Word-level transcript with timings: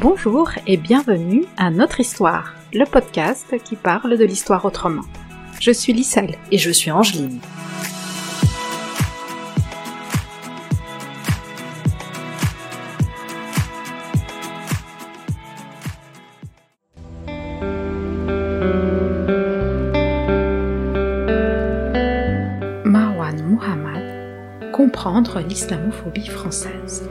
Bonjour 0.00 0.50
et 0.66 0.76
bienvenue 0.76 1.44
à 1.56 1.70
Notre 1.70 2.00
Histoire, 2.00 2.54
le 2.72 2.86
podcast 2.86 3.54
qui 3.62 3.76
parle 3.76 4.18
de 4.18 4.24
l'histoire 4.24 4.64
autrement. 4.64 5.04
Je 5.60 5.70
suis 5.70 5.92
Lisselle 5.92 6.36
et 6.50 6.58
je 6.58 6.72
suis 6.72 6.90
Angeline. 6.90 7.38
L'islamophobie 25.48 26.28
française. 26.28 27.08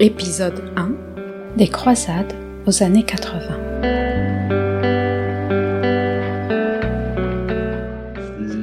Épisode 0.00 0.62
1 0.76 0.92
Des 1.58 1.68
croisades 1.68 2.32
aux 2.66 2.82
années 2.82 3.02
80. 3.02 3.38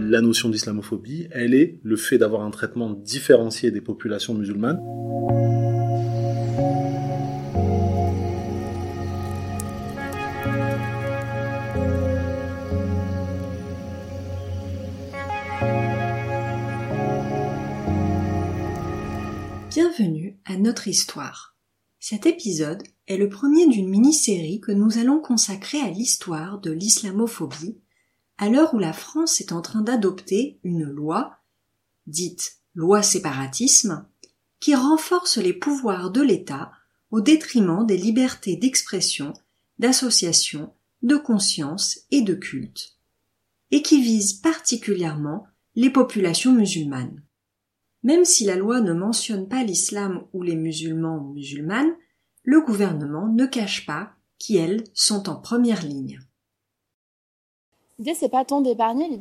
La 0.10 0.22
notion 0.22 0.50
d'islamophobie, 0.50 1.28
elle 1.32 1.54
est 1.54 1.80
le 1.84 1.96
fait 1.96 2.18
d'avoir 2.18 2.42
un 2.42 2.50
traitement 2.50 2.90
différencié 2.90 3.70
des 3.70 3.82
populations 3.82 4.34
musulmanes. 4.34 4.82
Histoire. 20.88 21.56
Cet 22.00 22.26
épisode 22.26 22.84
est 23.08 23.18
le 23.18 23.28
premier 23.28 23.68
d'une 23.68 23.90
mini-série 23.90 24.62
que 24.62 24.72
nous 24.72 24.98
allons 24.98 25.20
consacrer 25.20 25.80
à 25.82 25.90
l'histoire 25.90 26.60
de 26.60 26.72
l'islamophobie, 26.72 27.78
à 28.38 28.50
l'heure 28.50 28.74
où 28.74 28.80
la 28.80 28.94
France 28.94 29.42
est 29.42 29.52
en 29.52 29.62
train 29.62 29.82
d'adopter 29.82 30.60
une 30.64 30.86
loi, 30.86 31.38
dite 32.08 32.60
loi 32.74 33.04
séparatisme, 33.04 34.08
qui 34.60 34.76
renforce 34.76 35.38
les 35.38 35.54
pouvoirs 35.54 36.12
de 36.12 36.22
l'État 36.22 36.72
au 37.12 37.22
détriment 37.22 37.86
des 37.86 37.98
libertés 37.98 38.56
d'expression, 38.56 39.34
d'association, 39.78 40.74
de 41.02 41.16
conscience 41.16 42.00
et 42.12 42.22
de 42.22 42.34
culte, 42.34 42.98
et 43.72 43.82
qui 43.82 44.02
vise 44.02 44.34
particulièrement 44.34 45.48
les 45.76 45.90
populations 45.90 46.54
musulmanes. 46.54 47.24
Même 48.04 48.26
si 48.26 48.46
la 48.46 48.56
loi 48.56 48.82
ne 48.82 48.94
mentionne 48.94 49.48
pas 49.48 49.64
l'islam 49.64 50.24
ou 50.34 50.42
les 50.42 50.56
musulmans 50.56 51.18
ou 51.18 51.34
musulmanes, 51.34 51.96
le 52.44 52.62
gouvernement 52.62 53.28
ne 53.28 53.46
cache 53.46 53.86
pas 53.86 54.12
qui, 54.38 54.56
elles, 54.58 54.84
sont 54.94 55.30
en 55.30 55.36
première 55.36 55.84
ligne. 55.84 56.20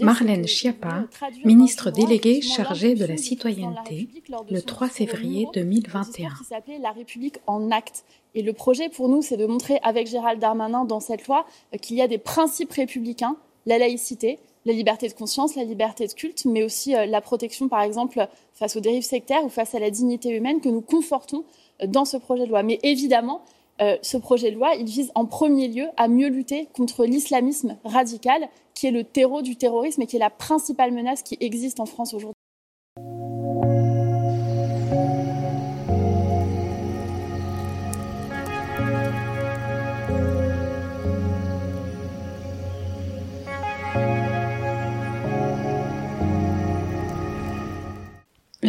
Marlène 0.03 0.47
Schiappa, 0.47 1.07
ministre 1.45 1.91
déléguée 1.91 2.41
chargée 2.41 2.95
de 2.95 3.05
la 3.07 3.17
citoyenneté, 3.17 4.09
le 4.49 4.61
3 4.61 4.89
février 4.89 5.49
2021. 5.53 6.29
Qui 6.31 6.45
s'appelait 6.45 6.79
la 6.79 6.93
République 6.93 7.39
en 7.49 7.73
acte. 7.73 8.05
Et 8.37 8.43
le 8.43 8.53
projet 8.53 8.89
pour 8.89 9.09
nous, 9.09 9.21
c'est 9.21 9.37
de 9.37 9.47
montrer 9.47 9.81
avec 9.83 10.07
Gérald 10.07 10.41
Darmanin 10.41 10.85
dans 10.85 11.01
cette 11.01 11.27
loi 11.27 11.45
euh, 11.75 11.79
qu'il 11.79 11.97
y 11.97 12.03
a 12.03 12.07
des 12.07 12.19
principes 12.19 12.71
républicains, 12.71 13.37
la 13.67 13.79
laïcité, 13.79 14.39
la 14.69 14.75
liberté 14.75 15.09
de 15.09 15.15
conscience, 15.15 15.57
la 15.57 15.65
liberté 15.65 16.07
de 16.07 16.13
culte, 16.13 16.45
mais 16.45 16.63
aussi 16.63 16.95
euh, 16.95 17.07
la 17.07 17.21
protection, 17.21 17.69
par 17.69 17.81
exemple, 17.81 18.29
face 18.53 18.77
aux 18.77 18.81
dérives 18.81 19.03
sectaires 19.03 19.45
ou 19.45 19.49
face 19.49 19.75
à 19.75 19.79
la 19.79 19.91
dignité 19.91 20.29
humaine 20.31 20.61
que 20.61 20.69
nous 20.69 20.83
confortons 20.83 21.45
euh, 21.83 21.87
dans 21.87 22.05
ce 22.05 22.17
projet 22.19 22.45
de 22.45 22.51
loi. 22.51 22.63
Mais 22.63 22.79
évidemment, 22.83 23.41
euh, 23.81 23.97
ce 24.03 24.19
projet 24.19 24.51
de 24.51 24.57
loi, 24.57 24.75
il 24.75 24.87
vise 24.87 25.11
en 25.15 25.25
premier 25.25 25.69
lieu 25.69 25.87
à 25.97 26.07
mieux 26.07 26.29
lutter 26.29 26.69
contre 26.77 27.07
l'islamisme 27.07 27.79
radical, 27.85 28.49
qui 28.75 28.87
est 28.87 28.93
le 28.93 29.05
terreau 29.05 29.43
du 29.43 29.57
terrorisme 29.57 30.03
et 30.03 30.07
qui 30.07 30.17
est 30.17 30.21
la 30.21 30.31
principale 30.31 30.93
menace 30.93 31.23
qui 31.23 31.37
existe 31.41 31.81
en 31.81 31.87
France 31.87 32.15
aujourd'hui. 32.15 32.38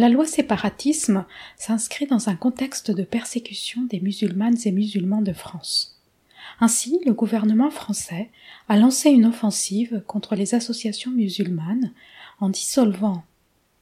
La 0.00 0.08
loi 0.08 0.24
séparatisme 0.26 1.26
s'inscrit 1.58 2.06
dans 2.06 2.30
un 2.30 2.34
contexte 2.34 2.90
de 2.90 3.02
persécution 3.02 3.82
des 3.82 4.00
musulmanes 4.00 4.56
et 4.64 4.72
musulmans 4.72 5.20
de 5.20 5.34
France. 5.34 6.00
Ainsi, 6.58 7.00
le 7.04 7.12
gouvernement 7.12 7.70
français 7.70 8.30
a 8.70 8.78
lancé 8.78 9.10
une 9.10 9.26
offensive 9.26 10.02
contre 10.06 10.36
les 10.36 10.54
associations 10.54 11.10
musulmanes 11.10 11.92
en 12.40 12.48
dissolvant 12.48 13.24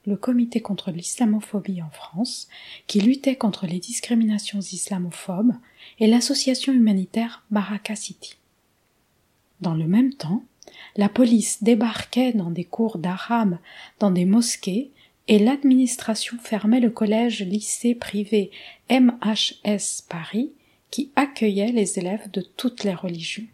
le 0.05 0.17
comité 0.17 0.59
contre 0.59 0.91
l'islamophobie 0.91 1.81
en 1.81 1.89
France, 1.89 2.49
qui 2.87 2.99
luttait 2.99 3.37
contre 3.37 3.65
les 3.65 3.79
discriminations 3.79 4.59
islamophobes, 4.59 5.53
et 5.99 6.07
l'association 6.07 6.73
humanitaire 6.73 7.45
Baraka 7.49 7.95
City. 7.95 8.35
Dans 9.61 9.73
le 9.73 9.87
même 9.87 10.13
temps, 10.13 10.43
la 10.97 11.07
police 11.07 11.63
débarquait 11.63 12.33
dans 12.33 12.51
des 12.51 12.65
cours 12.65 12.97
d'arabe, 12.97 13.57
dans 13.99 14.11
des 14.11 14.25
mosquées, 14.25 14.91
et 15.29 15.37
l'administration 15.37 16.37
fermait 16.41 16.79
le 16.79 16.89
collège 16.89 17.43
lycée 17.43 17.93
privé 17.93 18.49
MHS 18.89 20.01
Paris 20.09 20.51
qui 20.89 21.11
accueillait 21.15 21.71
les 21.71 21.99
élèves 21.99 22.31
de 22.31 22.41
toutes 22.41 22.83
les 22.83 22.95
religions. 22.95 23.45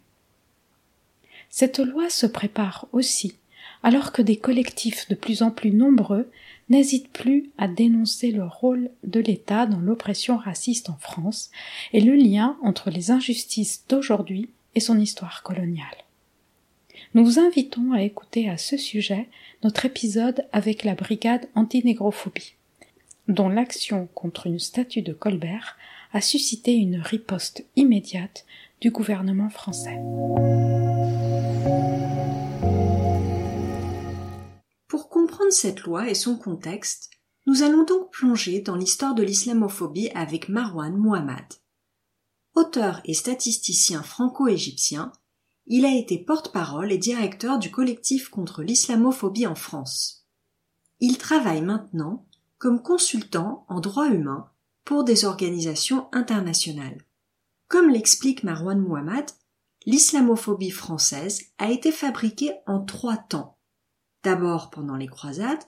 Cette 1.50 1.78
loi 1.78 2.08
se 2.08 2.26
prépare 2.26 2.88
aussi 2.92 3.36
alors 3.82 4.10
que 4.10 4.22
des 4.22 4.38
collectifs 4.38 5.06
de 5.10 5.14
plus 5.14 5.42
en 5.42 5.50
plus 5.50 5.70
nombreux 5.70 6.30
n'hésitent 6.70 7.12
plus 7.12 7.50
à 7.58 7.68
dénoncer 7.68 8.32
le 8.32 8.44
rôle 8.44 8.90
de 9.04 9.20
l'État 9.20 9.66
dans 9.66 9.78
l'oppression 9.78 10.38
raciste 10.38 10.88
en 10.88 10.96
France 10.96 11.50
et 11.92 12.00
le 12.00 12.14
lien 12.14 12.56
entre 12.62 12.88
les 12.88 13.10
injustices 13.10 13.84
d'aujourd'hui 13.86 14.48
et 14.74 14.80
son 14.80 14.98
histoire 14.98 15.42
coloniale. 15.42 16.05
Nous 17.16 17.24
vous 17.24 17.38
invitons 17.38 17.92
à 17.92 18.02
écouter 18.02 18.50
à 18.50 18.58
ce 18.58 18.76
sujet 18.76 19.30
notre 19.64 19.86
épisode 19.86 20.46
avec 20.52 20.84
la 20.84 20.94
brigade 20.94 21.48
antinégrophobie, 21.54 22.56
dont 23.26 23.48
l'action 23.48 24.06
contre 24.12 24.46
une 24.46 24.58
statue 24.58 25.00
de 25.00 25.14
Colbert 25.14 25.78
a 26.12 26.20
suscité 26.20 26.74
une 26.74 27.00
riposte 27.00 27.64
immédiate 27.74 28.44
du 28.82 28.90
gouvernement 28.90 29.48
français. 29.48 29.98
Pour 34.86 35.08
comprendre 35.08 35.52
cette 35.52 35.84
loi 35.84 36.10
et 36.10 36.14
son 36.14 36.36
contexte, 36.36 37.08
nous 37.46 37.62
allons 37.62 37.84
donc 37.84 38.10
plonger 38.10 38.60
dans 38.60 38.76
l'histoire 38.76 39.14
de 39.14 39.22
l'islamophobie 39.22 40.10
avec 40.14 40.50
Marwan 40.50 40.94
Muhammad. 40.94 41.46
Auteur 42.54 43.00
et 43.06 43.14
statisticien 43.14 44.02
franco-égyptien, 44.02 45.12
il 45.66 45.84
a 45.84 45.94
été 45.94 46.18
porte-parole 46.18 46.92
et 46.92 46.98
directeur 46.98 47.58
du 47.58 47.70
collectif 47.70 48.28
contre 48.28 48.62
l'islamophobie 48.62 49.46
en 49.46 49.54
France. 49.54 50.26
Il 51.00 51.18
travaille 51.18 51.62
maintenant 51.62 52.26
comme 52.58 52.82
consultant 52.82 53.66
en 53.68 53.80
droit 53.80 54.08
humain 54.08 54.50
pour 54.84 55.04
des 55.04 55.24
organisations 55.24 56.08
internationales. 56.12 57.02
Comme 57.68 57.90
l'explique 57.90 58.44
Marwan 58.44 58.80
Muhammad, 58.80 59.30
l'islamophobie 59.84 60.70
française 60.70 61.42
a 61.58 61.70
été 61.70 61.90
fabriquée 61.90 62.52
en 62.66 62.80
trois 62.80 63.16
temps. 63.16 63.58
D'abord 64.22 64.70
pendant 64.70 64.96
les 64.96 65.08
croisades, 65.08 65.64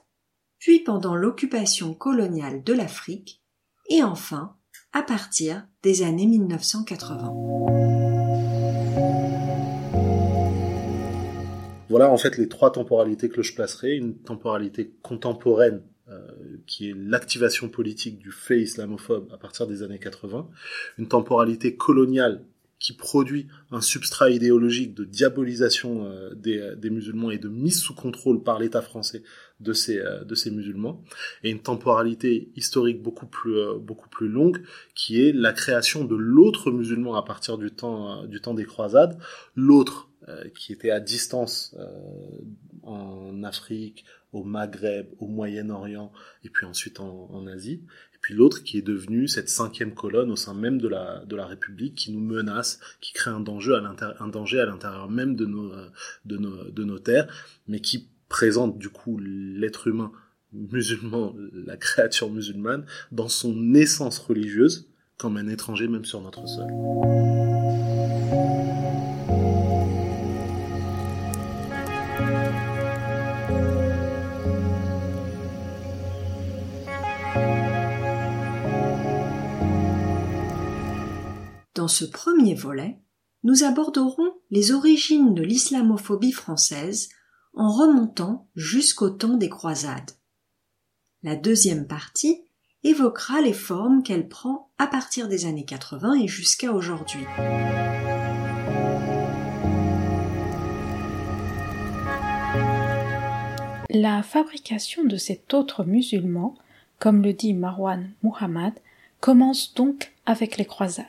puis 0.57 0.79
pendant 0.79 1.15
l'occupation 1.15 1.93
coloniale 1.93 2.63
de 2.63 2.73
l'Afrique, 2.73 3.43
et 3.89 4.03
enfin 4.03 4.55
à 4.93 5.03
partir 5.03 5.67
des 5.83 6.01
années 6.01 6.25
1980. 6.25 7.88
Voilà 11.89 12.11
en 12.11 12.17
fait 12.17 12.37
les 12.37 12.47
trois 12.47 12.71
temporalités 12.71 13.29
que 13.29 13.41
je 13.41 13.53
placerai. 13.53 13.95
Une 13.95 14.15
temporalité 14.15 14.91
contemporaine 15.01 15.81
euh, 16.09 16.21
qui 16.65 16.89
est 16.89 16.95
l'activation 16.95 17.69
politique 17.69 18.19
du 18.19 18.31
fait 18.31 18.61
islamophobe 18.61 19.29
à 19.33 19.37
partir 19.37 19.67
des 19.67 19.83
années 19.83 19.99
80. 19.99 20.47
Une 20.97 21.07
temporalité 21.07 21.75
coloniale 21.75 22.43
qui 22.79 22.93
produit 22.93 23.47
un 23.71 23.81
substrat 23.81 24.29
idéologique 24.29 24.93
de 24.93 25.03
diabolisation 25.03 26.05
euh, 26.05 26.33
des, 26.33 26.75
des, 26.77 26.89
musulmans 26.89 27.29
et 27.29 27.37
de 27.37 27.49
mise 27.49 27.79
sous 27.79 27.93
contrôle 27.93 28.41
par 28.41 28.57
l'État 28.57 28.81
français 28.81 29.21
de 29.59 29.73
ces, 29.73 29.99
euh, 29.99 30.23
de 30.23 30.33
ces 30.33 30.49
musulmans, 30.49 31.03
et 31.43 31.51
une 31.51 31.59
temporalité 31.59 32.49
historique 32.55 33.01
beaucoup 33.01 33.27
plus, 33.27 33.55
beaucoup 33.81 34.09
plus 34.09 34.29
longue, 34.29 34.63
qui 34.95 35.21
est 35.21 35.33
la 35.33 35.51
création 35.51 36.05
de 36.05 36.15
l'autre 36.15 36.71
musulman 36.71 37.15
à 37.15 37.23
partir 37.23 37.57
du 37.57 37.69
temps, 37.69 38.25
du 38.25 38.39
temps 38.39 38.53
des 38.53 38.65
croisades, 38.65 39.19
l'autre 39.55 40.08
qui 40.55 40.73
étaient 40.73 40.91
à 40.91 40.99
distance 40.99 41.75
en 42.83 43.43
Afrique, 43.43 44.05
au 44.31 44.43
Maghreb, 44.43 45.07
au 45.19 45.27
Moyen-Orient 45.27 46.11
et 46.43 46.49
puis 46.49 46.65
ensuite 46.65 46.99
en, 46.99 47.47
Asie. 47.47 47.81
Et 48.13 48.17
puis 48.21 48.33
l'autre 48.33 48.63
qui 48.63 48.77
est 48.77 48.83
devenu 48.83 49.27
cette 49.27 49.49
cinquième 49.49 49.93
colonne 49.93 50.31
au 50.31 50.35
sein 50.35 50.53
même 50.53 50.79
de 50.79 50.87
la, 50.87 51.23
de 51.25 51.35
la 51.35 51.45
République 51.45 51.95
qui 51.95 52.11
nous 52.11 52.21
menace, 52.21 52.79
qui 53.01 53.13
crée 53.13 53.31
un 53.31 53.39
danger 53.39 53.75
à 53.75 53.81
l'intérieur, 53.81 54.21
un 54.21 54.27
danger 54.27 54.59
à 54.59 54.65
l'intérieur 54.65 55.09
même 55.09 55.35
de 55.35 55.45
nos, 55.45 55.71
de 56.25 56.37
nos, 56.37 56.69
de 56.69 56.83
nos 56.83 56.99
terres, 56.99 57.27
mais 57.67 57.79
qui 57.79 58.09
présente 58.27 58.77
du 58.77 58.89
coup 58.89 59.17
l'être 59.19 59.87
humain 59.87 60.11
musulman, 60.51 61.35
la 61.53 61.77
créature 61.77 62.31
musulmane, 62.31 62.85
dans 63.11 63.29
son 63.29 63.73
essence 63.75 64.17
religieuse, 64.19 64.89
comme 65.17 65.37
un 65.37 65.47
étranger 65.47 65.87
même 65.87 66.05
sur 66.05 66.21
notre 66.21 66.47
sol. 66.47 66.67
Ce 81.89 82.05
premier 82.05 82.55
volet, 82.55 82.99
nous 83.43 83.63
aborderons 83.63 84.33
les 84.51 84.71
origines 84.71 85.33
de 85.33 85.43
l'islamophobie 85.43 86.31
française 86.31 87.09
en 87.53 87.71
remontant 87.71 88.47
jusqu'au 88.55 89.09
temps 89.09 89.37
des 89.37 89.49
croisades. 89.49 90.11
La 91.23 91.35
deuxième 91.35 91.87
partie 91.87 92.41
évoquera 92.83 93.41
les 93.41 93.53
formes 93.53 94.03
qu'elle 94.03 94.29
prend 94.29 94.71
à 94.77 94.87
partir 94.87 95.27
des 95.27 95.45
années 95.45 95.65
80 95.65 96.13
et 96.21 96.27
jusqu'à 96.27 96.71
aujourd'hui. 96.71 97.25
La 103.89 104.21
fabrication 104.21 105.03
de 105.03 105.17
cet 105.17 105.53
autre 105.53 105.83
musulman, 105.83 106.55
comme 106.99 107.23
le 107.23 107.33
dit 107.33 107.53
Marwan 107.53 108.11
Muhammad, 108.23 108.73
commence 109.19 109.73
donc 109.73 110.13
avec 110.25 110.57
les 110.57 110.65
croisades. 110.65 111.05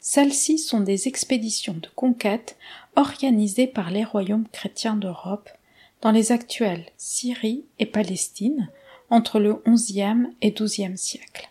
Celles-ci 0.00 0.58
sont 0.58 0.80
des 0.80 1.08
expéditions 1.08 1.74
de 1.74 1.88
conquête 1.94 2.56
organisées 2.96 3.66
par 3.66 3.90
les 3.90 4.04
royaumes 4.04 4.48
chrétiens 4.52 4.96
d'Europe 4.96 5.50
dans 6.00 6.12
les 6.12 6.32
actuelles 6.32 6.86
Syrie 6.96 7.64
et 7.78 7.86
Palestine 7.86 8.70
entre 9.10 9.40
le 9.40 9.62
XIe 9.66 10.28
et 10.40 10.52
XIIe 10.52 10.96
siècle. 10.96 11.50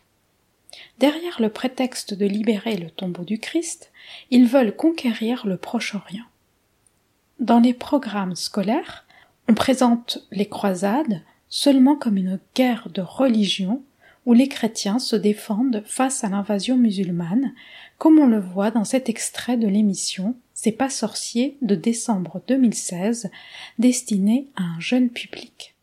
Derrière 0.99 1.41
le 1.41 1.49
prétexte 1.49 2.13
de 2.13 2.25
libérer 2.25 2.77
le 2.77 2.89
tombeau 2.89 3.23
du 3.23 3.39
Christ, 3.39 3.91
ils 4.31 4.47
veulent 4.47 4.75
conquérir 4.75 5.45
le 5.45 5.57
Proche-Orient. 5.57 6.25
Dans 7.39 7.59
les 7.59 7.73
programmes 7.73 8.35
scolaires, 8.35 9.05
on 9.47 9.53
présente 9.53 10.25
les 10.31 10.47
croisades 10.47 11.21
seulement 11.49 11.95
comme 11.95 12.17
une 12.17 12.39
guerre 12.55 12.89
de 12.89 13.01
religion 13.01 13.83
où 14.25 14.33
les 14.33 14.49
chrétiens 14.49 14.99
se 14.99 15.15
défendent 15.15 15.83
face 15.85 16.23
à 16.23 16.29
l'invasion 16.29 16.75
musulmane, 16.77 17.53
comme 17.97 18.19
on 18.19 18.27
le 18.27 18.39
voit 18.39 18.71
dans 18.71 18.85
cet 18.85 19.09
extrait 19.09 19.57
de 19.57 19.67
l'émission 19.67 20.35
C'est 20.53 20.71
pas 20.71 20.89
sorcier 20.89 21.57
de 21.61 21.75
décembre 21.75 22.41
2016, 22.47 23.29
destiné 23.79 24.47
à 24.55 24.63
un 24.63 24.79
jeune 24.79 25.09
public. 25.09 25.75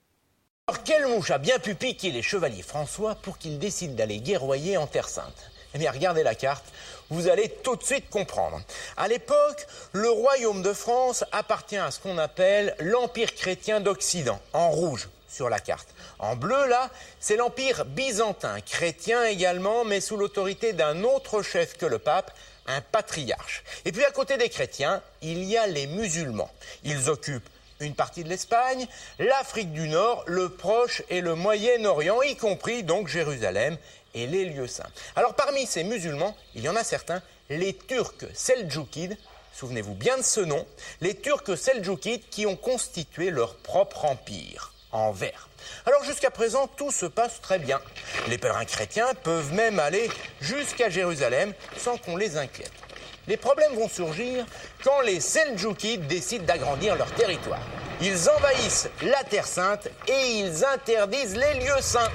Alors 0.66 0.82
quelle 0.82 1.06
mouche 1.06 1.30
a 1.30 1.38
bien 1.38 1.58
pu 1.58 1.74
piquer 1.74 2.10
les 2.10 2.22
chevaliers 2.22 2.62
François 2.62 3.14
pour 3.16 3.38
qu'ils 3.38 3.58
décident 3.58 3.94
d'aller 3.94 4.18
guerroyer 4.18 4.76
en 4.76 4.86
Terre 4.86 5.08
Sainte? 5.08 5.50
Eh 5.74 5.78
bien 5.78 5.90
regardez 5.90 6.22
la 6.22 6.36
carte, 6.36 6.64
vous 7.10 7.28
allez 7.28 7.50
tout 7.62 7.76
de 7.76 7.82
suite 7.82 8.08
comprendre. 8.08 8.62
À 8.96 9.08
l'époque, 9.08 9.66
le 9.92 10.08
royaume 10.08 10.62
de 10.62 10.72
France 10.72 11.24
appartient 11.32 11.76
à 11.76 11.90
ce 11.90 11.98
qu'on 11.98 12.16
appelle 12.16 12.76
l'Empire 12.78 13.34
chrétien 13.34 13.80
d'Occident, 13.80 14.40
en 14.52 14.70
rouge 14.70 15.08
sur 15.34 15.48
la 15.48 15.58
carte. 15.58 15.88
En 16.18 16.36
bleu, 16.36 16.66
là, 16.68 16.90
c'est 17.18 17.36
l'Empire 17.36 17.84
byzantin, 17.84 18.60
chrétien 18.60 19.24
également, 19.24 19.84
mais 19.84 20.00
sous 20.00 20.16
l'autorité 20.16 20.72
d'un 20.72 21.02
autre 21.02 21.42
chef 21.42 21.76
que 21.76 21.86
le 21.86 21.98
pape, 21.98 22.32
un 22.66 22.80
patriarche. 22.80 23.64
Et 23.84 23.92
puis 23.92 24.04
à 24.04 24.10
côté 24.10 24.36
des 24.36 24.48
chrétiens, 24.48 25.02
il 25.22 25.44
y 25.44 25.56
a 25.56 25.66
les 25.66 25.86
musulmans. 25.86 26.50
Ils 26.84 27.10
occupent 27.10 27.48
une 27.80 27.94
partie 27.94 28.22
de 28.22 28.28
l'Espagne, 28.28 28.86
l'Afrique 29.18 29.72
du 29.72 29.88
Nord, 29.88 30.22
le 30.26 30.48
Proche 30.48 31.02
et 31.10 31.20
le 31.20 31.34
Moyen-Orient, 31.34 32.22
y 32.22 32.36
compris 32.36 32.84
donc 32.84 33.08
Jérusalem 33.08 33.76
et 34.14 34.26
les 34.26 34.44
lieux 34.44 34.68
saints. 34.68 34.88
Alors 35.16 35.34
parmi 35.34 35.66
ces 35.66 35.82
musulmans, 35.82 36.36
il 36.54 36.62
y 36.62 36.68
en 36.68 36.76
a 36.76 36.84
certains, 36.84 37.22
les 37.50 37.74
Turcs 37.74 38.24
seldjoukides, 38.32 39.18
souvenez-vous 39.52 39.94
bien 39.94 40.16
de 40.16 40.22
ce 40.22 40.40
nom, 40.40 40.64
les 41.00 41.16
Turcs 41.16 41.58
seldjoukides 41.58 42.28
qui 42.30 42.46
ont 42.46 42.56
constitué 42.56 43.30
leur 43.30 43.56
propre 43.56 44.04
empire 44.04 44.73
Alors 45.86 46.04
jusqu'à 46.04 46.30
présent, 46.30 46.68
tout 46.68 46.92
se 46.92 47.06
passe 47.06 47.40
très 47.40 47.58
bien. 47.58 47.80
Les 48.28 48.38
pèlerins 48.38 48.64
chrétiens 48.64 49.12
peuvent 49.22 49.52
même 49.52 49.78
aller 49.78 50.08
jusqu'à 50.40 50.88
Jérusalem 50.88 51.52
sans 51.76 51.96
qu'on 51.98 52.16
les 52.16 52.36
inquiète. 52.36 52.72
Les 53.26 53.36
problèmes 53.36 53.74
vont 53.74 53.88
surgir 53.88 54.44
quand 54.84 55.00
les 55.00 55.18
Seljoukides 55.18 56.06
décident 56.06 56.44
d'agrandir 56.44 56.94
leur 56.94 57.10
territoire. 57.12 57.60
Ils 58.00 58.28
envahissent 58.28 58.88
la 59.02 59.24
Terre 59.24 59.46
Sainte 59.46 59.88
et 60.06 60.38
ils 60.38 60.64
interdisent 60.64 61.36
les 61.36 61.54
lieux 61.54 61.80
saints. 61.80 62.10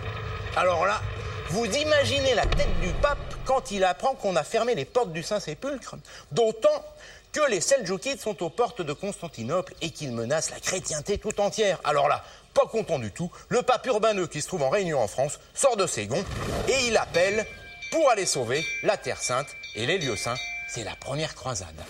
Alors 0.56 0.86
là, 0.86 1.02
vous 1.50 1.66
imaginez 1.66 2.36
la 2.36 2.46
tête 2.46 2.80
du 2.80 2.90
pape 3.02 3.18
quand 3.44 3.72
il 3.72 3.84
apprend 3.84 4.14
qu'on 4.14 4.36
a 4.36 4.44
fermé 4.44 4.76
les 4.76 4.86
portes 4.86 5.12
du 5.12 5.24
Saint-Sépulcre, 5.24 5.96
d'autant 6.32 6.86
que 7.32 7.50
les 7.50 7.62
Seljoukides 7.62 8.20
sont 8.20 8.42
aux 8.44 8.50
portes 8.50 8.82
de 8.82 8.94
Constantinople 8.94 9.74
et 9.82 9.92
qu'ils 9.92 10.12
menacent 10.12 10.52
la 10.52 10.60
chrétienté 10.60 11.18
tout 11.18 11.40
entière. 11.42 11.80
Alors 11.84 12.08
là, 12.08 12.24
pas 12.54 12.68
content 12.68 13.00
du 13.00 13.12
tout, 13.12 13.32
le 13.50 13.62
pape 13.62 13.86
Urbain 13.88 14.16
II, 14.16 14.28
qui 14.28 14.42
se 14.42 14.48
trouve 14.48 14.64
en 14.64 14.70
réunion 14.70 15.00
en 15.00 15.08
France, 15.08 15.40
sort 15.54 15.78
de 15.78 15.88
ses 15.88 16.08
gonds 16.08 16.26
et 16.68 16.88
il 16.88 16.98
appelle 16.98 17.46
pour 17.92 18.10
aller 18.10 18.26
sauver 18.26 18.64
la 18.84 18.98
Terre 18.98 19.22
Sainte 19.22 19.56
et 19.76 19.86
les 19.86 19.98
lieux 19.98 20.16
saints. 20.16 20.38
C'est 20.68 20.84
la 20.84 20.96
première 20.96 21.36
croisade. 21.36 21.82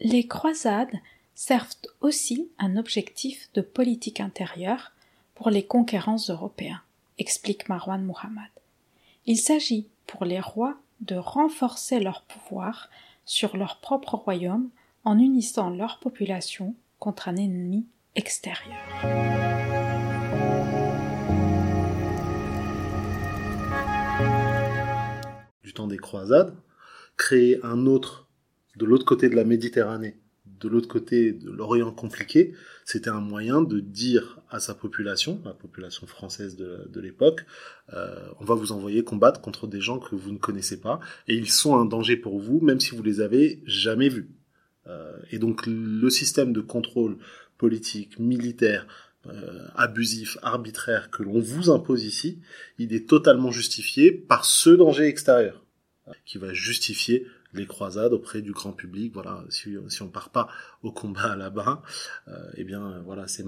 Les 0.00 0.26
croisades 0.26 0.96
servent 1.34 1.74
aussi 2.00 2.50
un 2.58 2.76
objectif 2.76 3.48
de 3.54 3.60
politique 3.60 4.20
intérieure 4.20 4.92
pour 5.34 5.50
les 5.50 5.64
conquérants 5.64 6.16
européens, 6.28 6.82
explique 7.18 7.68
Marwan 7.68 8.02
Muhammad. 8.02 8.50
Il 9.26 9.38
s'agit 9.38 9.86
pour 10.06 10.24
les 10.24 10.40
rois 10.40 10.76
de 11.00 11.16
renforcer 11.16 12.00
leur 12.00 12.22
pouvoir 12.22 12.90
sur 13.24 13.56
leur 13.56 13.78
propre 13.78 14.14
royaume 14.14 14.70
en 15.04 15.18
unissant 15.18 15.70
leur 15.70 15.98
population 15.98 16.74
contre 16.98 17.28
un 17.28 17.36
ennemi 17.36 17.86
Du 25.62 25.72
temps 25.72 25.86
des 25.86 25.96
croisades, 25.96 26.54
créer 27.16 27.58
un 27.64 27.86
autre 27.86 28.28
de 28.76 28.84
l'autre 28.84 29.06
côté 29.06 29.30
de 29.30 29.34
la 29.34 29.44
Méditerranée, 29.44 30.18
de 30.44 30.68
l'autre 30.68 30.88
côté 30.88 31.32
de 31.32 31.50
l'Orient 31.50 31.90
compliqué, 31.90 32.52
c'était 32.84 33.08
un 33.08 33.20
moyen 33.20 33.62
de 33.62 33.80
dire 33.80 34.40
à 34.50 34.60
sa 34.60 34.74
population, 34.74 35.40
la 35.46 35.54
population 35.54 36.06
française 36.06 36.56
de, 36.56 37.00
l'époque, 37.00 37.46
euh, 37.94 38.28
on 38.40 38.44
va 38.44 38.54
vous 38.54 38.72
envoyer 38.72 39.04
combattre 39.04 39.40
contre 39.40 39.66
des 39.66 39.80
gens 39.80 39.98
que 39.98 40.14
vous 40.14 40.32
ne 40.32 40.38
connaissez 40.38 40.80
pas, 40.80 41.00
et 41.28 41.34
ils 41.34 41.50
sont 41.50 41.76
un 41.78 41.86
danger 41.86 42.18
pour 42.18 42.38
vous, 42.38 42.60
même 42.60 42.78
si 42.78 42.94
vous 42.94 43.02
les 43.02 43.22
avez 43.22 43.62
jamais 43.64 44.10
vus. 44.10 44.28
Euh, 44.86 45.16
et 45.30 45.38
donc 45.38 45.66
le 45.66 46.10
système 46.10 46.52
de 46.52 46.60
contrôle 46.60 47.18
politique, 47.58 48.18
militaire, 48.18 48.86
euh, 49.26 49.68
abusif, 49.76 50.36
arbitraire 50.42 51.10
que 51.10 51.22
l'on 51.22 51.38
vous 51.38 51.70
impose 51.70 52.04
ici, 52.04 52.40
il 52.78 52.92
est 52.92 53.08
totalement 53.08 53.52
justifié 53.52 54.10
par 54.10 54.44
ce 54.44 54.70
danger 54.70 55.04
extérieur 55.04 55.64
qui 56.24 56.38
va 56.38 56.52
justifier 56.52 57.28
les 57.52 57.66
croisades 57.66 58.12
auprès 58.12 58.42
du 58.42 58.50
grand 58.50 58.72
public. 58.72 59.12
Voilà, 59.14 59.44
si, 59.48 59.76
si 59.88 60.02
on 60.02 60.08
part 60.08 60.30
pas 60.30 60.48
au 60.82 60.90
combat 60.90 61.36
là-bas, 61.36 61.82
euh, 62.26 62.50
eh 62.56 62.64
bien 62.64 63.00
voilà, 63.04 63.28
ces, 63.28 63.44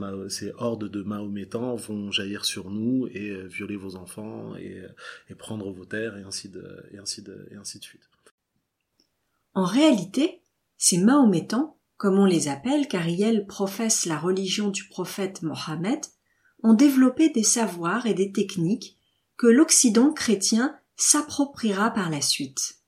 hordes 0.59 0.89
de 0.89 1.03
Mahométans 1.03 1.75
vont 1.75 2.13
jaillir 2.13 2.45
sur 2.45 2.71
nous 2.71 3.09
et 3.09 3.35
violer 3.49 3.77
vos 3.77 3.97
enfants 3.97 4.55
et, 4.57 4.81
et, 5.29 5.35
prendre 5.35 5.73
vos 5.73 5.85
terres 5.85 6.17
et 6.17 6.23
ainsi 6.23 6.49
de 6.49 6.87
et 6.93 6.99
ainsi 6.99 7.23
de 7.23 7.49
et 7.51 7.57
ainsi 7.57 7.81
de 7.81 7.85
suite. 7.85 8.09
En 9.55 9.65
réalité, 9.65 10.41
ces 10.87 10.99
Mahométans 10.99 11.79
comme 11.97 12.19
on 12.19 12.27
les 12.27 12.49
appelle 12.49 12.89
car 12.89 13.09
ils 13.09 13.47
professent 13.47 14.05
la 14.05 14.19
religion 14.19 14.69
du 14.69 14.87
prophète 14.89 15.41
Mohammed, 15.41 16.01
ont 16.63 16.75
développé 16.75 17.31
des 17.31 17.43
savoirs 17.43 18.05
et 18.05 18.13
des 18.13 18.31
techniques 18.31 18.99
que 19.39 19.47
l'Occident 19.47 20.13
chrétien 20.13 20.77
s'appropriera 20.97 21.89
par 21.91 22.11
la 22.11 22.21
suite. 22.21 22.81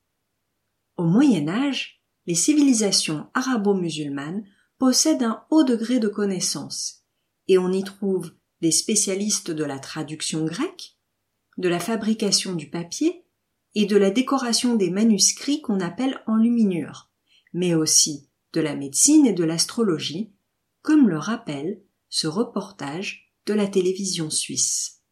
Au 0.98 1.04
Moyen 1.04 1.48
Âge, 1.48 2.02
les 2.26 2.34
civilisations 2.34 3.30
arabo-musulmanes 3.32 4.44
possèdent 4.76 5.22
un 5.22 5.44
haut 5.48 5.64
degré 5.64 5.98
de 5.98 6.08
connaissance, 6.08 7.06
et 7.48 7.56
on 7.56 7.72
y 7.72 7.84
trouve 7.84 8.32
des 8.60 8.72
spécialistes 8.72 9.50
de 9.50 9.64
la 9.64 9.78
traduction 9.78 10.44
grecque, 10.44 10.98
de 11.56 11.70
la 11.70 11.80
fabrication 11.80 12.52
du 12.52 12.68
papier 12.68 13.24
et 13.74 13.86
de 13.86 13.96
la 13.96 14.10
décoration 14.10 14.76
des 14.76 14.90
manuscrits 14.90 15.62
qu'on 15.62 15.80
appelle 15.80 16.20
enluminure, 16.26 17.05
mais 17.56 17.74
aussi 17.74 18.28
de 18.52 18.60
la 18.60 18.76
médecine 18.76 19.26
et 19.26 19.32
de 19.32 19.42
l'astrologie, 19.42 20.30
comme 20.82 21.08
le 21.08 21.18
rappelle 21.18 21.80
ce 22.10 22.26
reportage 22.26 23.32
de 23.46 23.54
la 23.54 23.66
télévision 23.66 24.28
suisse. 24.28 25.02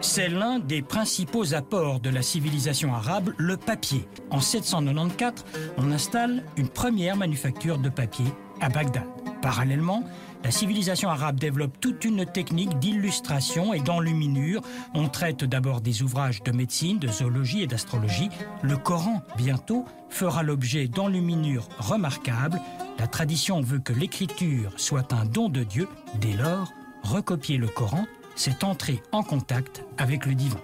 C'est 0.00 0.28
l'un 0.28 0.60
des 0.60 0.80
principaux 0.80 1.52
apports 1.52 2.00
de 2.00 2.08
la 2.08 2.22
civilisation 2.22 2.94
arabe, 2.94 3.34
le 3.36 3.58
papier. 3.58 4.08
En 4.30 4.40
794, 4.40 5.44
on 5.76 5.92
installe 5.92 6.42
une 6.56 6.68
première 6.68 7.16
manufacture 7.16 7.78
de 7.78 7.90
papier 7.90 8.26
à 8.60 8.70
Bagdad. 8.70 9.33
Parallèlement, 9.44 10.02
la 10.42 10.50
civilisation 10.50 11.10
arabe 11.10 11.38
développe 11.38 11.78
toute 11.78 12.06
une 12.06 12.24
technique 12.24 12.78
d'illustration 12.78 13.74
et 13.74 13.80
d'enluminure. 13.80 14.62
On 14.94 15.06
traite 15.10 15.44
d'abord 15.44 15.82
des 15.82 16.02
ouvrages 16.02 16.42
de 16.42 16.50
médecine, 16.50 16.98
de 16.98 17.08
zoologie 17.08 17.62
et 17.62 17.66
d'astrologie. 17.66 18.30
Le 18.62 18.78
Coran, 18.78 19.22
bientôt, 19.36 19.84
fera 20.08 20.42
l'objet 20.42 20.88
d'enluminures 20.88 21.68
remarquables. 21.78 22.58
La 22.98 23.06
tradition 23.06 23.60
veut 23.60 23.80
que 23.80 23.92
l'écriture 23.92 24.72
soit 24.78 25.12
un 25.12 25.26
don 25.26 25.50
de 25.50 25.62
Dieu. 25.62 25.88
Dès 26.22 26.32
lors, 26.32 26.72
recopier 27.02 27.58
le 27.58 27.68
Coran, 27.68 28.06
c'est 28.36 28.64
entrer 28.64 29.02
en 29.12 29.22
contact 29.22 29.84
avec 29.98 30.24
le 30.24 30.34
divin. 30.34 30.60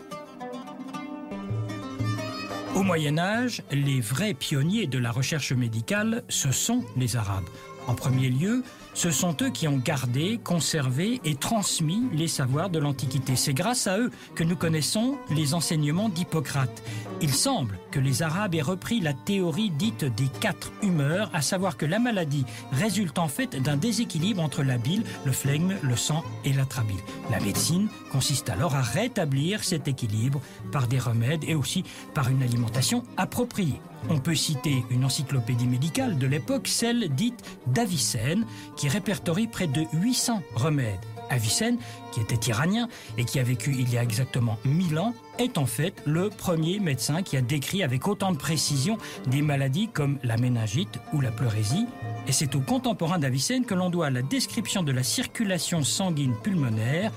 Au 2.74 2.82
Moyen 2.82 3.18
Âge, 3.18 3.62
les 3.72 4.00
vrais 4.00 4.32
pionniers 4.32 4.86
de 4.86 4.96
la 4.96 5.10
recherche 5.10 5.52
médicale, 5.52 6.22
ce 6.30 6.50
sont 6.50 6.82
les 6.96 7.16
Arabes. 7.16 7.44
En 7.86 7.94
premier 7.94 8.28
lieu, 8.28 8.62
ce 8.94 9.10
sont 9.10 9.36
eux 9.40 9.50
qui 9.50 9.68
ont 9.68 9.78
gardé, 9.78 10.40
conservé 10.42 11.20
et 11.24 11.34
transmis 11.34 12.02
les 12.12 12.28
savoirs 12.28 12.70
de 12.70 12.78
l'Antiquité. 12.78 13.36
C'est 13.36 13.54
grâce 13.54 13.86
à 13.86 13.98
eux 13.98 14.10
que 14.34 14.44
nous 14.44 14.56
connaissons 14.56 15.16
les 15.30 15.54
enseignements 15.54 16.08
d'Hippocrate. 16.08 16.82
Il 17.22 17.32
semble 17.32 17.78
que 17.90 18.00
les 18.00 18.22
Arabes 18.22 18.54
aient 18.54 18.62
repris 18.62 19.00
la 19.00 19.12
théorie 19.12 19.70
dite 19.70 20.04
des 20.04 20.28
quatre 20.40 20.72
humeurs, 20.82 21.30
à 21.34 21.42
savoir 21.42 21.76
que 21.76 21.86
la 21.86 21.98
maladie 21.98 22.44
résulte 22.72 23.18
en 23.18 23.28
fait 23.28 23.56
d'un 23.56 23.76
déséquilibre 23.76 24.42
entre 24.42 24.62
la 24.62 24.78
bile, 24.78 25.04
le 25.24 25.32
flegme, 25.32 25.76
le 25.82 25.96
sang 25.96 26.24
et 26.44 26.52
la 26.52 26.64
trabile. 26.64 27.00
La 27.30 27.40
médecine 27.40 27.88
consiste 28.10 28.50
alors 28.50 28.74
à 28.74 28.82
rétablir 28.82 29.62
cet 29.64 29.86
équilibre 29.88 30.40
par 30.72 30.88
des 30.88 30.98
remèdes 30.98 31.44
et 31.44 31.54
aussi 31.54 31.84
par 32.14 32.28
une 32.28 32.42
alimentation 32.42 33.02
appropriée. 33.16 33.80
On 34.08 34.18
peut 34.18 34.34
citer 34.34 34.84
une 34.90 35.04
encyclopédie 35.04 35.66
médicale 35.66 36.18
de 36.18 36.26
l'époque, 36.26 36.68
celle 36.68 37.08
dite 37.10 37.42
d'Avicenne, 37.66 38.46
qui 38.76 38.88
répertorie 38.88 39.46
près 39.46 39.66
de 39.66 39.84
800 39.92 40.42
remèdes. 40.54 40.98
Avicenne, 41.28 41.78
qui 42.12 42.20
était 42.20 42.50
iranien 42.50 42.88
et 43.16 43.24
qui 43.24 43.38
a 43.38 43.44
vécu 43.44 43.74
il 43.78 43.88
y 43.92 43.96
a 43.96 44.02
exactement 44.02 44.58
1000 44.64 44.98
ans, 44.98 45.14
est 45.38 45.58
en 45.58 45.66
fait 45.66 45.94
le 46.04 46.28
premier 46.28 46.80
médecin 46.80 47.22
qui 47.22 47.36
a 47.36 47.40
décrit 47.40 47.82
avec 47.84 48.08
autant 48.08 48.32
de 48.32 48.36
précision 48.36 48.98
des 49.28 49.40
maladies 49.40 49.88
comme 49.88 50.18
la 50.24 50.36
méningite 50.36 50.98
ou 51.12 51.20
la 51.20 51.30
pleurésie. 51.30 51.86
Et 52.26 52.32
c'est 52.32 52.56
au 52.56 52.60
contemporain 52.60 53.18
d'Avicenne 53.18 53.64
que 53.64 53.74
l'on 53.74 53.90
doit 53.90 54.10
la 54.10 54.22
description 54.22 54.82
de 54.82 54.92
la 54.92 55.04
circulation 55.04 55.84
sanguine 55.84 56.34
pulmonaire 56.42 57.12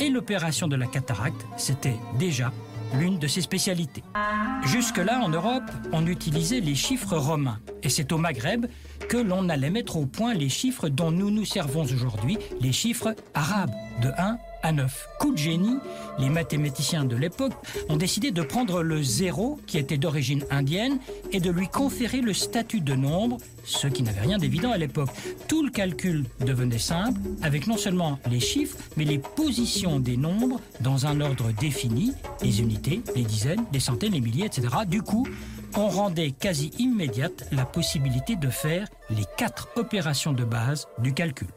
et 0.00 0.08
l'opération 0.08 0.68
de 0.68 0.76
la 0.76 0.86
cataracte, 0.86 1.44
c'était 1.56 1.96
déjà 2.18 2.52
l'une 2.94 3.18
de 3.18 3.26
ses 3.26 3.40
spécialités. 3.40 4.02
Jusque-là, 4.64 5.20
en 5.20 5.28
Europe, 5.28 5.70
on 5.92 6.06
utilisait 6.06 6.60
les 6.60 6.74
chiffres 6.74 7.16
romains. 7.16 7.58
Et 7.82 7.88
c'est 7.88 8.12
au 8.12 8.18
Maghreb 8.18 8.66
que 9.08 9.16
l'on 9.16 9.48
allait 9.48 9.70
mettre 9.70 9.96
au 9.96 10.06
point 10.06 10.34
les 10.34 10.48
chiffres 10.48 10.88
dont 10.88 11.10
nous 11.10 11.30
nous 11.30 11.44
servons 11.44 11.84
aujourd'hui, 11.84 12.38
les 12.60 12.72
chiffres 12.72 13.14
arabes, 13.34 13.72
de 14.02 14.08
1 14.18 14.38
à 14.62 14.72
9. 14.72 15.08
Coup 15.18 15.32
de 15.32 15.38
génie, 15.38 15.78
les 16.18 16.28
mathématiciens 16.28 17.04
de 17.04 17.16
l'époque 17.16 17.52
ont 17.88 17.96
décidé 17.96 18.30
de 18.30 18.42
prendre 18.42 18.82
le 18.82 19.02
zéro, 19.02 19.58
qui 19.66 19.78
était 19.78 19.98
d'origine 19.98 20.44
indienne, 20.50 20.98
et 21.32 21.40
de 21.40 21.50
lui 21.50 21.68
conférer 21.68 22.20
le 22.20 22.32
statut 22.32 22.80
de 22.80 22.94
nombre, 22.94 23.38
ce 23.64 23.86
qui 23.86 24.02
n'avait 24.02 24.20
rien 24.20 24.38
d'évident 24.38 24.70
à 24.70 24.78
l'époque. 24.78 25.10
Tout 25.46 25.62
le 25.62 25.70
calcul 25.70 26.24
devenait 26.40 26.78
simple, 26.78 27.20
avec 27.42 27.66
non 27.66 27.76
seulement 27.76 28.18
les 28.30 28.40
chiffres, 28.40 28.76
mais 28.96 29.04
les 29.04 29.18
positions 29.18 30.00
des 30.00 30.16
nombres 30.16 30.60
dans 30.80 31.06
un 31.06 31.20
ordre 31.20 31.52
défini, 31.52 32.12
les 32.42 32.60
unités, 32.60 33.02
les 33.14 33.24
dizaines, 33.24 33.64
les 33.72 33.80
centaines, 33.80 34.12
les 34.12 34.20
milliers, 34.20 34.46
etc. 34.46 34.68
Du 34.86 35.02
coup, 35.02 35.26
on 35.76 35.88
rendait 35.88 36.30
quasi 36.30 36.70
immédiate 36.78 37.46
la 37.52 37.64
possibilité 37.64 38.36
de 38.36 38.48
faire 38.48 38.88
les 39.10 39.24
quatre 39.36 39.68
opérations 39.76 40.32
de 40.32 40.44
base 40.44 40.86
du 40.98 41.12
calcul. 41.12 41.48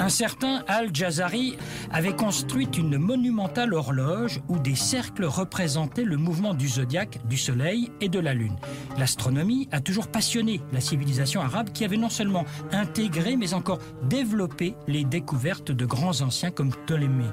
Un 0.00 0.08
certain 0.08 0.64
Al-Jazari 0.66 1.58
avait 1.92 2.16
construit 2.16 2.68
une 2.78 2.96
monumentale 2.96 3.74
horloge 3.74 4.40
où 4.48 4.58
des 4.58 4.74
cercles 4.74 5.26
représentaient 5.26 6.04
le 6.04 6.16
mouvement 6.16 6.54
du 6.54 6.68
zodiaque, 6.68 7.20
du 7.28 7.36
soleil 7.36 7.90
et 8.00 8.08
de 8.08 8.18
la 8.18 8.32
lune. 8.32 8.56
L'astronomie 8.96 9.68
a 9.72 9.80
toujours 9.80 10.08
passionné 10.08 10.62
la 10.72 10.80
civilisation 10.80 11.42
arabe 11.42 11.70
qui 11.72 11.84
avait 11.84 11.98
non 11.98 12.08
seulement 12.08 12.46
intégré 12.72 13.36
mais 13.36 13.52
encore 13.52 13.78
développé 14.04 14.74
les 14.88 15.04
découvertes 15.04 15.70
de 15.70 15.84
grands 15.84 16.22
anciens 16.22 16.50
comme 16.50 16.70
Ptolémée. 16.70 17.30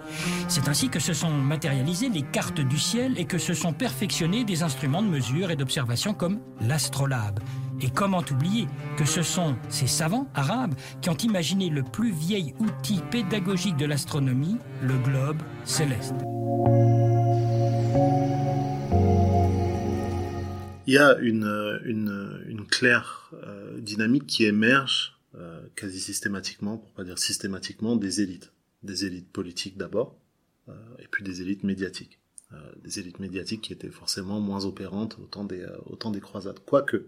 C'est 0.49 0.67
ainsi 0.67 0.89
que 0.89 0.99
se 0.99 1.13
sont 1.13 1.31
matérialisées 1.31 2.09
les 2.09 2.23
cartes 2.23 2.59
du 2.59 2.77
ciel 2.77 3.13
et 3.17 3.23
que 3.23 3.37
se 3.37 3.53
sont 3.53 3.71
perfectionnés 3.71 4.43
des 4.43 4.63
instruments 4.63 5.01
de 5.01 5.07
mesure 5.07 5.51
et 5.51 5.55
d'observation 5.55 6.13
comme 6.13 6.41
l'astrolabe. 6.59 7.39
Et 7.79 7.89
comment 7.91 8.23
oublier 8.31 8.67
que 8.97 9.05
ce 9.05 9.21
sont 9.21 9.55
ces 9.69 9.87
savants 9.87 10.27
arabes 10.33 10.73
qui 11.01 11.09
ont 11.09 11.17
imaginé 11.17 11.69
le 11.69 11.83
plus 11.83 12.11
vieil 12.11 12.55
outil 12.59 13.01
pédagogique 13.11 13.77
de 13.77 13.85
l'astronomie, 13.85 14.57
le 14.81 14.97
globe 14.97 15.37
céleste? 15.63 16.15
Il 20.87 20.93
y 20.93 20.97
a 20.97 21.17
une, 21.19 21.81
une, 21.83 22.65
claire 22.65 23.31
euh, 23.43 23.79
dynamique 23.79 24.25
qui 24.25 24.45
émerge 24.45 25.19
euh, 25.35 25.61
quasi 25.75 25.99
systématiquement, 25.99 26.77
pour 26.77 26.91
pas 26.91 27.03
dire 27.03 27.19
systématiquement, 27.19 27.95
des 27.95 28.21
élites. 28.21 28.53
Des 28.83 29.05
élites 29.05 29.31
politiques 29.31 29.77
d'abord, 29.77 30.17
euh, 30.69 30.73
et 30.99 31.07
puis 31.11 31.23
des 31.23 31.41
élites 31.41 31.63
médiatiques. 31.63 32.19
des 32.83 32.99
élites 32.99 33.19
médiatiques 33.19 33.61
qui 33.61 33.73
étaient 33.73 33.91
forcément 33.91 34.39
moins 34.39 34.63
opérantes 34.65 35.17
au 35.21 35.25
temps 35.25 35.43
des, 35.43 35.65
au 35.87 36.11
des 36.11 36.21
croisades. 36.21 36.59
Quoique, 36.65 37.05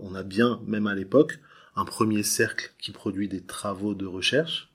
on 0.00 0.14
a 0.14 0.22
bien, 0.22 0.60
même 0.66 0.86
à 0.86 0.94
l'époque, 0.94 1.38
un 1.76 1.84
premier 1.84 2.22
cercle 2.22 2.72
qui 2.78 2.92
produit 2.92 3.28
des 3.28 3.42
travaux 3.42 3.94
de 3.94 4.06
recherche. 4.06 4.70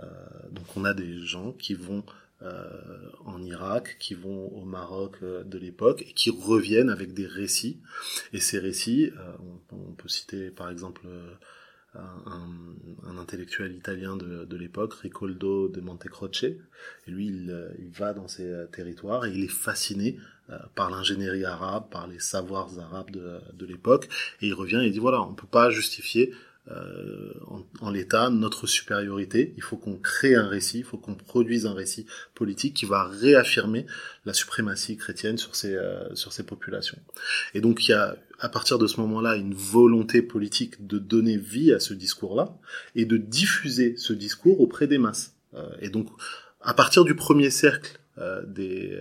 Euh, 0.00 0.06
donc 0.50 0.76
on 0.76 0.84
a 0.84 0.94
des 0.94 1.20
gens 1.20 1.52
qui 1.52 1.74
vont 1.74 2.04
euh, 2.42 2.68
en 3.24 3.42
Irak, 3.42 3.96
qui 4.00 4.14
vont 4.14 4.48
au 4.48 4.64
Maroc 4.64 5.22
de 5.22 5.58
l'époque 5.58 6.02
et 6.02 6.12
qui 6.12 6.30
reviennent 6.30 6.90
avec 6.90 7.14
des 7.14 7.26
récits. 7.26 7.78
Et 8.32 8.40
ces 8.40 8.58
récits, 8.58 9.12
on, 9.70 9.92
peut 9.92 10.08
citer 10.08 10.50
par 10.50 10.70
exemple 10.70 11.02
un, 11.94 13.18
intellectuel 13.18 13.72
italien 13.74 14.16
de, 14.16 14.56
l'époque, 14.56 14.94
Ricoldo 14.94 15.68
de 15.68 15.80
Montecroce. 15.80 16.44
Et 16.44 16.56
lui, 17.06 17.26
il, 17.26 17.90
va 17.92 18.14
dans 18.14 18.26
ces 18.26 18.64
territoires 18.72 19.26
et 19.26 19.32
il 19.32 19.44
est 19.44 19.48
fasciné 19.48 20.16
euh, 20.16 20.39
par 20.74 20.90
l'ingénierie 20.90 21.44
arabe, 21.44 21.90
par 21.90 22.06
les 22.08 22.18
savoirs 22.18 22.78
arabes 22.78 23.10
de, 23.10 23.66
l'époque, 23.66 24.08
et 24.40 24.48
il 24.48 24.54
revient 24.54 24.80
et 24.82 24.90
dit 24.90 24.98
voilà, 24.98 25.20
on 25.22 25.34
peut 25.34 25.46
pas 25.46 25.70
justifier 25.70 26.32
euh, 26.70 27.32
en, 27.80 27.90
l'état 27.90 28.30
notre 28.30 28.66
supériorité. 28.66 29.54
Il 29.56 29.62
faut 29.62 29.76
qu'on 29.76 29.96
crée 29.96 30.34
un 30.34 30.46
récit, 30.46 30.78
il 30.78 30.84
faut 30.84 30.98
qu'on 30.98 31.14
produise 31.14 31.66
un 31.66 31.72
récit 31.72 32.06
politique 32.34 32.74
qui 32.74 32.84
va 32.84 33.04
réaffirmer 33.04 33.86
la 34.24 34.34
suprématie 34.34 34.96
chrétienne 34.96 35.38
sur 35.38 35.56
ces 35.56 35.74
euh, 35.74 36.14
sur 36.14 36.32
ces 36.32 36.44
populations. 36.44 36.98
Et 37.54 37.60
donc 37.60 37.88
il 37.88 37.92
y 37.92 37.94
a 37.94 38.16
à 38.38 38.48
partir 38.48 38.78
de 38.78 38.86
ce 38.86 39.00
moment-là 39.00 39.36
une 39.36 39.54
volonté 39.54 40.22
politique 40.22 40.86
de 40.86 40.98
donner 40.98 41.38
vie 41.38 41.72
à 41.72 41.80
ce 41.80 41.94
discours-là 41.94 42.56
et 42.94 43.04
de 43.04 43.16
diffuser 43.16 43.96
ce 43.96 44.12
discours 44.12 44.60
auprès 44.60 44.86
des 44.86 44.98
masses. 44.98 45.34
et 45.80 45.88
donc 45.88 46.08
à 46.60 46.74
partir 46.74 47.04
du 47.04 47.16
premier 47.16 47.50
cercle 47.50 47.98
des 48.46 48.96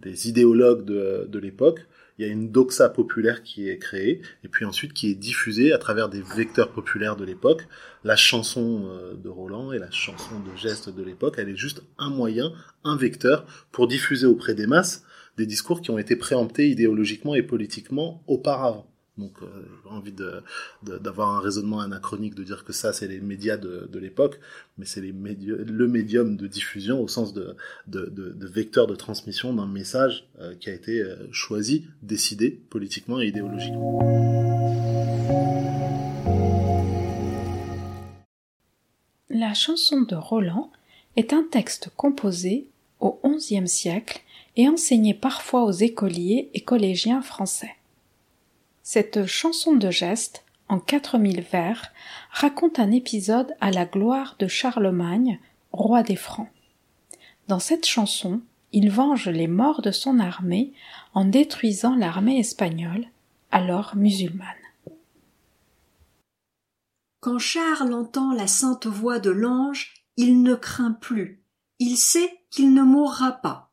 des 0.00 0.28
idéologues 0.28 0.84
de, 0.84 1.26
de 1.28 1.38
l'époque, 1.38 1.86
il 2.18 2.26
y 2.26 2.28
a 2.28 2.32
une 2.32 2.50
doxa 2.50 2.90
populaire 2.90 3.42
qui 3.42 3.70
est 3.70 3.78
créée, 3.78 4.20
et 4.44 4.48
puis 4.48 4.66
ensuite 4.66 4.92
qui 4.92 5.10
est 5.10 5.14
diffusée 5.14 5.72
à 5.72 5.78
travers 5.78 6.10
des 6.10 6.20
vecteurs 6.20 6.70
populaires 6.70 7.16
de 7.16 7.24
l'époque. 7.24 7.66
La 8.04 8.14
chanson 8.14 8.90
euh, 8.90 9.14
de 9.14 9.28
Roland 9.30 9.72
et 9.72 9.78
la 9.78 9.90
chanson 9.90 10.38
de 10.40 10.54
geste 10.54 10.90
de 10.90 11.02
l'époque, 11.02 11.36
elle 11.38 11.48
est 11.48 11.56
juste 11.56 11.82
un 11.96 12.10
moyen, 12.10 12.52
un 12.84 12.96
vecteur 12.96 13.46
pour 13.72 13.88
diffuser 13.88 14.26
auprès 14.26 14.54
des 14.54 14.66
masses 14.66 15.04
des 15.38 15.46
discours 15.46 15.80
qui 15.80 15.90
ont 15.90 15.98
été 15.98 16.16
préemptés 16.16 16.68
idéologiquement 16.68 17.34
et 17.34 17.42
politiquement 17.42 18.22
auparavant. 18.26 18.86
Donc, 19.18 19.42
euh, 19.42 19.46
j'ai 19.84 19.90
envie 19.90 20.12
de, 20.12 20.42
d'avoir 20.82 21.30
un 21.30 21.40
raisonnement 21.40 21.80
anachronique, 21.80 22.34
de 22.34 22.44
dire 22.44 22.64
que 22.64 22.72
ça, 22.72 22.92
c'est 22.92 23.08
les 23.08 23.20
médias 23.20 23.56
de, 23.56 23.98
l'époque, 23.98 24.40
mais 24.78 24.86
c'est 24.86 25.00
le 25.02 25.88
médium 25.88 26.36
de 26.36 26.46
diffusion 26.46 27.02
au 27.02 27.08
sens 27.08 27.34
de 27.34 27.56
vecteur 28.46 28.86
de 28.86 28.94
transmission 28.94 29.52
d'un 29.52 29.66
message 29.66 30.26
euh, 30.40 30.54
qui 30.54 30.70
a 30.70 30.74
été 30.74 31.00
euh, 31.00 31.30
choisi, 31.32 31.86
décidé 32.02 32.50
politiquement 32.70 33.20
et 33.20 33.26
idéologiquement. 33.26 34.00
La 39.28 39.54
chanson 39.54 40.02
de 40.02 40.14
Roland 40.14 40.70
est 41.16 41.32
un 41.32 41.42
texte 41.42 41.90
composé 41.96 42.66
au 43.00 43.18
XIe 43.24 43.68
siècle 43.68 44.20
et 44.56 44.68
enseigné 44.68 45.14
parfois 45.14 45.64
aux 45.64 45.72
écoliers 45.72 46.50
et 46.54 46.60
collégiens 46.60 47.22
français. 47.22 47.74
Cette 48.82 49.26
chanson 49.26 49.74
de 49.74 49.90
geste, 49.90 50.44
en 50.68 50.78
quatre 50.78 51.18
mille 51.18 51.42
vers, 51.42 51.92
raconte 52.30 52.78
un 52.78 52.90
épisode 52.90 53.54
à 53.60 53.70
la 53.70 53.84
gloire 53.84 54.36
de 54.38 54.46
Charlemagne, 54.46 55.40
roi 55.72 56.02
des 56.02 56.16
Francs. 56.16 56.48
Dans 57.48 57.58
cette 57.58 57.86
chanson, 57.86 58.40
il 58.72 58.90
venge 58.90 59.28
les 59.28 59.48
morts 59.48 59.82
de 59.82 59.90
son 59.90 60.18
armée 60.18 60.72
en 61.14 61.24
détruisant 61.24 61.96
l'armée 61.96 62.38
espagnole, 62.38 63.06
alors 63.50 63.96
musulmane. 63.96 64.46
Quand 67.20 67.38
Charles 67.38 67.92
entend 67.92 68.32
la 68.32 68.46
sainte 68.46 68.86
voix 68.86 69.18
de 69.18 69.30
l'ange, 69.30 70.04
il 70.16 70.42
ne 70.42 70.54
craint 70.54 70.92
plus, 70.92 71.42
il 71.78 71.96
sait 71.96 72.38
qu'il 72.50 72.72
ne 72.72 72.82
mourra 72.82 73.32
pas. 73.32 73.70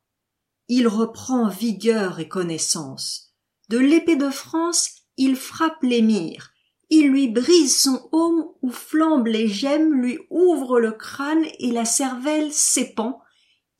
Il 0.68 0.86
reprend 0.86 1.48
vigueur 1.48 2.20
et 2.20 2.28
connaissance. 2.28 3.34
De 3.68 3.78
l'épée 3.78 4.16
de 4.16 4.30
France, 4.30 4.97
il 5.18 5.36
frappe 5.36 5.82
l'émir, 5.82 6.54
il 6.88 7.08
lui 7.08 7.28
brise 7.28 7.78
son 7.78 8.08
aume 8.12 8.46
où 8.62 8.70
flambent 8.70 9.26
les 9.26 9.46
gemmes, 9.46 9.92
lui 10.00 10.18
ouvre 10.30 10.80
le 10.80 10.92
crâne 10.92 11.44
et 11.58 11.70
la 11.70 11.84
cervelle 11.84 12.52
s'épand, 12.52 13.16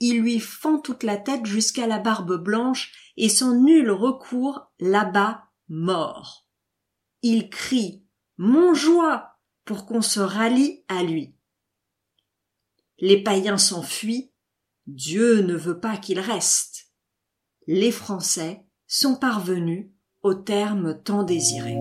il 0.01 0.21
lui 0.21 0.41
fend 0.41 0.79
toute 0.79 1.03
la 1.03 1.17
tête 1.17 1.47
jusqu'à 1.47 1.87
la 1.87 1.99
barbe 1.99 2.37
blanche 2.37 2.93
et 3.17 3.29
sans 3.29 3.55
nul 3.55 3.91
recours 3.91 4.71
là-bas 4.79 5.45
mort. 5.69 6.47
Il 7.23 7.49
crie 7.49 8.05
Mon 8.37 8.75
joie 8.75 9.39
pour 9.65 9.87
qu'on 9.87 10.03
se 10.03 10.21
rallie 10.21 10.85
à 10.89 11.03
lui. 11.03 11.35
Les 12.99 13.23
païens 13.23 13.59
s'enfuient, 13.59 14.33
Dieu 14.87 15.43
ne 15.43 15.55
veut 15.55 15.81
pas 15.81 15.97
qu'il 15.97 16.21
reste. 16.21 16.93
Les 17.67 17.93
Français 17.93 18.65
sont 18.87 19.17
parvenus 19.17 19.91
tant 20.35 21.23
désiré. 21.23 21.77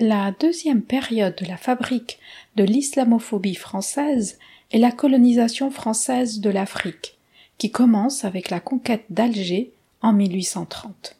La 0.00 0.32
deuxième 0.38 0.82
période 0.82 1.34
de 1.36 1.46
la 1.46 1.56
fabrique 1.56 2.18
de 2.56 2.64
l'islamophobie 2.64 3.56
française 3.56 4.38
est 4.70 4.78
la 4.78 4.92
colonisation 4.92 5.70
française 5.70 6.40
de 6.40 6.50
l'Afrique, 6.50 7.18
qui 7.58 7.70
commence 7.70 8.24
avec 8.24 8.48
la 8.50 8.60
conquête 8.60 9.04
d'Alger 9.10 9.72
en 10.00 10.12
1830. 10.12 11.16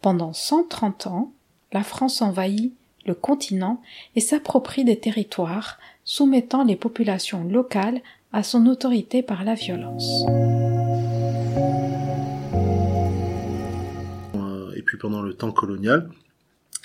Pendant 0.00 0.32
130 0.32 1.08
ans, 1.08 1.32
la 1.72 1.82
France 1.82 2.22
envahit 2.22 2.74
le 3.06 3.14
continent 3.14 3.82
et 4.16 4.20
s'approprie 4.20 4.84
des 4.84 4.98
territoires, 4.98 5.78
soumettant 6.04 6.64
les 6.64 6.76
populations 6.76 7.44
locales 7.44 8.00
à 8.32 8.42
son 8.42 8.66
autorité 8.66 9.22
par 9.22 9.44
la 9.44 9.54
violence. 9.54 10.24
Et 14.76 14.82
puis 14.82 14.96
pendant 14.96 15.22
le 15.22 15.34
temps 15.34 15.50
colonial, 15.50 16.08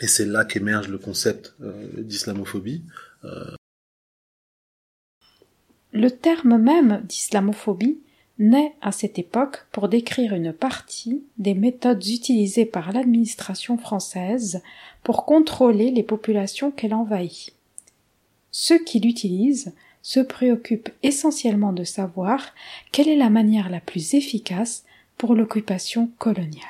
et 0.01 0.07
c'est 0.07 0.25
là 0.25 0.45
qu'émerge 0.45 0.87
le 0.87 0.97
concept 0.97 1.53
euh, 1.61 1.87
d'islamophobie. 1.97 2.83
Euh. 3.23 3.55
Le 5.91 6.09
terme 6.09 6.57
même 6.57 7.03
d'islamophobie 7.03 7.99
naît 8.39 8.73
à 8.81 8.91
cette 8.91 9.19
époque 9.19 9.65
pour 9.71 9.89
décrire 9.89 10.33
une 10.33 10.53
partie 10.53 11.23
des 11.37 11.53
méthodes 11.53 12.05
utilisées 12.07 12.65
par 12.65 12.91
l'administration 12.91 13.77
française 13.77 14.61
pour 15.03 15.25
contrôler 15.25 15.91
les 15.91 16.03
populations 16.03 16.71
qu'elle 16.71 16.93
envahit. 16.93 17.53
Ceux 18.51 18.83
qui 18.83 18.99
l'utilisent 18.99 19.73
se 20.01 20.19
préoccupent 20.19 20.89
essentiellement 21.01 21.73
de 21.73 21.83
savoir 21.83 22.53
quelle 22.91 23.07
est 23.07 23.15
la 23.15 23.29
manière 23.29 23.69
la 23.69 23.79
plus 23.79 24.13
efficace 24.13 24.83
pour 25.17 25.33
l'occupation 25.33 26.09
coloniale. 26.17 26.61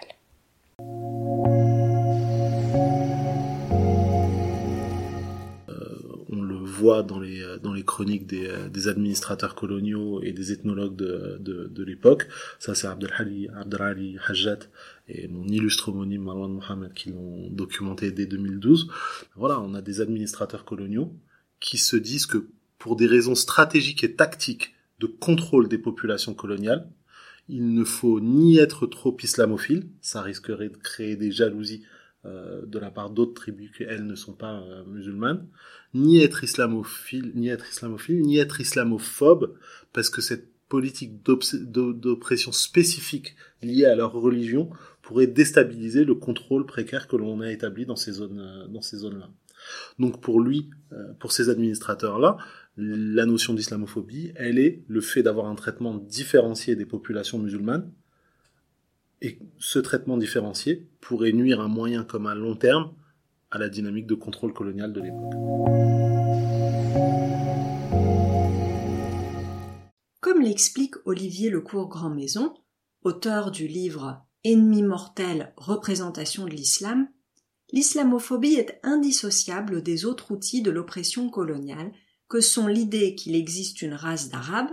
Dans 6.81 7.19
les, 7.19 7.41
euh, 7.41 7.57
dans 7.57 7.73
les 7.73 7.83
chroniques 7.83 8.27
des, 8.27 8.47
euh, 8.47 8.69
des 8.69 8.87
administrateurs 8.87 9.55
coloniaux 9.55 10.21
et 10.21 10.31
des 10.31 10.51
ethnologues 10.51 10.95
de, 10.95 11.37
de, 11.39 11.67
de 11.67 11.83
l'époque. 11.83 12.27
Ça, 12.59 12.75
c'est 12.75 12.87
Abdelhali, 12.87 13.49
Abdelali 13.55 14.17
Hajjat 14.27 14.59
et 15.07 15.27
mon 15.27 15.47
illustre 15.47 15.89
homonyme 15.89 16.23
Marwan 16.23 16.51
Mohamed 16.51 16.93
qui 16.93 17.09
l'ont 17.09 17.49
documenté 17.49 18.11
dès 18.11 18.25
2012. 18.25 18.89
Voilà, 19.35 19.59
on 19.59 19.73
a 19.73 19.81
des 19.81 20.01
administrateurs 20.01 20.65
coloniaux 20.65 21.13
qui 21.59 21.77
se 21.77 21.95
disent 21.95 22.25
que 22.25 22.47
pour 22.77 22.95
des 22.95 23.07
raisons 23.07 23.35
stratégiques 23.35 24.03
et 24.03 24.15
tactiques 24.15 24.73
de 24.99 25.07
contrôle 25.07 25.67
des 25.67 25.77
populations 25.77 26.33
coloniales, 26.33 26.89
il 27.49 27.73
ne 27.73 27.83
faut 27.83 28.21
ni 28.21 28.57
être 28.57 28.87
trop 28.87 29.15
islamophile, 29.21 29.89
ça 30.01 30.21
risquerait 30.21 30.69
de 30.69 30.77
créer 30.77 31.15
des 31.15 31.31
jalousies 31.31 31.83
de 32.25 32.79
la 32.79 32.89
part 32.89 33.09
d'autres 33.09 33.33
tribus 33.33 33.71
qui 33.75 33.83
elles 33.83 34.05
ne 34.05 34.15
sont 34.15 34.33
pas 34.33 34.61
euh, 34.61 34.85
musulmanes, 34.85 35.45
ni 35.93 36.21
être 36.21 36.43
islamophile, 36.43 37.33
ni 37.35 37.49
être 37.49 37.69
islamophile, 37.69 38.21
ni 38.21 38.37
être 38.37 38.61
islamophobe, 38.61 39.55
parce 39.91 40.09
que 40.09 40.21
cette 40.21 40.47
politique 40.69 41.21
d'oppression 41.21 42.51
spécifique 42.51 43.35
liée 43.61 43.85
à 43.85 43.95
leur 43.95 44.13
religion 44.13 44.69
pourrait 45.01 45.27
déstabiliser 45.27 46.05
le 46.05 46.15
contrôle 46.15 46.65
précaire 46.65 47.07
que 47.07 47.17
l'on 47.17 47.41
a 47.41 47.51
établi 47.51 47.85
dans 47.85 47.97
ces 47.97 48.13
zones, 48.13 48.39
euh, 48.39 48.67
dans 48.67 48.81
ces 48.81 48.97
zones-là. 48.97 49.29
Donc 49.99 50.19
pour 50.19 50.41
lui, 50.41 50.71
pour 51.19 51.31
ces 51.31 51.47
administrateurs-là, 51.47 52.35
la 52.75 53.25
notion 53.25 53.53
d'islamophobie, 53.53 54.33
elle 54.35 54.59
est 54.59 54.83
le 54.89 54.99
fait 54.99 55.23
d'avoir 55.23 55.45
un 55.45 55.55
traitement 55.55 55.95
différencié 55.95 56.75
des 56.75 56.85
populations 56.85 57.39
musulmanes 57.39 57.89
et 59.23 59.39
ce 59.57 59.79
traitement 59.79 60.17
différencié 60.17 60.89
pourrait 60.99 61.31
nuire 61.31 61.61
à 61.61 61.69
moyen 61.69 62.03
comme 62.03 62.27
à 62.27 62.35
long 62.35 62.55
terme 62.55 62.93
à 63.49 63.57
la 63.57 63.69
dynamique 63.69 64.05
de 64.05 64.15
contrôle 64.15 64.53
colonial 64.53 64.91
de 64.91 65.01
l'époque. 65.01 65.33
Comme 70.19 70.41
l'explique 70.41 70.95
Olivier 71.05 71.49
Lecourt 71.49 71.87
Grand 71.87 72.09
Maison, 72.09 72.53
auteur 73.03 73.49
du 73.49 73.67
livre 73.67 74.25
Ennemi 74.43 74.83
mortel, 74.83 75.53
représentation 75.55 76.45
de 76.45 76.51
l'islam, 76.51 77.07
l'islamophobie 77.71 78.55
est 78.55 78.79
indissociable 78.83 79.81
des 79.81 80.03
autres 80.03 80.31
outils 80.31 80.61
de 80.61 80.71
l'oppression 80.71 81.29
coloniale 81.29 81.93
que 82.27 82.41
sont 82.41 82.67
l'idée 82.67 83.15
qu'il 83.15 83.35
existe 83.35 83.81
une 83.81 83.93
race 83.93 84.29
d'arabes 84.29 84.71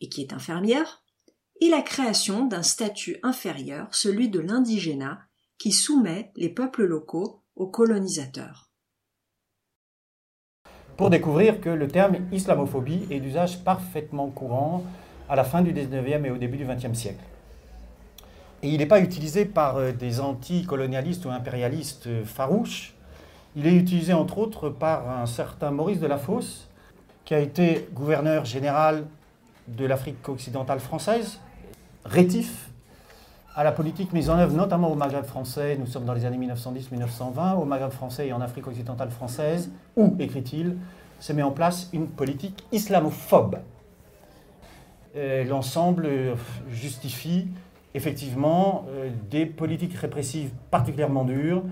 et 0.00 0.08
qui 0.08 0.20
est 0.20 0.32
infirmière, 0.32 1.02
et 1.60 1.68
la 1.68 1.82
création 1.82 2.46
d'un 2.46 2.62
statut 2.62 3.16
inférieur, 3.22 3.88
celui 3.92 4.28
de 4.28 4.40
l'indigénat, 4.40 5.20
qui 5.58 5.72
soumet 5.72 6.30
les 6.36 6.48
peuples 6.48 6.84
locaux 6.84 7.42
aux 7.56 7.66
colonisateurs. 7.66 8.70
Pour 10.96 11.10
découvrir 11.10 11.60
que 11.60 11.68
le 11.68 11.88
terme 11.88 12.16
islamophobie 12.32 13.06
est 13.10 13.20
d'usage 13.20 13.62
parfaitement 13.62 14.28
courant 14.28 14.84
à 15.28 15.36
la 15.36 15.44
fin 15.44 15.62
du 15.62 15.72
19e 15.72 16.24
et 16.24 16.30
au 16.30 16.36
début 16.36 16.56
du 16.56 16.64
20e 16.64 16.94
siècle. 16.94 17.22
Et 18.62 18.70
il 18.70 18.78
n'est 18.78 18.86
pas 18.86 19.00
utilisé 19.00 19.44
par 19.44 19.76
euh, 19.76 19.92
des 19.92 20.20
anticolonialistes 20.20 21.24
ou 21.24 21.30
impérialistes 21.30 22.08
euh, 22.08 22.24
farouches, 22.24 22.94
il 23.56 23.66
est 23.66 23.74
utilisé 23.74 24.12
entre 24.12 24.38
autres 24.38 24.68
par 24.68 25.08
un 25.08 25.26
certain 25.26 25.70
Maurice 25.70 26.00
de 26.00 26.06
la 26.06 26.18
Fosse, 26.18 26.68
qui 27.24 27.34
a 27.34 27.40
été 27.40 27.88
gouverneur 27.92 28.44
général 28.44 29.06
de 29.68 29.84
l'Afrique 29.84 30.28
occidentale 30.28 30.80
française 30.80 31.40
rétif 32.08 32.70
à 33.54 33.64
la 33.64 33.72
politique 33.72 34.12
mise 34.12 34.30
en 34.30 34.38
œuvre 34.38 34.54
notamment 34.54 34.90
au 34.90 34.94
Maghreb 34.94 35.24
français, 35.24 35.76
nous 35.78 35.86
sommes 35.86 36.04
dans 36.04 36.14
les 36.14 36.24
années 36.24 36.38
1910-1920, 36.46 37.56
au 37.56 37.64
Maghreb 37.64 37.90
français 37.90 38.28
et 38.28 38.32
en 38.32 38.40
Afrique 38.40 38.66
occidentale 38.68 39.10
française, 39.10 39.70
où, 39.96 40.14
écrit-il, 40.18 40.76
se 41.18 41.32
met 41.32 41.42
en 41.42 41.50
place 41.50 41.90
une 41.92 42.06
politique 42.06 42.64
islamophobe. 42.70 43.58
L'ensemble 45.16 46.06
euh, 46.06 46.34
justifie 46.70 47.48
effectivement 47.94 48.84
euh, 48.90 49.10
des 49.30 49.46
politiques 49.46 49.94
répressives 49.94 50.50
particulièrement 50.70 51.24
dures 51.24 51.64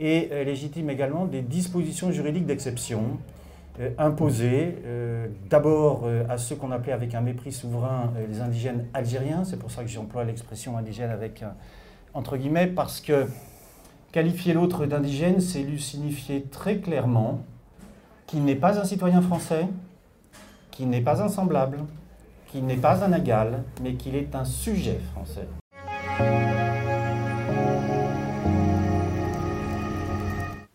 et 0.00 0.44
légitime 0.44 0.90
également 0.90 1.24
des 1.24 1.40
dispositions 1.40 2.10
juridiques 2.10 2.46
d'exception 2.46 3.18
imposé 3.98 4.78
euh, 4.84 5.26
d'abord 5.50 6.02
euh, 6.04 6.24
à 6.28 6.38
ceux 6.38 6.54
qu'on 6.54 6.70
appelait 6.70 6.92
avec 6.92 7.14
un 7.14 7.20
mépris 7.20 7.52
souverain 7.52 8.12
les 8.28 8.40
indigènes 8.40 8.86
algériens, 8.94 9.44
c'est 9.44 9.58
pour 9.58 9.70
ça 9.70 9.82
que 9.82 9.88
j'emploie 9.88 10.24
l'expression 10.24 10.76
indigène 10.76 11.10
avec 11.10 11.42
entre 12.14 12.36
guillemets, 12.36 12.68
parce 12.68 13.00
que 13.00 13.26
qualifier 14.12 14.54
l'autre 14.54 14.86
d'indigène, 14.86 15.40
c'est 15.40 15.64
lui 15.64 15.80
signifier 15.80 16.42
très 16.42 16.78
clairement 16.78 17.40
qu'il 18.26 18.44
n'est 18.44 18.54
pas 18.54 18.78
un 18.78 18.84
citoyen 18.84 19.20
français, 19.20 19.66
qu'il 20.70 20.88
n'est 20.88 21.00
pas 21.00 21.20
un 21.22 21.28
semblable, 21.28 21.78
qu'il 22.46 22.64
n'est 22.66 22.76
pas 22.76 23.04
un 23.04 23.12
égal, 23.12 23.64
mais 23.82 23.94
qu'il 23.94 24.14
est 24.14 24.36
un 24.36 24.44
sujet 24.44 25.00
français. 25.12 25.48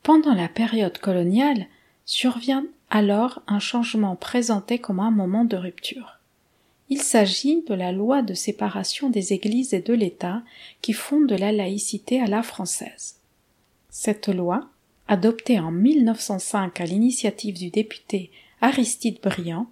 Pendant 0.03 0.33
la 0.33 0.49
période 0.49 0.97
coloniale, 0.97 1.67
survient 2.03 2.65
alors 2.89 3.41
un 3.47 3.59
changement 3.59 4.15
présenté 4.15 4.79
comme 4.79 4.99
un 4.99 5.11
moment 5.11 5.45
de 5.45 5.57
rupture. 5.57 6.19
Il 6.89 7.01
s'agit 7.01 7.61
de 7.67 7.75
la 7.75 7.91
loi 7.91 8.23
de 8.23 8.33
séparation 8.33 9.09
des 9.09 9.33
églises 9.33 9.73
et 9.73 9.81
de 9.81 9.93
l'État 9.93 10.41
qui 10.81 10.93
fonde 10.93 11.31
la 11.31 11.51
laïcité 11.51 12.19
à 12.19 12.25
la 12.25 12.41
française. 12.41 13.17
Cette 13.91 14.27
loi, 14.27 14.69
adoptée 15.07 15.59
en 15.59 15.71
1905 15.71 16.81
à 16.81 16.85
l'initiative 16.85 17.57
du 17.57 17.69
député 17.69 18.31
Aristide 18.61 19.19
Briand, 19.21 19.67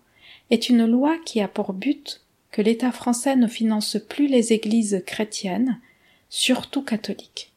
est 0.52 0.70
une 0.70 0.86
loi 0.86 1.18
qui 1.26 1.42
a 1.42 1.48
pour 1.48 1.74
but 1.74 2.22
que 2.52 2.62
l'État 2.62 2.92
français 2.92 3.36
ne 3.36 3.48
finance 3.48 3.98
plus 4.08 4.28
les 4.28 4.54
églises 4.54 5.04
chrétiennes, 5.06 5.80
surtout 6.30 6.84
catholiques. 6.84 7.52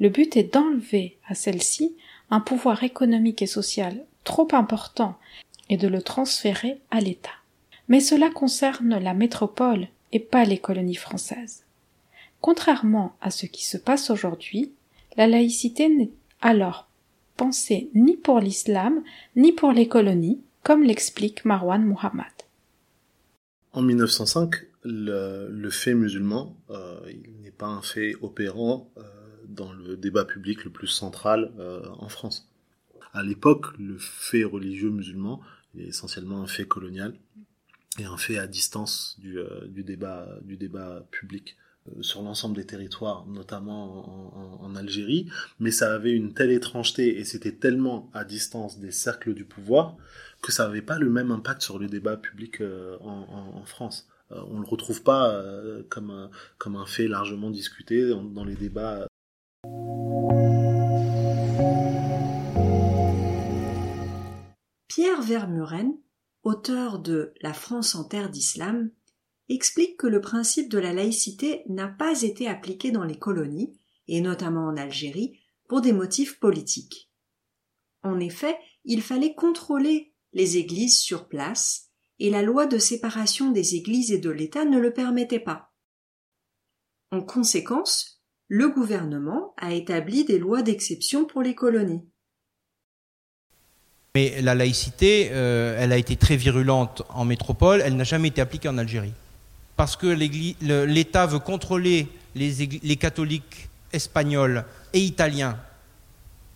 Le 0.00 0.08
but 0.08 0.36
est 0.36 0.54
d'enlever 0.54 1.18
à 1.28 1.34
celles-ci 1.34 1.94
un 2.30 2.40
pouvoir 2.40 2.82
économique 2.82 3.42
et 3.42 3.46
social 3.46 4.04
trop 4.24 4.48
important 4.52 5.16
et 5.68 5.76
de 5.76 5.88
le 5.88 6.02
transférer 6.02 6.80
à 6.90 7.00
l'État. 7.00 7.30
Mais 7.88 8.00
cela 8.00 8.30
concerne 8.30 8.98
la 8.98 9.14
métropole 9.14 9.88
et 10.12 10.20
pas 10.20 10.44
les 10.44 10.58
colonies 10.58 10.94
françaises. 10.94 11.64
Contrairement 12.40 13.16
à 13.20 13.30
ce 13.30 13.46
qui 13.46 13.64
se 13.64 13.76
passe 13.76 14.10
aujourd'hui, 14.10 14.72
la 15.16 15.26
laïcité 15.26 15.88
n'est 15.88 16.10
alors 16.40 16.88
pensée 17.36 17.90
ni 17.94 18.16
pour 18.16 18.40
l'islam 18.40 19.02
ni 19.36 19.52
pour 19.52 19.72
les 19.72 19.88
colonies, 19.88 20.40
comme 20.62 20.82
l'explique 20.82 21.44
Marwan 21.44 21.84
Muhammad. 21.84 22.26
En 23.72 23.82
1905, 23.82 24.54
le, 24.84 25.70
fait 25.70 25.94
musulman, 25.94 26.56
euh, 26.70 27.00
n'est 27.42 27.50
pas 27.50 27.66
un 27.66 27.82
fait 27.82 28.14
opérant 28.22 28.90
euh, 28.96 29.02
dans 29.48 29.72
le 29.72 29.96
débat 29.96 30.24
public 30.24 30.64
le 30.64 30.70
plus 30.70 30.86
central 30.86 31.52
euh, 31.58 31.82
en 31.98 32.08
France. 32.08 32.48
À 33.14 33.22
l'époque, 33.22 33.66
le 33.78 33.96
fait 33.96 34.42
religieux 34.42 34.90
musulman 34.90 35.40
est 35.78 35.84
essentiellement 35.84 36.42
un 36.42 36.48
fait 36.48 36.66
colonial 36.66 37.14
et 38.00 38.04
un 38.04 38.16
fait 38.16 38.38
à 38.38 38.48
distance 38.48 39.16
du, 39.20 39.38
euh, 39.38 39.68
débat, 39.68 40.28
du 40.42 40.56
débat 40.56 41.06
public 41.12 41.56
euh, 41.88 42.02
sur 42.02 42.22
l'ensemble 42.22 42.56
des 42.56 42.66
territoires, 42.66 43.24
notamment 43.26 44.60
en, 44.60 44.74
Algérie, 44.74 45.30
mais 45.60 45.70
ça 45.70 45.94
avait 45.94 46.10
une 46.10 46.34
telle 46.34 46.50
étrangeté 46.50 47.20
et 47.20 47.24
c'était 47.24 47.52
tellement 47.52 48.10
à 48.12 48.24
distance 48.24 48.80
des 48.80 48.90
cercles 48.90 49.32
du 49.32 49.44
pouvoir 49.44 49.96
que 50.42 50.50
ça 50.50 50.66
n'avait 50.66 50.82
pas 50.82 50.98
le 50.98 51.08
même 51.08 51.30
impact 51.30 51.62
sur 51.62 51.78
le 51.78 51.86
débat 51.86 52.16
public 52.16 52.60
en, 53.00 53.54
en, 53.54 53.64
France. 53.64 54.08
on 54.30 54.54
ne 54.54 54.62
le 54.62 54.68
retrouve 54.68 55.04
pas 55.04 55.40
comme 55.88 56.10
un 56.10 56.86
fait 56.86 57.06
largement 57.06 57.50
discuté 57.50 58.08
dans 58.08 58.44
les 58.44 58.56
débats 58.56 59.06
Pierre 65.14 65.26
Vermuren, 65.26 65.96
auteur 66.42 66.98
de 66.98 67.34
La 67.40 67.52
France 67.52 67.94
en 67.94 68.02
terre 68.02 68.30
d'islam, 68.30 68.90
explique 69.48 69.96
que 69.96 70.08
le 70.08 70.20
principe 70.20 70.68
de 70.68 70.78
la 70.78 70.92
laïcité 70.92 71.62
n'a 71.68 71.86
pas 71.86 72.22
été 72.22 72.48
appliqué 72.48 72.90
dans 72.90 73.04
les 73.04 73.16
colonies, 73.16 73.78
et 74.08 74.20
notamment 74.20 74.66
en 74.66 74.76
Algérie, 74.76 75.38
pour 75.68 75.82
des 75.82 75.92
motifs 75.92 76.40
politiques. 76.40 77.12
En 78.02 78.18
effet, 78.18 78.58
il 78.84 79.02
fallait 79.02 79.36
contrôler 79.36 80.12
les 80.32 80.56
églises 80.56 80.98
sur 80.98 81.28
place, 81.28 81.90
et 82.18 82.28
la 82.28 82.42
loi 82.42 82.66
de 82.66 82.78
séparation 82.78 83.52
des 83.52 83.76
églises 83.76 84.10
et 84.10 84.18
de 84.18 84.30
l'État 84.30 84.64
ne 84.64 84.80
le 84.80 84.92
permettait 84.92 85.38
pas. 85.38 85.72
En 87.12 87.22
conséquence, 87.22 88.20
le 88.48 88.68
gouvernement 88.68 89.54
a 89.58 89.74
établi 89.74 90.24
des 90.24 90.40
lois 90.40 90.62
d'exception 90.62 91.24
pour 91.24 91.42
les 91.42 91.54
colonies. 91.54 92.04
Mais 94.14 94.40
la 94.42 94.54
laïcité, 94.54 95.30
euh, 95.32 95.76
elle 95.78 95.92
a 95.92 95.96
été 95.96 96.16
très 96.16 96.36
virulente 96.36 97.02
en 97.08 97.24
métropole, 97.24 97.82
elle 97.84 97.96
n'a 97.96 98.04
jamais 98.04 98.28
été 98.28 98.40
appliquée 98.40 98.68
en 98.68 98.78
Algérie. 98.78 99.12
Parce 99.76 99.96
que 99.96 100.06
l'État 100.06 101.26
veut 101.26 101.40
contrôler 101.40 102.06
les, 102.36 102.96
catholiques 102.96 103.68
espagnols 103.92 104.64
et 104.92 105.00
italiens, 105.00 105.58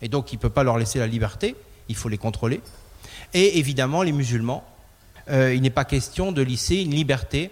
et 0.01 0.07
donc 0.07 0.31
il 0.31 0.37
ne 0.37 0.41
peut 0.41 0.49
pas 0.49 0.63
leur 0.63 0.77
laisser 0.77 0.99
la 0.99 1.07
liberté, 1.07 1.55
il 1.89 1.95
faut 1.95 2.07
les 2.07 2.17
contrôler. 2.17 2.61
Et 3.33 3.59
évidemment, 3.59 4.03
les 4.03 4.13
musulmans, 4.13 4.63
euh, 5.29 5.53
il 5.53 5.61
n'est 5.61 5.69
pas 5.69 5.83
question 5.83 6.31
de 6.31 6.41
laisser 6.41 6.77
une 6.77 6.91
liberté 6.91 7.51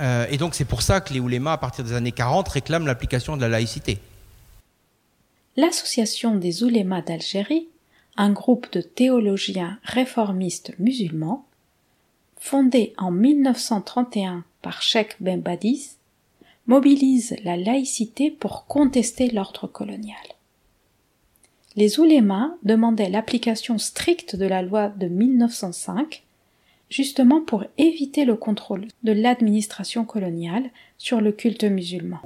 euh, 0.00 0.26
et 0.30 0.36
donc 0.36 0.54
c'est 0.54 0.64
pour 0.64 0.82
ça 0.82 1.00
que 1.00 1.12
les 1.12 1.20
oulémas, 1.20 1.52
à 1.52 1.58
partir 1.58 1.84
des 1.84 1.92
années 1.92 2.12
40, 2.12 2.48
réclament 2.48 2.86
l'application 2.86 3.36
de 3.36 3.42
la 3.42 3.48
laïcité. 3.48 3.98
L'Association 5.56 6.36
des 6.36 6.62
oulémas 6.62 7.02
d'Algérie, 7.02 7.66
un 8.18 8.30
groupe 8.30 8.70
de 8.72 8.80
théologiens 8.80 9.78
réformistes 9.84 10.74
musulmans, 10.78 11.46
fondé 12.36 12.92
en 12.98 13.12
1931 13.12 14.44
par 14.60 14.82
Sheikh 14.82 15.16
Ben 15.20 15.40
Badis, 15.40 15.92
mobilise 16.66 17.36
la 17.44 17.56
laïcité 17.56 18.30
pour 18.30 18.66
contester 18.66 19.30
l'ordre 19.30 19.68
colonial. 19.68 20.16
Les 21.76 22.00
oulémas 22.00 22.50
demandaient 22.64 23.08
l'application 23.08 23.78
stricte 23.78 24.34
de 24.34 24.46
la 24.46 24.62
loi 24.62 24.88
de 24.88 25.06
1905 25.06 26.24
justement 26.90 27.40
pour 27.40 27.64
éviter 27.76 28.24
le 28.24 28.34
contrôle 28.34 28.88
de 29.04 29.12
l'administration 29.12 30.04
coloniale 30.04 30.70
sur 30.96 31.20
le 31.20 31.30
culte 31.30 31.64
musulman. 31.64 32.18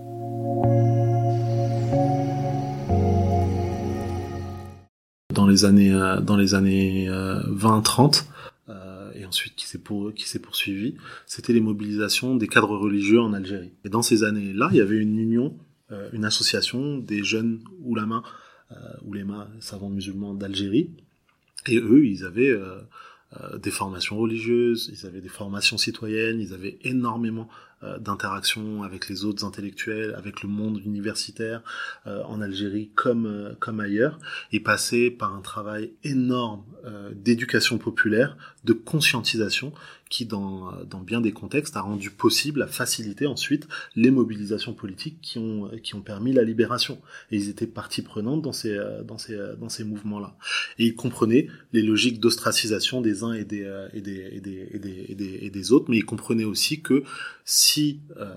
Dans 5.43 5.49
les 5.49 5.65
années, 5.65 5.93
euh, 5.93 6.21
dans 6.21 6.37
les 6.37 6.55
années 6.55 7.09
20-30, 7.09 8.27
euh, 8.69 8.73
euh, 8.73 9.11
et 9.17 9.27
ensuite 9.27 9.57
qui 9.57 9.67
s'est 9.67 9.79
pour, 9.79 10.15
qui 10.15 10.29
s'est 10.29 10.39
poursuivi, 10.39 10.95
c'était 11.27 11.53
les 11.53 11.61
mobilisations 11.61 12.37
des 12.37 12.47
cadres 12.47 12.77
religieux 12.77 13.21
en 13.21 13.33
Algérie. 13.33 13.73
Et 13.85 13.89
dans 13.89 14.03
ces 14.03 14.23
années-là, 14.23 14.69
il 14.71 14.77
y 14.77 14.81
avait 14.81 14.99
une 14.99 15.19
union, 15.19 15.57
une 16.13 16.25
association 16.25 16.97
des 16.97 17.25
jeunes 17.25 17.59
oulamas, 17.83 18.23
oulémas, 19.05 19.49
savants 19.59 19.91
musulmans 19.91 20.33
d'Algérie, 20.33 20.91
et 21.67 21.79
eux, 21.79 22.07
ils 22.07 22.25
avaient 22.25 22.57
des 23.61 23.73
formations 23.73 24.19
religieuses, 24.19 24.93
ils 24.93 25.07
avaient 25.09 25.21
des 25.21 25.29
formations 25.29 25.77
citoyennes, 25.77 26.41
ils 26.41 26.55
avaient 26.55 26.79
énormément 26.83 27.49
euh, 27.83 27.99
d'interactions 27.99 28.83
avec 28.83 29.09
les 29.09 29.25
autres 29.25 29.45
intellectuels, 29.45 30.15
avec 30.17 30.43
le 30.43 30.49
monde 30.49 30.81
universitaire 30.85 31.63
euh, 32.07 32.23
en 32.25 32.41
Algérie 32.41 32.91
comme 32.95 33.57
comme 33.61 33.81
ailleurs, 33.81 34.19
et 34.53 34.61
passaient 34.61 35.11
par 35.11 35.35
un 35.35 35.41
travail 35.41 35.93
énorme 36.05 36.65
d'éducation 37.13 37.79
populaire, 37.79 38.37
de 38.65 38.73
conscientisation 38.73 39.73
qui, 40.13 40.27
dans, 40.27 40.71
dans 40.85 41.01
bien 41.01 41.23
des 41.23 41.33
contextes, 41.33 41.75
a 41.77 41.81
rendu 41.81 42.11
possible, 42.11 42.61
a 42.61 42.67
facilité 42.67 43.27
ensuite 43.27 43.67
les 43.97 44.11
mobilisations 44.11 44.75
politiques 44.75 45.19
qui 45.23 45.39
ont, 45.39 45.71
qui 45.83 45.95
ont 45.95 46.03
permis 46.03 46.35
la 46.35 46.45
libération. 46.45 47.01
Et 47.31 47.37
ils 47.37 47.49
étaient 47.49 47.67
partie 47.67 48.03
prenante 48.03 48.43
dans 48.43 48.53
ces, 48.53 48.79
dans 49.09 49.17
ces, 49.17 49.39
dans 49.59 49.71
ces 49.71 49.85
mouvements-là. 49.85 50.37
Et 50.79 50.85
ils 50.89 50.95
comprenaient 50.95 51.49
les 51.73 51.81
logiques 51.81 52.21
d'ostracisation 52.21 53.01
des 53.01 53.25
uns 53.25 53.33
et 53.33 53.47
des, 53.47 53.65
et 53.95 54.03
des, 54.03 54.29
et 54.33 54.41
des, 54.41 54.69
et 54.71 54.79
des, 54.79 55.07
et 55.09 55.15
des, 55.15 55.39
et 55.47 55.51
des 55.51 55.73
autres, 55.73 55.87
mais 55.89 55.97
ils 55.97 56.05
comprenaient 56.05 56.45
aussi 56.45 56.83
que 56.83 57.05
si 57.45 58.01
euh, 58.19 58.35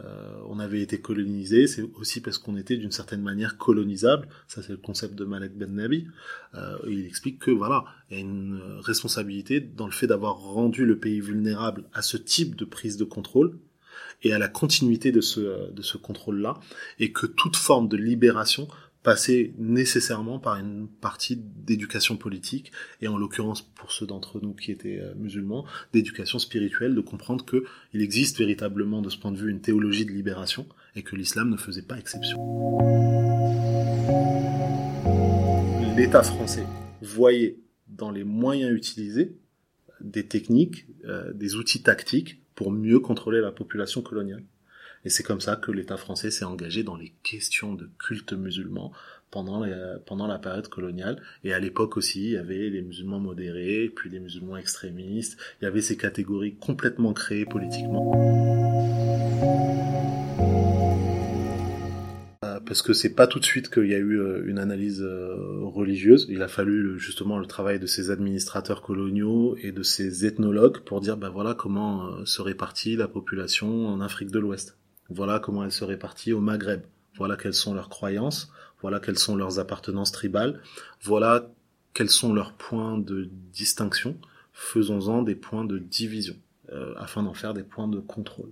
on 0.47 0.59
avait 0.59 0.81
été 0.81 0.99
colonisé, 0.99 1.67
c'est 1.67 1.83
aussi 1.99 2.21
parce 2.21 2.37
qu'on 2.37 2.57
était 2.57 2.77
d'une 2.77 2.91
certaine 2.91 3.21
manière 3.21 3.57
colonisable. 3.57 4.27
Ça, 4.47 4.63
c'est 4.63 4.71
le 4.71 4.77
concept 4.77 5.15
de 5.15 5.25
Malek 5.25 5.57
Ben 5.57 5.75
Nabi. 5.75 6.07
Euh, 6.55 6.77
il 6.87 7.05
explique 7.05 7.39
que 7.39 7.51
voilà, 7.51 7.83
il 8.09 8.17
y 8.17 8.19
a 8.19 8.21
une 8.21 8.61
responsabilité 8.81 9.59
dans 9.59 9.85
le 9.85 9.91
fait 9.91 10.07
d'avoir 10.07 10.37
rendu 10.37 10.85
le 10.85 10.97
pays 10.97 11.19
vulnérable 11.19 11.85
à 11.93 12.01
ce 12.01 12.17
type 12.17 12.55
de 12.55 12.65
prise 12.65 12.97
de 12.97 13.03
contrôle 13.03 13.57
et 14.23 14.33
à 14.33 14.37
la 14.37 14.47
continuité 14.47 15.11
de 15.11 15.21
ce, 15.21 15.71
de 15.71 15.81
ce 15.81 15.97
contrôle-là, 15.97 16.59
et 16.99 17.11
que 17.11 17.25
toute 17.25 17.55
forme 17.55 17.87
de 17.87 17.97
libération 17.97 18.67
passait 19.03 19.53
nécessairement 19.59 20.39
par 20.39 20.57
une 20.57 20.87
partie 20.87 21.37
d'éducation 21.37 22.17
politique, 22.17 22.71
et 23.01 23.07
en 23.07 23.17
l'occurrence 23.17 23.61
pour 23.61 23.91
ceux 23.91 24.07
d'entre 24.07 24.39
nous 24.41 24.53
qui 24.53 24.71
étaient 24.71 24.99
euh, 24.99 25.13
musulmans, 25.15 25.63
d'éducation 25.93 26.39
spirituelle, 26.39 26.95
de 26.95 27.01
comprendre 27.01 27.45
que 27.45 27.65
il 27.93 28.01
existe 28.01 28.39
véritablement 28.39 29.03
de 29.03 29.11
ce 29.11 29.17
point 29.17 29.31
de 29.31 29.37
vue 29.37 29.51
une 29.51 29.61
théologie 29.61 30.05
de 30.05 30.11
libération, 30.11 30.65
et 30.95 31.03
que 31.03 31.15
l'islam 31.15 31.51
ne 31.51 31.57
faisait 31.57 31.83
pas 31.83 31.99
exception. 31.99 32.37
L'État 35.95 36.23
français 36.23 36.65
voyait 37.01 37.57
dans 37.87 38.11
les 38.11 38.23
moyens 38.23 38.75
utilisés 38.75 39.35
des 40.01 40.25
techniques, 40.25 40.85
euh, 41.05 41.31
des 41.33 41.55
outils 41.55 41.81
tactiques 41.81 42.41
pour 42.55 42.71
mieux 42.71 42.99
contrôler 42.99 43.41
la 43.41 43.51
population 43.51 44.01
coloniale. 44.01 44.43
Et 45.03 45.09
c'est 45.09 45.23
comme 45.23 45.41
ça 45.41 45.55
que 45.55 45.71
l'État 45.71 45.97
français 45.97 46.31
s'est 46.31 46.45
engagé 46.45 46.83
dans 46.83 46.95
les 46.95 47.13
questions 47.21 47.75
de 47.75 47.87
culte 47.99 48.33
musulman 48.33 48.91
pendant, 49.29 49.63
pendant 50.05 50.25
la 50.25 50.39
période 50.39 50.67
coloniale. 50.67 51.21
Et 51.43 51.53
à 51.53 51.59
l'époque 51.59 51.95
aussi, 51.95 52.23
il 52.23 52.31
y 52.31 52.37
avait 52.37 52.69
les 52.69 52.81
musulmans 52.81 53.19
modérés, 53.19 53.91
puis 53.95 54.09
les 54.09 54.19
musulmans 54.19 54.57
extrémistes. 54.57 55.37
Il 55.61 55.65
y 55.65 55.67
avait 55.67 55.81
ces 55.81 55.95
catégories 55.95 56.55
complètement 56.55 57.13
créées 57.13 57.45
politiquement. 57.45 58.13
Parce 62.75 62.81
que 62.81 62.91
c'est 62.91 63.15
pas 63.15 63.25
tout 63.25 63.39
de 63.39 63.45
suite 63.45 63.69
qu'il 63.69 63.85
y 63.85 63.95
a 63.95 63.99
eu 63.99 64.19
euh, 64.19 64.43
une 64.47 64.59
analyse 64.59 65.01
euh, 65.01 65.61
religieuse. 65.61 66.25
Il 66.27 66.41
a 66.41 66.49
fallu 66.49 66.99
justement 66.99 67.39
le 67.39 67.45
travail 67.45 67.79
de 67.79 67.87
ces 67.87 68.11
administrateurs 68.11 68.81
coloniaux 68.81 69.55
et 69.61 69.71
de 69.71 69.81
ces 69.81 70.25
ethnologues 70.25 70.79
pour 70.79 70.99
dire 70.99 71.15
ben 71.15 71.29
voilà 71.29 71.53
comment 71.53 72.05
euh, 72.05 72.25
se 72.25 72.41
répartit 72.41 72.97
la 72.97 73.07
population 73.07 73.87
en 73.87 74.01
Afrique 74.01 74.29
de 74.29 74.39
l'Ouest. 74.39 74.77
Voilà 75.07 75.39
comment 75.39 75.63
elle 75.63 75.71
se 75.71 75.85
répartit 75.85 76.33
au 76.33 76.41
Maghreb. 76.41 76.81
Voilà 77.15 77.37
quelles 77.37 77.53
sont 77.53 77.73
leurs 77.73 77.87
croyances. 77.87 78.51
Voilà 78.81 78.99
quelles 78.99 79.19
sont 79.19 79.37
leurs 79.37 79.57
appartenances 79.57 80.11
tribales. 80.11 80.59
Voilà 81.01 81.49
quels 81.93 82.09
sont 82.09 82.33
leurs 82.33 82.51
points 82.51 82.97
de 82.97 83.29
distinction. 83.53 84.17
Faisons-en 84.51 85.21
des 85.21 85.35
points 85.35 85.63
de 85.63 85.77
division 85.77 86.35
afin 86.97 87.23
d'en 87.23 87.33
faire 87.33 87.53
des 87.53 87.63
points 87.63 87.87
de 87.87 87.99
contrôle. 87.99 88.51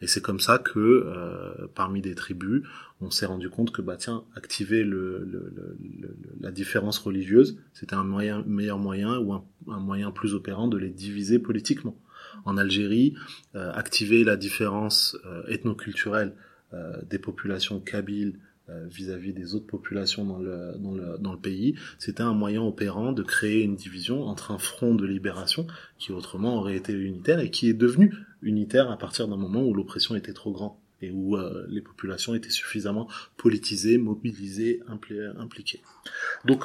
Et 0.00 0.06
c'est 0.06 0.20
comme 0.20 0.40
ça 0.40 0.58
que, 0.58 0.78
euh, 0.78 1.66
parmi 1.74 2.00
des 2.00 2.14
tribus, 2.14 2.62
on 3.00 3.10
s'est 3.10 3.26
rendu 3.26 3.50
compte 3.50 3.72
que, 3.72 3.82
bah 3.82 3.96
tiens, 3.96 4.24
activer 4.34 4.84
le, 4.84 5.24
le, 5.24 5.52
le, 5.56 6.16
la 6.40 6.50
différence 6.50 6.98
religieuse, 6.98 7.58
c'était 7.72 7.94
un 7.94 8.04
moyen, 8.04 8.42
meilleur 8.46 8.78
moyen 8.78 9.18
ou 9.18 9.32
un, 9.32 9.44
moyen 9.80 10.10
plus 10.10 10.34
opérant 10.34 10.68
de 10.68 10.78
les 10.78 10.90
diviser 10.90 11.38
politiquement. 11.38 11.96
En 12.44 12.56
Algérie, 12.56 13.14
euh, 13.54 13.72
activer 13.72 14.24
la 14.24 14.36
différence 14.36 15.16
euh, 15.26 15.42
ethnoculturelle 15.48 16.34
euh, 16.74 17.00
des 17.08 17.18
populations 17.18 17.80
kabyles 17.80 18.38
euh, 18.68 18.84
vis-à-vis 18.88 19.32
des 19.32 19.54
autres 19.54 19.68
populations 19.68 20.24
dans 20.24 20.40
le, 20.40 20.72
dans 20.78 20.92
le, 20.92 21.18
dans 21.20 21.32
le 21.32 21.38
pays, 21.38 21.76
c'était 21.98 22.24
un 22.24 22.34
moyen 22.34 22.62
opérant 22.62 23.12
de 23.12 23.22
créer 23.22 23.62
une 23.62 23.76
division 23.76 24.24
entre 24.24 24.50
un 24.50 24.58
front 24.58 24.96
de 24.96 25.06
libération 25.06 25.68
qui 25.98 26.10
autrement 26.10 26.58
aurait 26.58 26.76
été 26.76 26.92
unitaire 26.92 27.38
et 27.38 27.50
qui 27.50 27.68
est 27.68 27.74
devenu 27.74 28.12
unitaire 28.42 28.90
à 28.90 28.98
partir 28.98 29.28
d'un 29.28 29.36
moment 29.36 29.62
où 29.62 29.74
l'oppression 29.74 30.14
était 30.14 30.32
trop 30.32 30.52
grande 30.52 30.74
et 31.02 31.10
où 31.10 31.36
euh, 31.36 31.66
les 31.68 31.82
populations 31.82 32.34
étaient 32.34 32.50
suffisamment 32.50 33.08
politisées, 33.36 33.98
mobilisées, 33.98 34.82
impliquées. 34.88 35.82
Donc, 36.44 36.64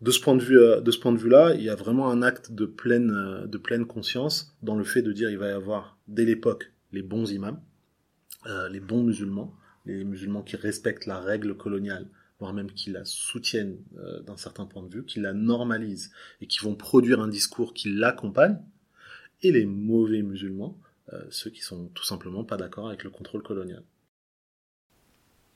de 0.00 0.10
ce 0.10 0.20
point 0.20 0.34
de 0.34 0.42
vue, 0.42 0.58
euh, 0.58 0.80
de 0.80 0.90
ce 0.90 0.98
point 0.98 1.12
de 1.12 1.18
vue-là, 1.18 1.54
il 1.54 1.62
y 1.62 1.70
a 1.70 1.74
vraiment 1.74 2.10
un 2.10 2.22
acte 2.22 2.52
de 2.52 2.66
pleine, 2.66 3.46
de 3.46 3.58
pleine 3.58 3.86
conscience 3.86 4.56
dans 4.62 4.74
le 4.74 4.84
fait 4.84 5.02
de 5.02 5.12
dire 5.12 5.30
il 5.30 5.38
va 5.38 5.48
y 5.48 5.52
avoir 5.52 5.98
dès 6.08 6.24
l'époque 6.24 6.72
les 6.92 7.02
bons 7.02 7.30
imams, 7.30 7.60
euh, 8.46 8.68
les 8.68 8.80
bons 8.80 9.02
musulmans, 9.02 9.54
les 9.84 10.04
musulmans 10.04 10.42
qui 10.42 10.56
respectent 10.56 11.06
la 11.06 11.20
règle 11.20 11.56
coloniale, 11.56 12.08
voire 12.38 12.52
même 12.52 12.70
qui 12.70 12.90
la 12.90 13.04
soutiennent 13.04 13.78
euh, 13.98 14.22
d'un 14.22 14.36
certain 14.36 14.64
point 14.64 14.82
de 14.82 14.94
vue, 14.94 15.04
qui 15.04 15.20
la 15.20 15.32
normalisent 15.32 16.12
et 16.40 16.46
qui 16.46 16.60
vont 16.60 16.74
produire 16.74 17.20
un 17.20 17.28
discours 17.28 17.74
qui 17.74 17.92
l'accompagne, 17.92 18.58
et 19.42 19.52
les 19.52 19.66
mauvais 19.66 20.22
musulmans, 20.22 20.78
euh, 20.80 20.87
ceux 21.30 21.50
qui 21.50 21.60
sont 21.60 21.86
tout 21.94 22.04
simplement 22.04 22.44
pas 22.44 22.56
d'accord 22.56 22.88
avec 22.88 23.04
le 23.04 23.10
contrôle 23.10 23.42
colonial. 23.42 23.82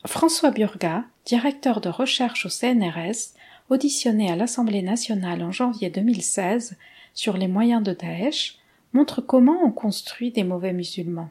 François 0.06 0.50
Burga, 0.50 1.04
directeur 1.24 1.80
de 1.80 1.88
recherche 1.88 2.46
au 2.46 2.48
CNRS, 2.48 3.34
auditionné 3.68 4.30
à 4.30 4.36
l'Assemblée 4.36 4.82
nationale 4.82 5.42
en 5.42 5.52
janvier 5.52 5.90
2016 5.90 6.76
sur 7.14 7.36
les 7.36 7.48
moyens 7.48 7.82
de 7.82 7.92
Daesh, 7.92 8.58
montre 8.92 9.20
comment 9.20 9.62
on 9.62 9.70
construit 9.70 10.32
des 10.32 10.44
mauvais 10.44 10.72
musulmans. 10.72 11.30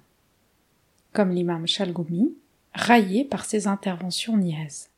Comme 1.14 1.32
l'imam 1.32 1.68
Chalgoumi, 1.68 2.34
raillé 2.74 3.26
par 3.26 3.44
ses 3.46 3.68
interventions 3.68 4.38
niaises. 4.38 4.91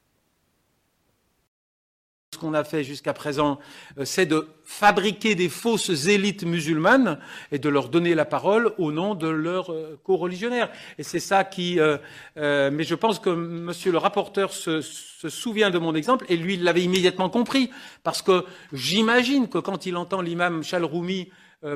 Qu'on 2.44 2.54
a 2.56 2.66
fait 2.66 2.84
jusqu'à 2.84 3.14
présent, 3.14 3.58
euh, 3.98 4.04
c'est 4.04 4.26
de 4.26 4.50
fabriquer 4.66 5.34
des 5.34 5.48
fausses 5.48 6.08
élites 6.08 6.44
musulmanes 6.44 7.18
et 7.54 7.58
de 7.58 7.70
leur 7.70 7.88
donner 7.88 8.16
la 8.16 8.26
parole 8.26 8.74
au 8.78 8.92
nom 8.92 9.16
de 9.16 9.30
leurs 9.30 9.72
euh, 9.72 9.98
co-religionnaires. 10.04 10.70
Et 10.98 11.04
c'est 11.04 11.22
ça 11.22 11.46
qui. 11.46 11.80
Euh, 11.80 11.98
mais 12.36 12.84
je 12.84 12.96
pense 12.96 13.20
que 13.20 13.30
Monsieur 13.30 13.94
le 13.94 13.98
rapporteur 13.98 14.52
se, 14.52 14.82
souvient 14.82 15.70
de 15.70 15.78
mon 15.78 15.96
exemple 15.96 16.26
et 16.28 16.36
lui 16.36 16.58
l'avait 16.58 16.84
immédiatement 16.84 17.30
compris 17.30 17.70
parce 18.04 18.22
que 18.22 18.44
j'imagine 18.74 19.48
que 19.48 19.60
quand 19.60 19.86
il 19.86 19.96
entend 19.96 20.20
l'imam 20.20 20.64
Chalroumi 20.64 21.30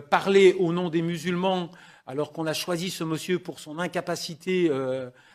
parler 0.10 0.54
au 0.60 0.74
nom 0.74 0.90
des 0.90 1.02
musulmans 1.02 1.72
alors 2.08 2.34
qu'on 2.34 2.46
a 2.46 2.54
choisi 2.54 2.90
ce 2.90 3.06
monsieur 3.06 3.40
pour 3.40 3.62
son 3.62 3.80
incapacité 3.80 4.70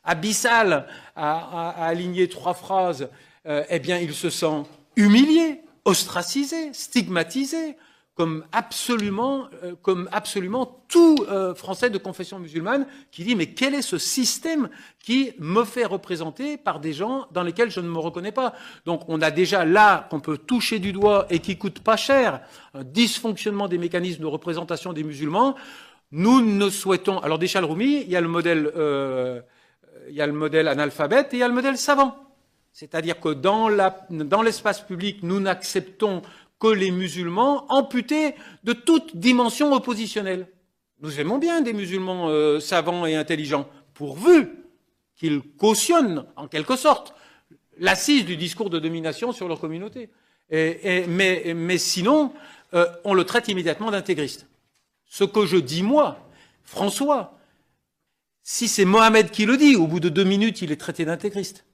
abyssale 0.04 0.86
à, 1.16 1.70
aligner 1.86 2.28
trois 2.28 2.52
phrases, 2.52 3.08
eh 3.46 3.78
bien, 3.78 3.96
il 3.96 4.12
se 4.12 4.28
sent 4.28 4.64
humilié, 4.96 5.62
ostracisé, 5.84 6.72
stigmatisé, 6.72 7.76
comme 8.14 8.44
absolument, 8.52 9.48
euh, 9.64 9.74
comme 9.80 10.08
absolument 10.12 10.84
tout 10.88 11.16
euh, 11.30 11.54
Français 11.54 11.88
de 11.88 11.96
confession 11.96 12.38
musulmane 12.38 12.86
qui 13.10 13.24
dit 13.24 13.34
mais 13.34 13.46
quel 13.46 13.74
est 13.74 13.82
ce 13.82 13.96
système 13.96 14.68
qui 15.02 15.32
me 15.38 15.64
fait 15.64 15.86
représenter 15.86 16.58
par 16.58 16.78
des 16.78 16.92
gens 16.92 17.26
dans 17.32 17.42
lesquels 17.42 17.70
je 17.70 17.80
ne 17.80 17.88
me 17.88 17.98
reconnais 17.98 18.32
pas? 18.32 18.52
Donc 18.84 19.08
on 19.08 19.22
a 19.22 19.30
déjà 19.30 19.64
là 19.64 20.06
qu'on 20.10 20.20
peut 20.20 20.36
toucher 20.36 20.78
du 20.78 20.92
doigt 20.92 21.26
et 21.30 21.38
qui 21.38 21.56
coûte 21.56 21.80
pas 21.80 21.96
cher 21.96 22.42
un 22.74 22.84
dysfonctionnement 22.84 23.66
des 23.66 23.78
mécanismes 23.78 24.22
de 24.22 24.26
représentation 24.26 24.92
des 24.92 25.04
musulmans. 25.04 25.56
Nous 26.12 26.42
ne 26.42 26.68
souhaitons. 26.68 27.18
Alors, 27.20 27.38
des 27.38 27.46
Chalroumi, 27.46 28.02
il 28.02 28.10
y 28.10 28.16
a 28.16 28.20
le 28.20 28.28
modèle, 28.28 28.70
euh, 28.76 29.40
il 30.10 30.14
y 30.14 30.20
a 30.20 30.26
le 30.26 30.34
modèle 30.34 30.68
analphabète 30.68 31.32
et 31.32 31.38
il 31.38 31.40
y 31.40 31.42
a 31.42 31.48
le 31.48 31.54
modèle 31.54 31.78
savant. 31.78 32.31
C'est-à-dire 32.72 33.20
que 33.20 33.28
dans, 33.28 33.68
la, 33.68 34.06
dans 34.10 34.42
l'espace 34.42 34.80
public, 34.80 35.22
nous 35.22 35.40
n'acceptons 35.40 36.22
que 36.58 36.68
les 36.68 36.90
musulmans 36.90 37.66
amputés 37.70 38.34
de 38.64 38.72
toute 38.72 39.16
dimension 39.16 39.72
oppositionnelle. 39.72 40.46
Nous 41.00 41.20
aimons 41.20 41.38
bien 41.38 41.60
des 41.60 41.72
musulmans 41.72 42.28
euh, 42.28 42.60
savants 42.60 43.04
et 43.04 43.16
intelligents, 43.16 43.68
pourvu 43.94 44.48
qu'ils 45.16 45.42
cautionnent, 45.42 46.24
en 46.36 46.48
quelque 46.48 46.76
sorte, 46.76 47.14
l'assise 47.78 48.24
du 48.24 48.36
discours 48.36 48.70
de 48.70 48.78
domination 48.78 49.32
sur 49.32 49.48
leur 49.48 49.60
communauté. 49.60 50.10
Et, 50.50 50.98
et, 50.98 51.06
mais, 51.06 51.52
mais, 51.54 51.78
sinon, 51.78 52.32
euh, 52.74 52.86
on 53.04 53.14
le 53.14 53.24
traite 53.24 53.48
immédiatement 53.48 53.90
d'intégriste. 53.90 54.46
Ce 55.06 55.24
que 55.24 55.44
je 55.44 55.56
dis 55.56 55.82
moi, 55.82 56.18
François, 56.62 57.38
si 58.42 58.68
c'est 58.68 58.84
Mohamed 58.84 59.30
qui 59.30 59.46
le 59.46 59.56
dit, 59.56 59.76
au 59.76 59.86
bout 59.86 60.00
de 60.00 60.08
deux 60.08 60.24
minutes, 60.24 60.62
il 60.62 60.72
est 60.72 60.76
traité 60.76 61.04
d'intégriste. 61.04 61.64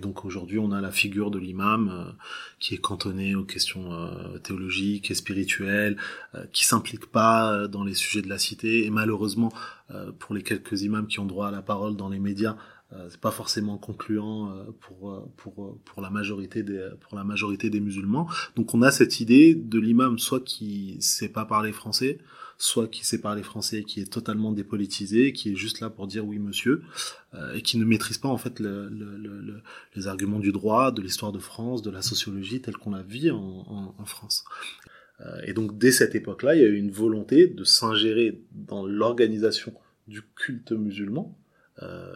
Et 0.00 0.02
donc 0.02 0.24
aujourd'hui, 0.24 0.58
on 0.58 0.72
a 0.72 0.80
la 0.80 0.90
figure 0.90 1.30
de 1.30 1.38
l'imam 1.38 1.90
euh, 1.92 2.10
qui 2.58 2.74
est 2.74 2.78
cantonné 2.78 3.34
aux 3.34 3.44
questions 3.44 3.92
euh, 3.92 4.38
théologiques 4.38 5.10
et 5.10 5.14
spirituelles, 5.14 5.98
euh, 6.34 6.46
qui 6.54 6.64
s'implique 6.64 7.04
pas 7.10 7.68
dans 7.68 7.84
les 7.84 7.92
sujets 7.92 8.22
de 8.22 8.28
la 8.30 8.38
cité. 8.38 8.86
Et 8.86 8.90
malheureusement, 8.90 9.52
pour 10.18 10.34
les 10.34 10.42
quelques 10.42 10.82
imams 10.82 11.06
qui 11.06 11.18
ont 11.18 11.26
droit 11.26 11.48
à 11.48 11.50
la 11.50 11.62
parole 11.62 11.96
dans 11.96 12.08
les 12.08 12.20
médias, 12.20 12.56
c'est 13.08 13.20
pas 13.20 13.32
forcément 13.32 13.76
concluant 13.76 14.54
pour 14.80 15.28
pour 15.36 15.78
pour 15.84 16.02
la 16.02 16.10
majorité 16.10 16.62
des 16.62 16.90
pour 17.00 17.16
la 17.16 17.24
majorité 17.24 17.70
des 17.70 17.80
musulmans. 17.80 18.28
Donc 18.56 18.72
on 18.74 18.82
a 18.82 18.92
cette 18.92 19.18
idée 19.18 19.54
de 19.54 19.78
l'imam 19.80 20.18
soit 20.18 20.44
qui 20.44 20.96
sait 21.00 21.28
pas 21.28 21.44
parler 21.44 21.72
français, 21.72 22.18
soit 22.60 22.88
qui 22.88 23.06
sait 23.06 23.18
parler 23.18 23.42
français 23.42 23.84
qui 23.84 24.02
est 24.02 24.12
totalement 24.12 24.52
dépolitisé, 24.52 25.32
qui 25.32 25.52
est 25.52 25.56
juste 25.56 25.80
là 25.80 25.88
pour 25.88 26.06
dire 26.06 26.26
oui 26.26 26.38
monsieur, 26.38 26.82
euh, 27.34 27.54
et 27.54 27.62
qui 27.62 27.78
ne 27.78 27.86
maîtrise 27.86 28.18
pas 28.18 28.28
en 28.28 28.36
fait 28.36 28.60
le, 28.60 28.90
le, 28.90 29.16
le, 29.16 29.62
les 29.96 30.06
arguments 30.08 30.38
du 30.38 30.52
droit, 30.52 30.92
de 30.92 31.00
l'histoire 31.00 31.32
de 31.32 31.38
France, 31.38 31.80
de 31.80 31.90
la 31.90 32.02
sociologie 32.02 32.60
telle 32.60 32.76
qu'on 32.76 32.90
la 32.90 33.02
vit 33.02 33.30
en, 33.30 34.04
France. 34.04 34.44
Euh, 35.20 35.40
et 35.44 35.54
donc 35.54 35.78
dès 35.78 35.90
cette 35.90 36.14
époque-là, 36.14 36.54
il 36.54 36.60
y 36.60 36.64
a 36.64 36.68
eu 36.68 36.76
une 36.76 36.90
volonté 36.90 37.46
de 37.46 37.64
s'ingérer 37.64 38.42
dans 38.52 38.86
l'organisation 38.86 39.72
du 40.06 40.20
culte 40.36 40.72
musulman, 40.72 41.38
euh, 41.82 42.14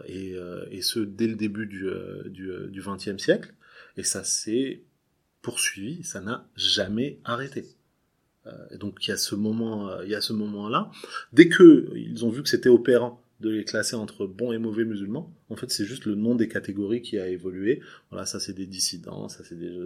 et, 0.69 0.81
ce 0.83 0.99
dès 0.99 1.25
le 1.25 1.35
début 1.35 1.65
du, 1.65 1.89
du 2.29 2.81
XXe 2.81 3.17
siècle, 3.17 3.51
et 3.97 4.03
ça 4.03 4.23
s'est 4.23 4.83
poursuivi, 5.41 6.03
ça 6.03 6.21
n'a 6.21 6.47
jamais 6.55 7.17
arrêté. 7.23 7.65
Et 8.71 8.77
donc 8.77 9.05
il 9.05 9.09
y 9.09 9.13
a 9.13 9.17
ce 9.17 9.35
moment, 9.35 10.01
il 10.01 10.09
y 10.09 10.15
a 10.15 10.21
ce 10.21 10.33
moment-là. 10.33 10.91
Dès 11.33 11.49
que 11.49 11.91
ils 11.95 12.25
ont 12.25 12.29
vu 12.29 12.43
que 12.43 12.49
c'était 12.49 12.69
opérant 12.69 13.24
de 13.41 13.49
les 13.49 13.65
classer 13.65 13.95
entre 13.95 14.25
bons 14.25 14.53
et 14.53 14.57
mauvais 14.57 14.85
musulmans. 14.85 15.33
En 15.49 15.55
fait, 15.55 15.69
c'est 15.69 15.85
juste 15.85 16.05
le 16.05 16.15
nom 16.15 16.35
des 16.35 16.47
catégories 16.47 17.01
qui 17.01 17.19
a 17.19 17.27
évolué. 17.27 17.81
Voilà, 18.09 18.25
ça 18.25 18.39
c'est 18.39 18.53
des 18.53 18.65
dissidents, 18.65 19.27
ça 19.27 19.43
c'est 19.43 19.57
des, 19.57 19.77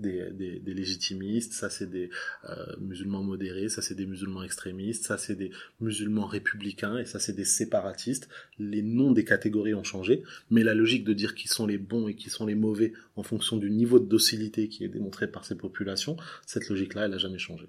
des, 0.00 0.74
légitimistes, 0.74 1.52
ça 1.52 1.70
c'est 1.70 1.88
des 1.88 2.10
euh, 2.48 2.76
musulmans 2.80 3.22
modérés, 3.22 3.68
ça 3.68 3.80
c'est 3.80 3.94
des 3.94 4.06
musulmans 4.06 4.42
extrémistes, 4.42 5.06
ça 5.06 5.18
c'est 5.18 5.36
des 5.36 5.50
musulmans 5.80 6.26
républicains 6.26 6.98
et 6.98 7.04
ça 7.04 7.20
c'est 7.20 7.34
des 7.34 7.44
séparatistes. 7.44 8.28
Les 8.58 8.82
noms 8.82 9.12
des 9.12 9.24
catégories 9.24 9.74
ont 9.74 9.84
changé, 9.84 10.22
mais 10.50 10.64
la 10.64 10.74
logique 10.74 11.04
de 11.04 11.12
dire 11.12 11.34
qui 11.34 11.48
sont 11.48 11.66
les 11.66 11.78
bons 11.78 12.08
et 12.08 12.14
qui 12.14 12.28
sont 12.28 12.46
les 12.46 12.56
mauvais 12.56 12.92
en 13.16 13.22
fonction 13.22 13.56
du 13.56 13.70
niveau 13.70 13.98
de 14.00 14.06
docilité 14.06 14.68
qui 14.68 14.84
est 14.84 14.88
démontré 14.88 15.28
par 15.28 15.44
ces 15.44 15.56
populations, 15.56 16.16
cette 16.44 16.68
logique-là, 16.68 17.06
elle 17.06 17.14
a 17.14 17.18
jamais 17.18 17.38
changé. 17.38 17.68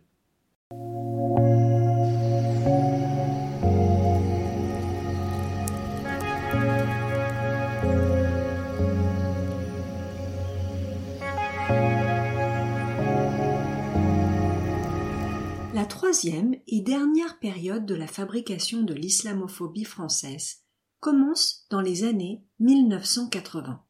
Troisième 16.10 16.56
et 16.66 16.82
dernière 16.82 17.38
période 17.38 17.86
de 17.86 17.94
la 17.94 18.08
fabrication 18.08 18.82
de 18.82 18.96
l'islamophobie 18.96 19.84
française 19.84 20.64
commence 21.00 21.68
dans 21.70 21.82
les 21.82 22.04
années 22.04 22.44
1980. 22.58 23.86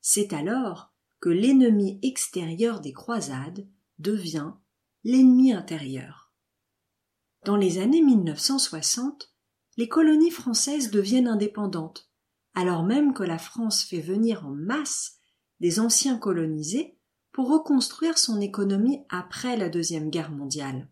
C'est 0.00 0.32
alors 0.32 0.94
que 1.18 1.28
l'ennemi 1.28 1.98
extérieur 2.04 2.80
des 2.80 2.92
croisades 2.92 3.66
devient 3.98 4.52
l'ennemi 5.02 5.52
intérieur. 5.52 6.32
Dans 7.44 7.56
les 7.56 7.78
années 7.78 8.02
1960, 8.02 9.34
les 9.76 9.88
colonies 9.88 10.30
françaises 10.30 10.92
deviennent 10.92 11.26
indépendantes, 11.26 12.12
alors 12.54 12.84
même 12.84 13.12
que 13.12 13.24
la 13.24 13.38
France 13.38 13.82
fait 13.82 14.00
venir 14.00 14.46
en 14.46 14.54
masse 14.54 15.16
des 15.58 15.80
anciens 15.80 16.16
colonisés 16.16 16.96
pour 17.32 17.48
reconstruire 17.48 18.18
son 18.18 18.40
économie 18.40 19.04
après 19.08 19.56
la 19.56 19.68
Deuxième 19.68 20.10
Guerre 20.10 20.30
mondiale. 20.30 20.88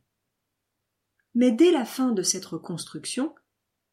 Mais 1.35 1.53
dès 1.53 1.71
la 1.71 1.85
fin 1.85 2.13
de 2.13 2.23
cette 2.23 2.47
reconstruction, 2.47 3.35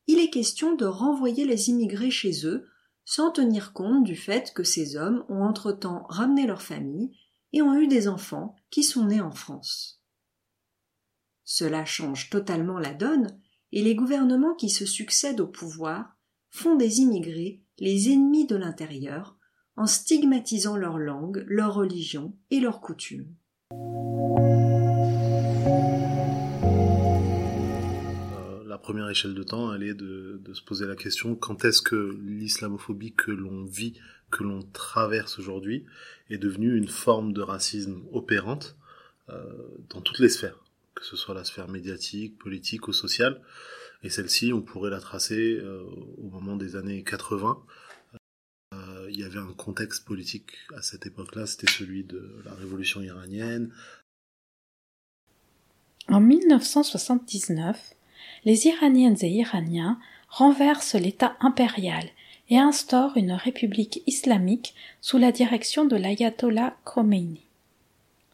il 0.08 0.20
est 0.20 0.30
question 0.30 0.76
de 0.76 0.86
renvoyer 0.86 1.46
les 1.46 1.70
immigrés 1.70 2.12
chez 2.12 2.46
eux 2.46 2.68
sans 3.06 3.32
tenir 3.32 3.74
compte 3.74 4.04
du 4.04 4.16
fait 4.16 4.54
que 4.54 4.64
ces 4.64 4.98
hommes 4.98 5.26
ont 5.30 5.44
entre-temps 5.44 6.06
ramené 6.10 6.48
leur 6.48 6.62
famille 6.62 7.16
et 7.54 7.62
ont 7.62 7.76
eu 7.76 7.88
des 7.88 8.08
enfants 8.08 8.56
qui 8.70 8.84
sont 8.84 9.06
nés 9.06 9.22
en 9.22 9.32
France. 9.32 10.02
Cela 11.44 11.86
change 11.86 12.30
totalement 12.30 12.80
la 12.80 12.94
donne 12.94 13.40
et 13.72 13.84
les 13.84 13.96
gouvernements 13.96 14.56
qui 14.56 14.70
se 14.70 14.86
succèdent 14.86 15.40
au 15.40 15.48
pouvoir 15.48 16.18
font 16.50 16.76
des 16.76 17.02
immigrés 17.02 17.62
les 17.78 18.12
ennemis 18.12 18.48
de 18.48 18.56
l'intérieur 18.56 19.38
en 19.78 19.88
stigmatisant 19.88 20.78
leur 20.78 20.98
langue, 20.98 21.44
leur 21.48 21.74
religion 21.74 22.34
et 22.50 22.60
leurs 22.60 22.82
coutumes. 22.82 23.28
Euh, 28.34 28.64
la 28.66 28.78
première 28.78 29.10
échelle 29.10 29.34
de 29.34 29.44
temps, 29.44 29.74
elle 29.74 29.84
est 29.84 29.94
de, 29.94 30.42
se 30.54 30.62
poser 30.64 30.86
la 30.88 30.96
question 30.96 31.36
quand 31.36 31.66
est-ce 31.66 31.82
que 31.82 32.18
l'islamophobie 32.24 33.14
que 33.14 33.32
l'on 33.32 33.66
vit, 33.66 34.00
que 34.32 34.44
l'on 34.44 34.62
traverse 34.62 35.38
aujourd'hui, 35.40 35.86
est 36.30 36.38
devenue 36.38 36.78
une 36.78 36.88
forme 36.88 37.34
de 37.34 37.42
racisme 37.42 38.04
opérante 38.14 38.78
euh, 39.30 39.44
dans 39.90 40.00
toutes 40.00 40.20
les 40.20 40.30
sphères, 40.30 40.64
que 40.94 41.04
ce 41.04 41.18
soit 41.18 41.34
la 41.34 41.44
sphère 41.44 41.68
médiatique, 41.68 42.38
politique 42.38 42.88
ou 42.88 42.94
sociale. 42.94 43.42
Et 44.04 44.10
celle-ci, 44.10 44.54
on 44.54 44.62
pourrait 44.62 44.92
la 44.92 45.02
tracer 45.02 45.60
euh, 45.62 45.82
au 46.18 46.30
moment 46.30 46.56
des 46.56 46.78
années 46.78 47.04
80, 47.04 47.62
il 49.16 49.22
y 49.22 49.24
avait 49.24 49.40
un 49.40 49.54
contexte 49.54 50.04
politique 50.04 50.52
à 50.76 50.82
cette 50.82 51.06
époque-là, 51.06 51.48
c'était 51.48 51.72
celui 51.72 52.04
de 52.04 52.42
la 52.44 52.54
révolution 52.54 53.02
iranienne. 53.02 53.72
En 56.10 56.20
1979, 56.20 57.96
les 58.44 58.68
Iraniennes 58.68 59.18
et 59.22 59.30
Iraniens 59.30 60.00
renversent 60.28 60.96
l'État 60.96 61.38
impérial 61.40 62.04
et 62.50 62.58
instaurent 62.58 63.16
une 63.16 63.32
république 63.32 64.04
islamique 64.06 64.76
sous 65.00 65.18
la 65.18 65.32
direction 65.32 65.86
de 65.86 65.96
l'ayatollah 65.96 66.76
Khomeini. 66.84 67.42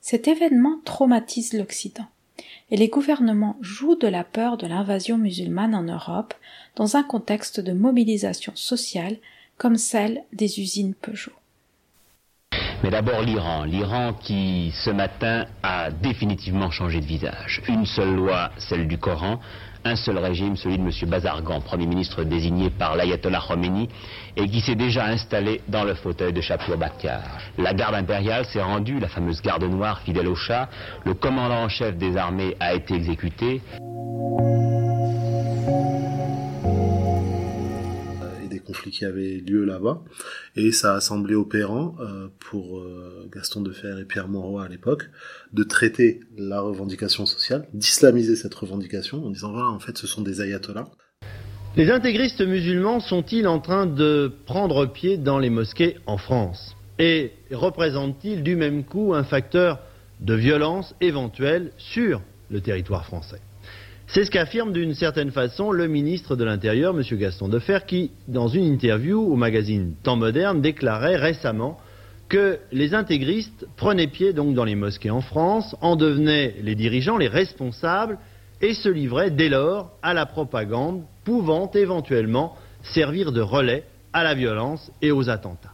Cet 0.02 0.28
événement 0.28 0.82
traumatise 0.84 1.54
l'Occident 1.54 2.08
et 2.72 2.78
les 2.78 2.88
gouvernements 2.88 3.58
jouent 3.62 3.96
de 3.96 4.08
la 4.08 4.24
peur 4.24 4.58
de 4.58 4.65
l'invasion 4.65 5.20
musulmane 5.20 5.76
en 5.76 5.84
Europe 5.84 6.34
dans 6.76 6.98
un 6.98 7.04
contexte 7.04 7.60
de 7.60 7.72
mobilisation 7.72 8.54
sociale 8.56 9.17
comme 9.62 9.78
celle 9.78 10.24
des 10.34 10.60
usines 10.60 10.95
Peugeot. 10.95 11.38
Mais 12.84 12.89
d'abord 12.89 13.21
l'Iran, 13.21 13.63
l'Iran 13.63 14.13
qui 14.13 14.74
ce 14.84 14.89
matin 14.89 15.45
a 15.62 15.91
définitivement 15.91 16.71
changé 16.71 17.00
de 17.00 17.06
visage. 17.06 17.62
Une 17.67 17.86
seule 17.86 18.15
loi, 18.15 18.50
celle 18.58 18.88
du 18.88 18.97
Coran, 18.97 19.39
un 19.86 19.95
seul 19.95 20.17
régime, 20.17 20.58
celui 20.58 20.80
de 20.80 20.84
M. 20.84 20.89
Bazargan, 21.08 21.62
Premier 21.62 21.86
ministre 21.86 22.24
désigné 22.24 22.71
par 22.71 22.95
l'ayatollah 22.95 23.43
Khomeini, 23.47 23.88
et 24.36 24.50
qui 24.50 24.62
s'est 24.62 24.74
déjà 24.74 25.06
installé 25.06 25.62
dans 25.67 25.84
le 25.84 25.93
fauteuil 25.93 26.34
de 26.34 26.41
Shapur 26.41 26.76
Bakhtiar. 26.76 27.21
La 27.60 27.76
garde 27.76 27.93
impériale 27.93 28.45
s'est 28.45 28.63
rendue, 28.63 29.00
la 29.00 29.10
fameuse 29.10 29.43
garde 29.43 29.65
noire 29.65 30.02
fidèle 30.02 30.28
au 30.28 30.36
Shah, 30.36 30.69
le 31.06 31.13
commandant 31.13 31.65
en 31.65 31.69
chef 31.69 31.95
des 31.97 32.17
armées 32.17 32.56
a 32.60 32.74
été 32.74 32.95
exécuté. 32.95 33.62
Qui 38.71 39.05
avait 39.05 39.41
lieu 39.45 39.65
là-bas. 39.65 40.01
Et 40.55 40.71
ça 40.71 40.95
a 40.95 41.01
semblé 41.01 41.36
opérant 41.36 41.95
euh, 41.99 42.27
pour 42.39 42.79
euh, 42.79 43.29
Gaston 43.34 43.62
Defer 43.62 43.95
et 44.01 44.05
Pierre 44.05 44.27
Mauroy 44.27 44.63
à 44.63 44.67
l'époque 44.67 45.10
de 45.53 45.63
traiter 45.63 46.21
la 46.38 46.62
revendication 46.62 47.25
sociale, 47.25 47.67
d'islamiser 47.73 48.36
cette 48.36 48.53
revendication 48.55 49.25
en 49.25 49.29
disant 49.29 49.51
voilà, 49.51 49.69
en 49.69 49.79
fait, 49.79 49.97
ce 49.97 50.07
sont 50.07 50.21
des 50.21 50.41
ayatollahs. 50.41 50.89
Les 51.77 51.89
intégristes 51.89 52.41
musulmans 52.41 52.99
sont-ils 52.99 53.47
en 53.47 53.60
train 53.60 53.86
de 53.86 54.31
prendre 54.45 54.86
pied 54.86 55.17
dans 55.17 55.39
les 55.39 55.49
mosquées 55.49 55.97
en 56.05 56.17
France? 56.17 56.75
Et 56.99 57.31
représentent-ils 57.51 58.43
du 58.43 58.55
même 58.55 58.84
coup 58.84 59.13
un 59.13 59.23
facteur 59.23 59.79
de 60.19 60.34
violence 60.34 60.93
éventuelle 61.01 61.71
sur 61.77 62.21
le 62.49 62.62
territoire 62.62 63.05
français? 63.05 63.39
C'est 64.13 64.26
ce 64.26 64.32
qu'affirme 64.32 64.74
d'une 64.74 64.93
certaine 64.93 65.32
façon 65.32 65.71
le 65.71 65.88
ministre 65.88 66.36
de 66.36 66.43
l'Intérieur, 66.43 66.93
M. 66.93 67.17
Gaston 67.17 67.47
Defer, 67.47 67.80
qui, 67.88 68.12
dans 68.28 68.50
une 68.50 68.65
interview 68.65 69.21
au 69.21 69.38
magazine 69.38 69.95
Temps 70.04 70.17
Moderne, 70.17 70.62
déclarait 70.62 71.15
récemment 71.15 71.80
que 72.28 72.60
les 72.74 72.93
intégristes 72.93 73.65
prenaient 73.78 74.08
pied 74.08 74.34
dans 74.34 74.65
les 74.65 74.76
mosquées 74.76 75.12
en 75.12 75.21
France, 75.21 75.78
en 75.80 75.95
devenaient 75.95 76.56
les 76.62 76.76
dirigeants, 76.76 77.17
les 77.17 77.30
responsables, 77.30 78.17
et 78.62 78.74
se 78.74 78.89
livraient 78.89 79.32
dès 79.32 79.47
lors 79.47 79.91
à 80.02 80.13
la 80.13 80.26
propagande 80.26 81.04
pouvant 81.24 81.71
éventuellement 81.71 82.58
servir 82.84 83.32
de 83.32 83.41
relais 83.41 83.86
à 84.12 84.26
la 84.26 84.34
violence 84.34 84.91
et 85.02 85.12
aux 85.12 85.30
attentats. 85.30 85.74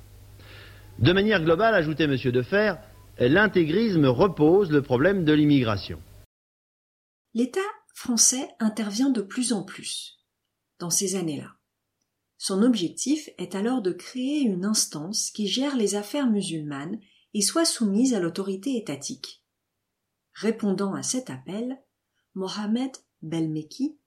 De 0.99 1.11
manière 1.11 1.43
globale, 1.43 1.73
ajoutait 1.73 2.03
M. 2.03 2.15
Defer, 2.31 2.73
l'intégrisme 3.19 4.05
repose 4.05 4.71
le 4.71 4.83
problème 4.83 5.25
de 5.25 5.33
l'immigration. 5.33 5.97
L'État 7.37 7.59
français 7.93 8.49
intervient 8.57 9.11
de 9.11 9.21
plus 9.21 9.53
en 9.53 9.61
plus 9.61 10.25
dans 10.79 10.89
ces 10.89 11.15
années-là. 11.15 11.55
Son 12.39 12.63
objectif 12.63 13.29
est 13.37 13.53
alors 13.53 13.83
de 13.83 13.91
créer 13.91 14.39
une 14.39 14.65
instance 14.65 15.29
qui 15.29 15.47
gère 15.47 15.77
les 15.77 15.93
affaires 15.93 16.27
musulmanes 16.27 16.99
et 17.35 17.43
soit 17.43 17.63
soumise 17.63 18.15
à 18.15 18.19
l'autorité 18.19 18.75
étatique. 18.75 19.43
Répondant 20.33 20.95
à 20.95 21.03
cet 21.03 21.29
appel, 21.29 21.79
Mohamed 22.33 22.97
Belmeki, 23.21 23.99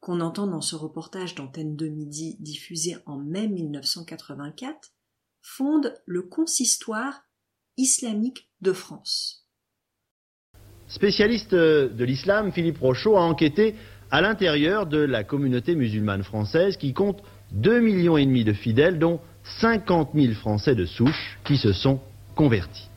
qu'on 0.00 0.20
entend 0.20 0.46
dans 0.46 0.60
ce 0.60 0.76
reportage 0.76 1.34
d'antenne 1.34 1.76
de 1.76 1.88
midi 1.88 2.36
diffusé 2.40 2.98
en 3.06 3.16
mai 3.16 3.48
1984, 3.48 4.92
fonde 5.40 5.98
le 6.04 6.20
consistoire 6.20 7.22
islamique 7.78 8.50
de 8.60 8.74
France. 8.74 9.43
Spécialiste 10.88 11.54
de 11.54 12.04
l'islam, 12.04 12.52
Philippe 12.52 12.78
Rochaud 12.78 13.16
a 13.16 13.22
enquêté 13.22 13.74
à 14.10 14.20
l'intérieur 14.20 14.86
de 14.86 14.98
la 14.98 15.24
communauté 15.24 15.74
musulmane 15.74 16.22
française 16.22 16.76
qui 16.76 16.92
compte 16.92 17.20
2,5 17.56 17.80
millions 17.80 18.16
et 18.16 18.26
demi 18.26 18.44
de 18.44 18.52
fidèles, 18.52 18.98
dont 18.98 19.20
50 19.60 20.10
000 20.14 20.34
Français 20.34 20.74
de 20.74 20.84
souche 20.84 21.38
qui 21.44 21.56
se 21.56 21.72
sont 21.72 22.00
convertis. 22.34 22.88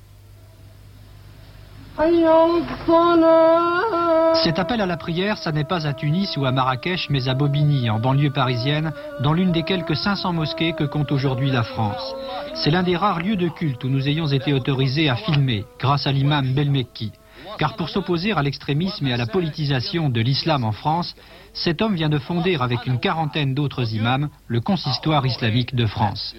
Cet 4.43 4.59
appel 4.59 4.81
à 4.81 4.85
la 4.85 4.97
prière, 4.97 5.39
ça 5.39 5.51
n'est 5.51 5.63
pas 5.63 5.87
à 5.87 5.93
Tunis 5.93 6.37
ou 6.37 6.45
à 6.45 6.51
Marrakech, 6.51 7.09
mais 7.09 7.27
à 7.27 7.33
Bobigny, 7.33 7.89
en 7.89 7.99
banlieue 7.99 8.31
parisienne, 8.31 8.93
dans 9.21 9.33
l'une 9.33 9.51
des 9.51 9.63
quelques 9.63 9.95
500 9.95 10.33
mosquées 10.33 10.73
que 10.73 10.83
compte 10.83 11.11
aujourd'hui 11.11 11.49
la 11.49 11.63
France. 11.63 12.15
C'est 12.53 12.69
l'un 12.69 12.83
des 12.83 12.95
rares 12.95 13.21
lieux 13.21 13.35
de 13.35 13.49
culte 13.49 13.83
où 13.83 13.89
nous 13.89 14.07
ayons 14.07 14.27
été 14.27 14.53
autorisés 14.53 15.09
à 15.09 15.15
filmer, 15.15 15.65
grâce 15.79 16.05
à 16.05 16.11
l'imam 16.11 16.53
Belmekki. 16.53 17.11
Car 17.57 17.75
pour 17.75 17.89
s'opposer 17.89 18.31
à 18.33 18.41
l'extrémisme 18.41 19.07
et 19.07 19.13
à 19.13 19.17
la 19.17 19.25
politisation 19.25 20.09
de 20.09 20.21
l'islam 20.21 20.63
en 20.63 20.71
France, 20.71 21.15
cet 21.53 21.81
homme 21.81 21.95
vient 21.95 22.09
de 22.09 22.17
fonder 22.17 22.55
avec 22.59 22.85
une 22.85 22.99
quarantaine 22.99 23.53
d'autres 23.53 23.93
imams 23.93 24.29
le 24.47 24.61
consistoire 24.61 25.25
islamique 25.25 25.75
de 25.75 25.85
France. 25.85 26.35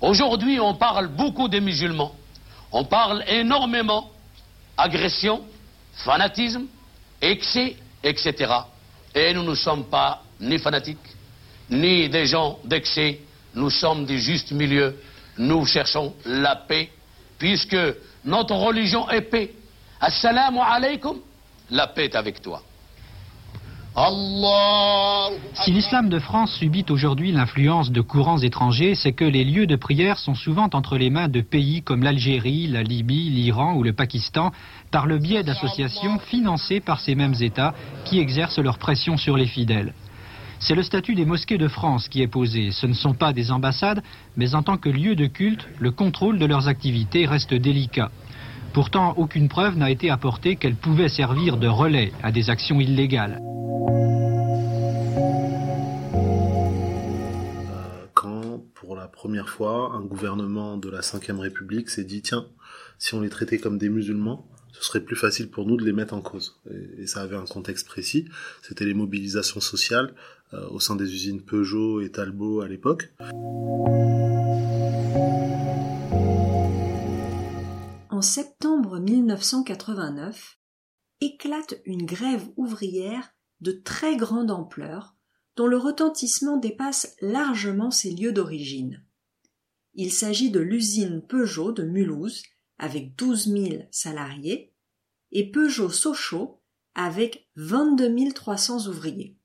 Aujourd'hui, 0.00 0.60
on 0.60 0.74
parle 0.74 1.08
beaucoup 1.08 1.48
des 1.48 1.60
musulmans. 1.60 2.14
On 2.72 2.84
parle 2.84 3.24
énormément 3.28 4.10
agression, 4.76 5.42
fanatisme, 5.94 6.66
excès, 7.22 7.76
etc. 8.02 8.52
Et 9.14 9.32
nous 9.32 9.42
ne 9.42 9.54
sommes 9.54 9.84
pas 9.84 10.22
ni 10.40 10.58
fanatiques, 10.58 10.98
ni 11.70 12.08
des 12.08 12.26
gens 12.26 12.58
d'excès. 12.64 13.20
Nous 13.54 13.70
sommes 13.70 14.04
des 14.04 14.18
justes 14.18 14.52
milieux. 14.52 15.00
Nous 15.38 15.64
cherchons 15.64 16.14
la 16.26 16.56
paix, 16.56 16.90
puisque 17.38 17.76
notre 18.24 18.54
religion 18.54 19.08
est 19.08 19.22
paix. 19.22 19.54
Assalamu 20.06 20.60
alaikum, 20.60 21.16
la 21.68 21.88
paix 21.88 22.04
est 22.04 22.14
avec 22.14 22.40
toi. 22.40 22.62
Si 25.64 25.72
l'islam 25.72 26.08
de 26.08 26.20
France 26.20 26.52
subit 26.52 26.84
aujourd'hui 26.90 27.32
l'influence 27.32 27.90
de 27.90 28.00
courants 28.00 28.38
étrangers, 28.38 28.94
c'est 28.94 29.14
que 29.14 29.24
les 29.24 29.42
lieux 29.42 29.66
de 29.66 29.74
prière 29.74 30.18
sont 30.18 30.36
souvent 30.36 30.68
entre 30.74 30.96
les 30.96 31.10
mains 31.10 31.26
de 31.26 31.40
pays 31.40 31.82
comme 31.82 32.04
l'Algérie, 32.04 32.68
la 32.68 32.84
Libye, 32.84 33.30
l'Iran 33.30 33.74
ou 33.74 33.82
le 33.82 33.94
Pakistan, 33.94 34.52
par 34.92 35.06
le 35.06 35.18
biais 35.18 35.42
d'associations 35.42 36.20
financées 36.20 36.78
par 36.78 37.00
ces 37.00 37.16
mêmes 37.16 37.34
États 37.40 37.74
qui 38.04 38.20
exercent 38.20 38.60
leur 38.60 38.78
pression 38.78 39.16
sur 39.16 39.36
les 39.36 39.46
fidèles. 39.46 39.92
C'est 40.60 40.76
le 40.76 40.84
statut 40.84 41.16
des 41.16 41.24
mosquées 41.24 41.58
de 41.58 41.68
France 41.68 42.08
qui 42.08 42.22
est 42.22 42.28
posé. 42.28 42.70
Ce 42.70 42.86
ne 42.86 42.94
sont 42.94 43.14
pas 43.14 43.32
des 43.32 43.50
ambassades, 43.50 44.04
mais 44.36 44.54
en 44.54 44.62
tant 44.62 44.76
que 44.76 44.88
lieu 44.88 45.16
de 45.16 45.26
culte, 45.26 45.66
le 45.80 45.90
contrôle 45.90 46.38
de 46.38 46.46
leurs 46.46 46.68
activités 46.68 47.26
reste 47.26 47.54
délicat. 47.54 48.12
Pourtant, 48.76 49.14
aucune 49.16 49.48
preuve 49.48 49.78
n'a 49.78 49.90
été 49.90 50.10
apportée 50.10 50.56
qu'elles 50.56 50.76
pouvaient 50.76 51.08
servir 51.08 51.56
de 51.56 51.66
relais 51.66 52.12
à 52.22 52.30
des 52.30 52.50
actions 52.50 52.78
illégales. 52.78 53.40
Quand, 58.12 58.62
pour 58.74 58.94
la 58.94 59.08
première 59.08 59.48
fois, 59.48 59.92
un 59.94 60.02
gouvernement 60.02 60.76
de 60.76 60.90
la 60.90 61.00
Ve 61.00 61.38
République 61.40 61.88
s'est 61.88 62.04
dit 62.04 62.20
tiens, 62.20 62.44
si 62.98 63.14
on 63.14 63.22
les 63.22 63.30
traitait 63.30 63.56
comme 63.56 63.78
des 63.78 63.88
musulmans, 63.88 64.46
ce 64.72 64.84
serait 64.84 65.00
plus 65.00 65.16
facile 65.16 65.48
pour 65.48 65.64
nous 65.64 65.78
de 65.78 65.84
les 65.86 65.94
mettre 65.94 66.12
en 66.12 66.20
cause. 66.20 66.60
Et, 66.98 67.06
ça 67.06 67.22
avait 67.22 67.36
un 67.36 67.46
contexte 67.46 67.86
précis. 67.86 68.26
C'était 68.60 68.84
les 68.84 68.92
mobilisations 68.92 69.60
sociales 69.60 70.12
euh, 70.52 70.68
au 70.68 70.80
sein 70.80 70.96
des 70.96 71.10
usines 71.14 71.40
Peugeot 71.40 72.02
et 72.02 72.10
Talbot 72.10 72.60
à 72.60 72.68
l'époque. 72.68 73.10
En 78.16 78.22
septembre 78.22 78.98
1989, 78.98 80.58
éclate 81.20 81.74
une 81.84 82.06
grève 82.06 82.48
ouvrière 82.56 83.34
de 83.60 83.72
très 83.72 84.16
grande 84.16 84.50
ampleur 84.50 85.14
dont 85.54 85.66
le 85.66 85.76
retentissement 85.76 86.56
dépasse 86.56 87.14
largement 87.20 87.90
ses 87.90 88.10
lieux 88.10 88.32
d'origine. 88.32 89.04
Il 89.92 90.10
s'agit 90.10 90.50
de 90.50 90.60
l'usine 90.60 91.20
Peugeot 91.28 91.72
de 91.72 91.82
Mulhouse 91.82 92.42
avec 92.78 93.16
12 93.16 93.48
000 93.48 93.82
salariés 93.90 94.72
et 95.30 95.50
Peugeot 95.50 95.90
Sochaux 95.90 96.62
avec 96.94 97.50
22 97.56 98.32
300 98.32 98.88
ouvriers. 98.88 99.36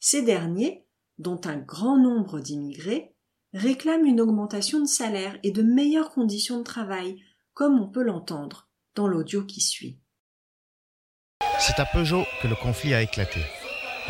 Ces 0.00 0.20
derniers, 0.20 0.86
dont 1.16 1.40
un 1.44 1.56
grand 1.56 1.96
nombre 1.96 2.40
d'immigrés, 2.40 3.14
réclament 3.54 4.04
une 4.04 4.20
augmentation 4.20 4.80
de 4.80 4.86
salaire 4.86 5.38
et 5.42 5.50
de 5.50 5.62
meilleures 5.62 6.10
conditions 6.10 6.58
de 6.58 6.64
travail, 6.64 7.24
comme 7.58 7.80
on 7.80 7.88
peut 7.88 8.04
l'entendre 8.04 8.68
dans 8.94 9.08
l'audio 9.08 9.42
qui 9.42 9.60
suit. 9.60 9.98
C'est 11.58 11.80
à 11.80 11.84
Peugeot 11.84 12.24
que 12.40 12.46
le 12.46 12.54
conflit 12.54 12.94
a 12.94 13.02
éclaté. 13.02 13.40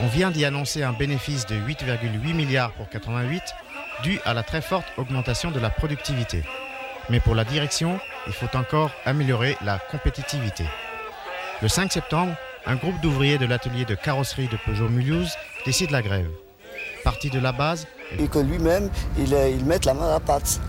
On 0.01 0.07
vient 0.07 0.31
d'y 0.31 0.45
annoncer 0.45 0.83
un 0.83 0.93
bénéfice 0.93 1.47
de 1.47 1.55
8,8 1.55 2.35
milliards 2.35 2.75
pour 2.75 2.91
88, 2.91 3.43
dû 4.03 4.21
à 4.27 4.35
la 4.35 4.43
très 4.43 4.61
forte 4.61 4.85
augmentation 4.99 5.51
de 5.51 5.61
la 5.61 5.71
productivité. 5.71 6.43
Mais 7.09 7.21
pour 7.21 7.35
la 7.35 7.45
direction, 7.45 7.99
il 8.27 8.35
faut 8.35 8.55
encore 8.55 8.91
améliorer 9.07 9.57
la 9.65 9.79
compétitivité. 9.79 10.65
Le 11.63 11.69
5 11.69 11.91
septembre, 11.91 12.35
un 12.67 12.77
groupe 12.77 13.01
d'ouvriers 13.01 13.39
de 13.39 13.47
l'atelier 13.47 13.87
de 13.87 13.95
carrosserie 13.95 14.49
de 14.49 14.59
Peugeot 14.67 14.91
Mulhouse 14.91 15.33
décide 15.65 15.91
la 15.91 16.03
grève. 16.03 16.31
Parti 17.03 17.31
de 17.31 17.41
la 17.41 17.53
base. 17.53 17.87
Et 18.19 18.29
que 18.29 18.41
lui-même, 18.41 18.91
il, 19.17 19.33
il 19.33 19.65
mette 19.65 19.87
la 19.87 19.95
main 19.95 20.09
à 20.09 20.13
la 20.13 20.21
pâte. 20.21 20.61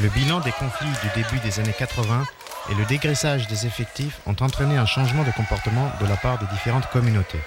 Le 0.00 0.08
bilan 0.08 0.40
des 0.40 0.52
conflits 0.52 0.86
du 1.02 1.22
début 1.22 1.40
des 1.40 1.58
années 1.60 1.74
80 1.76 2.24
et 2.70 2.74
le 2.74 2.84
dégraissage 2.84 3.48
des 3.48 3.66
effectifs 3.66 4.20
ont 4.26 4.36
entraîné 4.40 4.76
un 4.76 4.86
changement 4.86 5.24
de 5.24 5.30
comportement 5.32 5.90
de 6.00 6.06
la 6.06 6.16
part 6.16 6.38
des 6.38 6.46
différentes 6.46 6.88
communautés. 6.90 7.40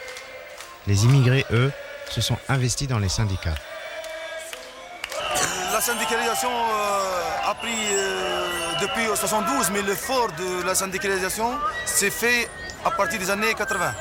Les 0.88 1.06
immigrés, 1.06 1.46
eux, 1.52 1.72
se 2.10 2.20
sont 2.22 2.38
investis 2.50 2.88
dans 2.88 3.00
les 3.00 3.10
syndicats 3.10 3.56
la 5.82 5.88
syndicalisation 5.88 6.50
euh, 6.50 7.50
a 7.50 7.56
pris 7.56 7.70
euh, 7.94 8.46
depuis 8.82 9.06
72, 9.16 9.72
mais 9.72 9.82
l'effort 9.82 10.28
de 10.38 10.64
la 10.64 10.76
syndicalisation 10.76 11.58
s'est 11.86 12.12
fait 12.12 12.48
à 12.86 12.92
partir 12.92 13.20
des 13.20 13.32
années 13.32 13.54
80. 13.56 13.92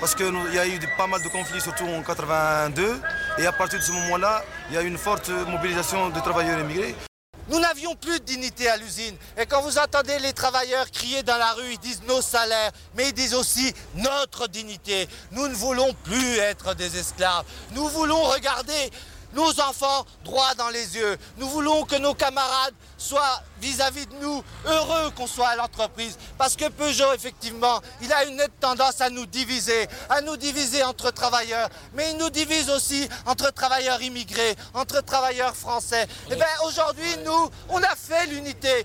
Parce 0.00 0.16
qu'il 0.16 0.32
y 0.52 0.58
a 0.58 0.66
eu 0.66 0.80
pas 0.96 1.06
mal 1.06 1.22
de 1.22 1.28
conflits, 1.28 1.60
surtout 1.60 1.84
en 1.84 2.02
82. 2.02 3.00
Et 3.38 3.46
à 3.46 3.52
partir 3.52 3.78
de 3.78 3.84
ce 3.84 3.92
moment-là, 3.92 4.42
il 4.70 4.74
y 4.74 4.78
a 4.78 4.82
eu 4.82 4.88
une 4.88 4.98
forte 4.98 5.30
mobilisation 5.46 6.08
de 6.08 6.18
travailleurs 6.18 6.58
immigrés. 6.58 6.96
Nous 7.50 7.58
n'avions 7.58 7.96
plus 7.96 8.20
de 8.20 8.24
dignité 8.24 8.68
à 8.68 8.76
l'usine. 8.76 9.16
Et 9.36 9.44
quand 9.44 9.60
vous 9.62 9.76
entendez 9.76 10.16
les 10.20 10.32
travailleurs 10.32 10.88
crier 10.92 11.24
dans 11.24 11.36
la 11.36 11.52
rue, 11.54 11.72
ils 11.72 11.78
disent 11.80 12.02
nos 12.06 12.22
salaires, 12.22 12.70
mais 12.94 13.08
ils 13.08 13.12
disent 13.12 13.34
aussi 13.34 13.74
notre 13.96 14.46
dignité. 14.46 15.08
Nous 15.32 15.48
ne 15.48 15.54
voulons 15.54 15.92
plus 16.04 16.38
être 16.38 16.74
des 16.74 16.96
esclaves. 16.96 17.44
Nous 17.72 17.88
voulons 17.88 18.22
regarder 18.22 18.90
nos 19.34 19.60
enfants 19.60 20.06
droit 20.24 20.54
dans 20.56 20.68
les 20.70 20.96
yeux. 20.96 21.16
Nous 21.38 21.48
voulons 21.48 21.84
que 21.84 21.96
nos 21.96 22.14
camarades 22.14 22.74
soient 22.98 23.42
vis-à-vis 23.60 24.06
de 24.06 24.14
nous 24.22 24.42
heureux 24.66 25.10
qu'on 25.16 25.26
soit 25.26 25.48
à 25.48 25.56
l'entreprise. 25.56 26.18
Parce 26.38 26.56
que 26.56 26.68
Peugeot, 26.68 27.12
effectivement, 27.14 27.80
il 28.02 28.12
a 28.12 28.24
une 28.24 28.36
nette 28.36 28.58
tendance 28.60 29.00
à 29.00 29.10
nous 29.10 29.26
diviser, 29.26 29.86
à 30.08 30.20
nous 30.20 30.36
diviser 30.36 30.82
entre 30.82 31.12
travailleurs. 31.12 31.68
Mais 31.94 32.12
il 32.12 32.18
nous 32.18 32.30
divise 32.30 32.70
aussi 32.70 33.08
entre 33.26 33.52
travailleurs 33.52 34.02
immigrés, 34.02 34.54
entre 34.74 35.02
travailleurs 35.04 35.56
français. 35.56 36.06
Eh 36.30 36.34
bien 36.34 36.46
aujourd'hui, 36.66 37.16
nous, 37.24 37.50
on 37.68 37.78
a 37.82 37.96
fait 37.96 38.26
l'unité. 38.26 38.84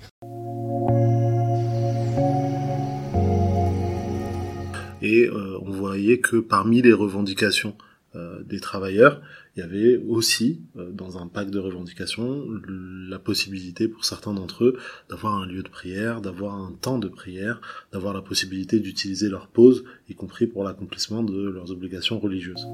Et 5.01 5.27
euh, 5.27 5.59
on 5.61 5.71
voyait 5.71 6.19
que 6.19 6.37
parmi 6.37 6.81
les 6.81 6.93
revendications 6.93 7.77
euh, 8.15 8.41
des 8.43 8.59
travailleurs, 8.59 9.21
il 9.55 9.61
y 9.61 9.63
avait 9.63 9.95
aussi, 9.95 10.61
euh, 10.75 10.91
dans 10.91 11.17
un 11.17 11.27
pacte 11.27 11.49
de 11.49 11.59
revendications, 11.59 12.45
la 12.67 13.19
possibilité 13.19 13.87
pour 13.87 14.03
certains 14.03 14.33
d'entre 14.33 14.65
eux 14.65 14.77
d'avoir 15.09 15.35
un 15.35 15.45
lieu 15.45 15.63
de 15.63 15.69
prière, 15.69 16.19
d'avoir 16.19 16.55
un 16.55 16.73
temps 16.73 16.99
de 16.99 17.07
prière, 17.07 17.61
d'avoir 17.93 18.13
la 18.13 18.21
possibilité 18.21 18.81
d'utiliser 18.81 19.29
leur 19.29 19.47
pause, 19.47 19.85
y 20.09 20.13
compris 20.13 20.45
pour 20.47 20.65
l'accomplissement 20.65 21.23
de 21.23 21.49
leurs 21.49 21.71
obligations 21.71 22.19
religieuses. 22.19 22.65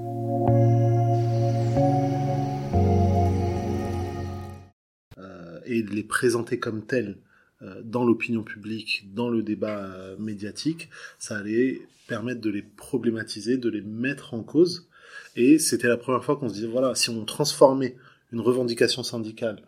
Euh, 5.19 5.59
et 5.65 5.83
de 5.83 5.91
les 5.91 6.03
présenter 6.03 6.57
comme 6.57 6.83
tels 6.83 7.17
euh, 7.61 7.79
dans 7.83 8.03
l'opinion 8.03 8.41
publique, 8.41 9.07
dans 9.13 9.29
le 9.29 9.43
débat 9.43 10.15
médiatique, 10.17 10.89
ça 11.19 11.37
allait 11.37 11.81
permettre 12.07 12.41
de 12.41 12.49
les 12.49 12.63
problématiser, 12.63 13.57
de 13.57 13.69
les 13.69 13.81
mettre 13.81 14.33
en 14.33 14.41
cause, 14.41 14.87
et 15.35 15.59
c'était 15.59 15.87
la 15.87 15.97
première 15.97 16.23
fois 16.23 16.37
qu'on 16.37 16.49
se 16.49 16.53
disait, 16.53 16.67
voilà, 16.67 16.95
si 16.95 17.09
on 17.09 17.25
transformait 17.25 17.95
une 18.31 18.41
revendication 18.41 19.03
syndicale 19.03 19.61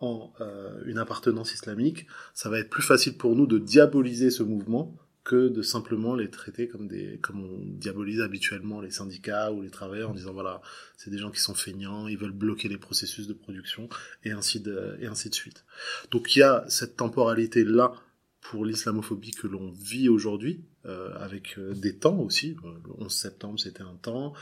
en 0.00 0.32
euh, 0.40 0.82
une 0.86 0.98
appartenance 0.98 1.52
islamique, 1.52 2.06
ça 2.34 2.48
va 2.48 2.58
être 2.58 2.70
plus 2.70 2.82
facile 2.82 3.16
pour 3.16 3.34
nous 3.34 3.46
de 3.46 3.58
diaboliser 3.58 4.30
ce 4.30 4.42
mouvement 4.42 4.96
que 5.24 5.48
de 5.48 5.60
simplement 5.60 6.14
les 6.14 6.30
traiter 6.30 6.68
comme 6.68 6.88
des 6.88 7.18
comme 7.18 7.44
on 7.44 7.58
diabolise 7.62 8.22
habituellement 8.22 8.80
les 8.80 8.90
syndicats 8.90 9.52
ou 9.52 9.60
les 9.60 9.68
travailleurs 9.68 10.10
en 10.10 10.14
disant 10.14 10.32
voilà 10.32 10.62
c'est 10.96 11.10
des 11.10 11.18
gens 11.18 11.30
qui 11.30 11.40
sont 11.40 11.54
feignants 11.54 12.08
ils 12.08 12.16
veulent 12.16 12.30
bloquer 12.30 12.68
les 12.68 12.78
processus 12.78 13.26
de 13.26 13.34
production 13.34 13.90
et 14.24 14.30
ainsi 14.30 14.60
de 14.60 14.96
et 15.00 15.06
ainsi 15.06 15.28
de 15.28 15.34
suite. 15.34 15.66
Donc 16.10 16.34
il 16.34 16.38
y 16.38 16.42
a 16.42 16.64
cette 16.68 16.96
temporalité 16.96 17.62
là 17.62 17.92
pour 18.40 18.64
l'islamophobie 18.64 19.32
que 19.32 19.46
l'on 19.46 19.72
vit 19.72 20.08
aujourd'hui, 20.08 20.64
euh, 20.86 21.10
avec 21.16 21.58
euh, 21.58 21.74
des 21.74 21.96
temps 21.96 22.18
aussi. 22.18 22.56
Euh, 22.64 22.68
le 22.84 23.04
11 23.04 23.12
septembre, 23.12 23.60
c'était 23.60 23.82
un 23.82 23.96
temps. 24.00 24.32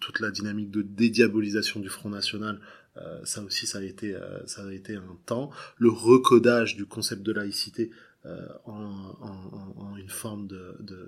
toute 0.00 0.20
la 0.20 0.30
dynamique 0.30 0.70
de 0.70 0.82
dédiabolisation 0.82 1.80
du 1.80 1.88
Front 1.88 2.10
National, 2.10 2.60
ça 3.22 3.42
aussi, 3.44 3.68
ça 3.68 3.78
a 3.78 3.82
été, 3.82 4.16
ça 4.46 4.66
a 4.66 4.72
été 4.72 4.96
un 4.96 5.16
temps. 5.24 5.50
Le 5.78 5.88
recodage 5.88 6.74
du 6.74 6.84
concept 6.84 7.22
de 7.22 7.32
laïcité. 7.32 7.90
En, 8.66 9.96
une 9.96 10.10
forme 10.10 10.48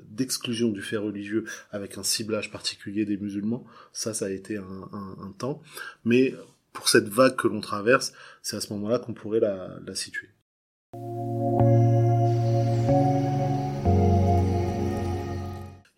d'exclusion 0.09 0.69
de, 0.69 0.75
du 0.75 0.83
fait 0.83 0.97
religieux 0.97 1.45
avec 1.71 1.99
un 1.99 2.03
ciblage 2.03 2.51
particulier 2.51 3.05
des 3.05 3.17
musulmans, 3.17 3.67
ça, 3.93 4.15
ça 4.15 4.27
a 4.27 4.31
été 4.31 4.57
un, 4.57 4.89
un 4.93 5.33
temps. 5.37 5.61
Mais 6.05 6.35
pour 6.73 6.89
cette 6.89 7.09
vague 7.09 7.35
que 7.35 7.49
l'on 7.49 7.61
traverse, 7.61 8.13
c'est 8.43 8.57
à 8.57 8.61
ce 8.61 8.73
moment-là 8.73 9.01
qu'on 9.01 9.13
pourrait 9.13 9.41
la, 9.41 9.79
la 9.85 9.95
situer. 9.95 10.31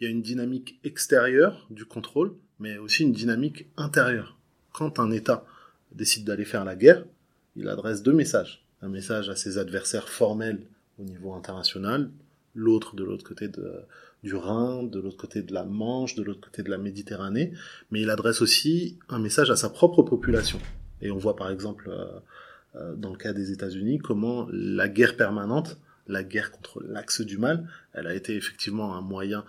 Il 0.02 0.06
y 0.06 0.08
a 0.08 0.10
une 0.10 0.22
dynamique 0.22 0.80
extérieure 0.82 1.64
du 1.70 1.84
contrôle, 1.84 2.34
mais 2.58 2.76
aussi 2.76 3.04
une 3.04 3.12
dynamique 3.12 3.68
intérieure. 3.76 4.36
Quand 4.72 4.98
un 4.98 5.12
État 5.12 5.46
décide 5.92 6.24
d'aller 6.24 6.44
faire 6.44 6.64
la 6.64 6.74
guerre, 6.74 7.04
il 7.54 7.68
adresse 7.68 8.02
deux 8.02 8.12
messages. 8.12 8.66
Un 8.80 8.88
message 8.88 9.28
à 9.28 9.36
ses 9.36 9.58
adversaires 9.58 10.08
formels 10.08 10.66
au 10.98 11.04
niveau 11.04 11.34
international, 11.34 12.10
l'autre 12.56 12.96
de 12.96 13.04
l'autre 13.04 13.22
côté 13.22 13.48
du 14.24 14.34
Rhin, 14.34 14.82
de 14.82 14.98
l'autre 14.98 15.16
côté 15.16 15.40
de 15.40 15.54
la 15.54 15.62
Manche, 15.62 16.16
de 16.16 16.24
l'autre 16.24 16.40
côté 16.40 16.64
de 16.64 16.70
la 16.70 16.78
Méditerranée, 16.78 17.52
mais 17.92 18.00
il 18.00 18.10
adresse 18.10 18.42
aussi 18.42 18.98
un 19.08 19.20
message 19.20 19.52
à 19.52 19.56
sa 19.56 19.70
propre 19.70 20.02
population. 20.02 20.58
Et 21.00 21.12
on 21.12 21.18
voit 21.18 21.36
par 21.36 21.48
exemple 21.48 21.88
euh, 21.88 22.18
dans 22.74 23.10
le 23.10 23.18
cas 23.18 23.32
des 23.32 23.52
États-Unis 23.52 23.98
comment 23.98 24.48
la 24.50 24.88
guerre 24.88 25.16
permanente, 25.16 25.78
la 26.06 26.24
guerre 26.24 26.50
contre 26.50 26.82
l'axe 26.82 27.20
du 27.20 27.38
mal, 27.38 27.68
elle 27.92 28.06
a 28.06 28.14
été 28.14 28.34
effectivement 28.34 28.94
un 28.96 29.02
moyen 29.02 29.44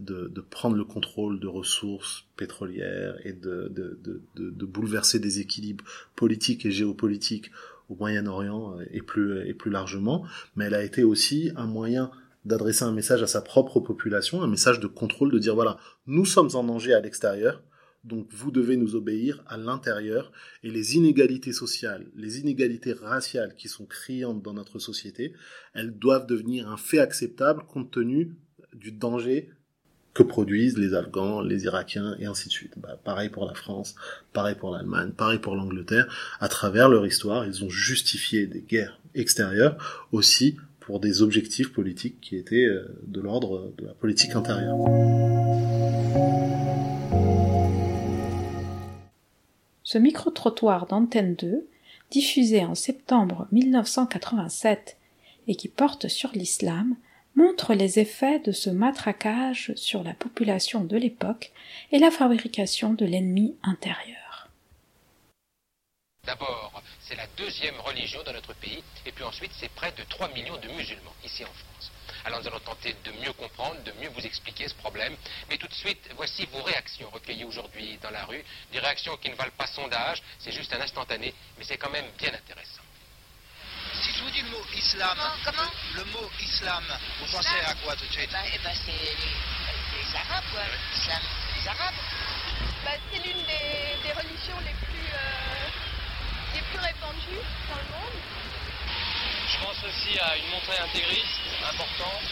de, 0.00 0.28
de, 0.28 0.40
prendre 0.40 0.76
le 0.76 0.84
contrôle 0.84 1.40
de 1.40 1.46
ressources 1.46 2.24
pétrolières 2.36 3.14
et 3.24 3.32
de, 3.32 3.68
de, 3.70 3.98
de, 4.36 4.66
bouleverser 4.66 5.18
des 5.20 5.40
équilibres 5.40 5.84
politiques 6.16 6.66
et 6.66 6.70
géopolitiques 6.70 7.52
au 7.88 7.94
Moyen-Orient 7.94 8.76
et 8.90 9.02
plus, 9.02 9.46
et 9.48 9.54
plus 9.54 9.70
largement, 9.70 10.26
mais 10.56 10.66
elle 10.66 10.74
a 10.74 10.82
été 10.82 11.04
aussi 11.04 11.52
un 11.56 11.66
moyen 11.66 12.10
d'adresser 12.44 12.84
un 12.84 12.92
message 12.92 13.22
à 13.22 13.26
sa 13.26 13.40
propre 13.40 13.80
population, 13.80 14.42
un 14.42 14.48
message 14.48 14.80
de 14.80 14.86
contrôle, 14.86 15.30
de 15.30 15.38
dire 15.38 15.54
voilà, 15.54 15.78
nous 16.06 16.24
sommes 16.24 16.50
en 16.54 16.64
danger 16.64 16.94
à 16.94 17.00
l'extérieur, 17.00 17.62
donc 18.08 18.26
vous 18.32 18.50
devez 18.50 18.76
nous 18.76 18.96
obéir 18.96 19.42
à 19.46 19.56
l'intérieur, 19.56 20.32
et 20.62 20.70
les 20.70 20.96
inégalités 20.96 21.52
sociales, 21.52 22.06
les 22.16 22.40
inégalités 22.40 22.92
raciales 22.92 23.54
qui 23.56 23.68
sont 23.68 23.86
criantes 23.86 24.42
dans 24.42 24.54
notre 24.54 24.78
société, 24.78 25.34
elles 25.74 25.96
doivent 25.96 26.26
devenir 26.26 26.68
un 26.68 26.76
fait 26.76 26.98
acceptable 26.98 27.62
compte 27.68 27.90
tenu 27.90 28.34
du 28.74 28.90
danger 28.90 29.50
que 30.14 30.22
produisent 30.24 30.76
les 30.76 30.94
Afghans, 30.94 31.42
les 31.42 31.64
Irakiens 31.64 32.16
et 32.18 32.26
ainsi 32.26 32.48
de 32.48 32.52
suite. 32.52 32.72
Bah, 32.76 32.98
pareil 33.04 33.28
pour 33.28 33.46
la 33.46 33.54
France, 33.54 33.94
pareil 34.32 34.56
pour 34.56 34.72
l'Allemagne, 34.72 35.12
pareil 35.12 35.38
pour 35.38 35.54
l'Angleterre. 35.54 36.12
À 36.40 36.48
travers 36.48 36.88
leur 36.88 37.06
histoire, 37.06 37.46
ils 37.46 37.64
ont 37.64 37.70
justifié 37.70 38.48
des 38.48 38.62
guerres 38.62 38.98
extérieures 39.14 40.08
aussi 40.10 40.56
pour 40.80 40.98
des 40.98 41.22
objectifs 41.22 41.72
politiques 41.72 42.20
qui 42.20 42.36
étaient 42.36 42.64
euh, 42.64 42.88
de 43.06 43.20
l'ordre 43.20 43.72
de 43.78 43.86
la 43.86 43.92
politique 43.92 44.34
intérieure. 44.34 44.74
Ce 49.90 49.96
micro-trottoir 49.96 50.84
d'Antenne 50.84 51.34
2, 51.34 51.66
diffusé 52.10 52.62
en 52.62 52.74
septembre 52.74 53.48
1987 53.52 54.98
et 55.46 55.54
qui 55.54 55.68
porte 55.68 56.08
sur 56.08 56.30
l'islam, 56.32 56.94
montre 57.36 57.72
les 57.72 57.98
effets 57.98 58.38
de 58.38 58.52
ce 58.52 58.68
matraquage 58.68 59.72
sur 59.76 60.04
la 60.04 60.12
population 60.12 60.84
de 60.84 60.98
l'époque 60.98 61.52
et 61.90 61.98
la 61.98 62.10
fabrication 62.10 62.92
de 62.92 63.06
l'ennemi 63.06 63.56
intérieur. 63.62 64.50
D'abord, 66.26 66.82
c'est 67.00 67.16
la 67.16 67.26
deuxième 67.38 67.80
religion 67.80 68.22
de 68.24 68.32
notre 68.32 68.54
pays, 68.56 68.84
et 69.06 69.12
puis 69.12 69.24
ensuite, 69.24 69.52
c'est 69.58 69.70
près 69.70 69.92
de 69.92 70.02
3 70.06 70.34
millions 70.34 70.60
de 70.60 70.68
musulmans 70.76 71.14
ici 71.24 71.46
en 71.46 71.54
France. 71.54 71.90
Alors 72.24 72.40
nous 72.40 72.48
allons 72.48 72.60
tenter 72.60 72.94
de 73.04 73.12
mieux 73.12 73.32
comprendre, 73.32 73.82
de 73.84 73.92
mieux 73.92 74.08
vous 74.08 74.24
expliquer 74.24 74.68
ce 74.68 74.74
problème. 74.74 75.16
Mais 75.48 75.56
tout 75.56 75.68
de 75.68 75.74
suite, 75.74 76.10
voici 76.16 76.46
vos 76.46 76.62
réactions 76.62 77.08
recueillies 77.10 77.44
aujourd'hui 77.44 77.98
dans 78.02 78.10
la 78.10 78.24
rue. 78.24 78.44
Des 78.72 78.78
réactions 78.78 79.16
qui 79.16 79.30
ne 79.30 79.34
valent 79.34 79.52
pas 79.56 79.66
sondage, 79.66 80.22
c'est 80.38 80.52
juste 80.52 80.72
un 80.74 80.80
instantané, 80.80 81.34
mais 81.56 81.64
c'est 81.64 81.76
quand 81.78 81.90
même 81.90 82.10
bien 82.18 82.32
intéressant. 82.34 82.82
Si 84.02 84.12
je 84.12 84.22
vous 84.22 84.30
dis 84.30 84.42
le 84.42 84.50
mot 84.50 84.64
islam, 84.76 85.18
comment, 85.44 85.70
Le 85.94 86.04
mot 86.04 86.30
islam, 86.40 86.84
vous 87.20 87.26
pensez 87.32 87.60
à 87.66 87.74
quoi 87.82 87.96
tout 87.96 88.06
de 88.06 88.12
suite 88.12 88.30
bah, 88.30 88.38
eh 88.54 88.58
ben, 88.58 88.72
C'est 88.74 88.92
les, 88.92 90.16
Arabes, 90.16 90.44
quoi. 90.52 90.62
L'islam, 90.94 91.22
les 91.56 91.68
Arabes. 91.68 91.94
Bah, 92.84 92.90
c'est 93.10 93.18
l'une 93.18 93.44
des, 93.44 94.12
religions 94.12 94.58
les 94.64 94.86
plus... 94.86 95.08
Euh, 95.12 95.68
les 96.54 96.62
plus 96.62 96.78
répandues 96.78 97.44
dans 97.68 97.76
le 97.76 97.88
monde. 97.90 98.37
Je 99.58 99.64
pense 99.64 99.84
aussi 99.84 100.18
à 100.20 100.36
une 100.36 100.50
montée 100.50 100.78
intégriste 100.78 101.40
importante 101.68 102.22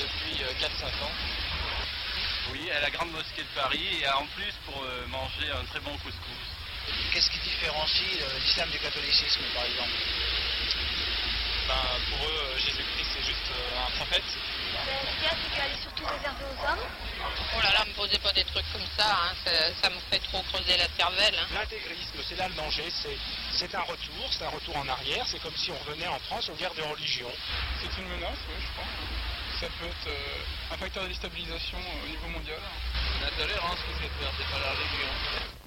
depuis 0.00 0.42
4-5 0.42 0.42
euh, 0.42 1.04
ans. 1.04 1.14
Oui, 2.50 2.68
à 2.72 2.80
la 2.80 2.90
Grande 2.90 3.12
Mosquée 3.12 3.42
de 3.42 3.60
Paris 3.60 4.02
et 4.02 4.08
en 4.08 4.26
plus 4.34 4.52
pour 4.66 4.82
euh, 4.82 5.06
manger 5.06 5.48
un 5.52 5.64
très 5.66 5.78
bon 5.80 5.96
couscous. 5.98 6.46
Qu'est-ce 7.12 7.30
qui 7.30 7.38
différencie 7.38 8.20
euh, 8.22 8.38
l'islam 8.40 8.68
du 8.70 8.78
catholicisme 8.80 9.42
par 9.54 9.64
exemple? 9.64 9.94
Ben, 11.70 11.86
Pour 12.10 12.26
eux, 12.26 12.58
Jésus-Christ 12.58 13.10
c'est 13.14 13.26
juste 13.30 13.48
un 13.78 13.90
prophète 13.96 14.30
bien, 15.20 15.30
c'est 15.30 15.50
qu'elle 15.54 15.72
est 15.72 15.82
surtout 15.82 16.06
réservée 16.06 16.44
aux 16.44 16.60
hommes? 16.64 16.84
Oh 17.56 17.60
là 17.62 17.70
là, 17.72 17.84
me 17.84 17.92
posez 17.92 18.18
pas 18.18 18.32
des 18.32 18.44
trucs 18.44 18.66
comme 18.72 18.86
ça, 18.96 19.06
hein. 19.06 19.72
ça, 19.82 19.90
me 19.90 19.98
fait 20.10 20.18
trop 20.30 20.42
creuser 20.42 20.76
la 20.76 20.88
cervelle. 20.96 21.34
Hein. 21.36 21.46
L'intégrisme, 21.54 22.18
c'est 22.26 22.36
là 22.36 22.48
le 22.48 22.54
danger, 22.54 22.88
c'est 23.52 23.74
un 23.74 23.82
retour, 23.82 24.24
c'est 24.30 24.44
un 24.44 24.48
retour 24.48 24.76
en 24.76 24.88
arrière, 24.88 25.24
c'est 25.26 25.40
comme 25.42 25.56
si 25.56 25.70
on 25.70 25.78
revenait 25.84 26.08
en 26.08 26.18
France 26.20 26.48
aux 26.48 26.54
guerres 26.54 26.74
de 26.74 26.82
religion. 26.82 27.30
C'est 27.80 28.00
une 28.00 28.08
menace, 28.08 28.38
oui, 28.48 28.54
je 28.60 28.72
crois. 28.72 28.90
Ça 29.60 29.66
peut 29.78 29.86
être 29.86 30.06
euh, 30.08 30.72
un 30.72 30.76
facteur 30.78 31.02
de 31.02 31.08
déstabilisation 31.08 31.76
euh, 31.76 32.04
au 32.04 32.08
niveau 32.08 32.28
mondial. 32.28 32.60
L'intolérance 33.20 33.78
qui 33.84 33.92
s'est 34.02 34.10
faire, 34.18 34.32
c'est 34.38 34.50
pas 34.50 34.58
la 34.58 34.70
religion. 34.70 35.59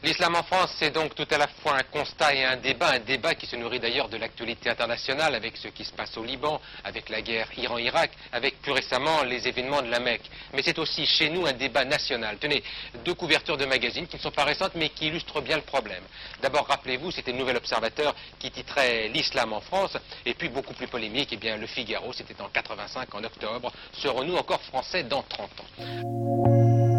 L'islam 0.00 0.36
en 0.36 0.44
France, 0.44 0.76
c'est 0.78 0.92
donc 0.92 1.16
tout 1.16 1.26
à 1.28 1.38
la 1.38 1.48
fois 1.48 1.74
un 1.74 1.82
constat 1.82 2.32
et 2.32 2.44
un 2.44 2.56
débat, 2.56 2.90
un 2.90 3.00
débat 3.00 3.34
qui 3.34 3.46
se 3.46 3.56
nourrit 3.56 3.80
d'ailleurs 3.80 4.08
de 4.08 4.16
l'actualité 4.16 4.70
internationale 4.70 5.34
avec 5.34 5.56
ce 5.56 5.66
qui 5.68 5.84
se 5.84 5.92
passe 5.92 6.16
au 6.16 6.22
Liban, 6.22 6.60
avec 6.84 7.08
la 7.08 7.20
guerre 7.20 7.48
Iran-Irak, 7.56 8.12
avec 8.30 8.62
plus 8.62 8.70
récemment 8.70 9.24
les 9.24 9.48
événements 9.48 9.82
de 9.82 9.90
la 9.90 9.98
Mecque. 9.98 10.30
Mais 10.54 10.62
c'est 10.62 10.78
aussi 10.78 11.04
chez 11.04 11.30
nous 11.30 11.46
un 11.46 11.52
débat 11.52 11.84
national. 11.84 12.38
Tenez, 12.38 12.62
deux 13.04 13.14
couvertures 13.14 13.56
de 13.56 13.64
magazines 13.64 14.06
qui 14.06 14.16
ne 14.16 14.22
sont 14.22 14.30
pas 14.30 14.44
récentes 14.44 14.76
mais 14.76 14.90
qui 14.90 15.08
illustrent 15.08 15.40
bien 15.40 15.56
le 15.56 15.62
problème. 15.62 16.04
D'abord, 16.40 16.68
rappelez-vous, 16.68 17.10
c'était 17.10 17.32
le 17.32 17.38
Nouvel 17.38 17.56
Observateur 17.56 18.14
qui 18.38 18.52
titrait 18.52 19.08
L'islam 19.08 19.52
en 19.52 19.60
France, 19.60 19.96
et 20.24 20.34
puis 20.34 20.48
beaucoup 20.48 20.74
plus 20.74 20.86
polémique, 20.86 21.30
eh 21.32 21.36
bien 21.36 21.56
Le 21.56 21.66
Figaro, 21.66 22.12
c'était 22.12 22.40
en 22.40 22.48
85, 22.48 23.12
en 23.16 23.24
octobre. 23.24 23.72
Serons-nous 23.94 24.36
encore 24.36 24.62
français 24.62 25.02
dans 25.02 25.22
30 25.22 25.50
ans? 25.60 26.97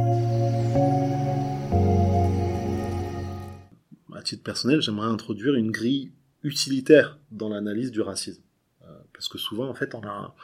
À 4.20 4.22
titre 4.22 4.44
personnel, 4.44 4.82
j'aimerais 4.82 5.08
introduire 5.08 5.56
une 5.56 5.72
grille 5.72 6.12
utilitaire 6.44 7.18
dans 7.32 7.50
l'analyse 7.50 7.92
du 7.92 8.02
racisme. 8.02 8.42
Euh, 8.84 8.88
parce 9.14 9.30
que 9.30 9.38
souvent, 9.38 9.68
en 9.70 9.74
fait, 9.74 9.96
on 9.96 10.04
a, 10.04 10.36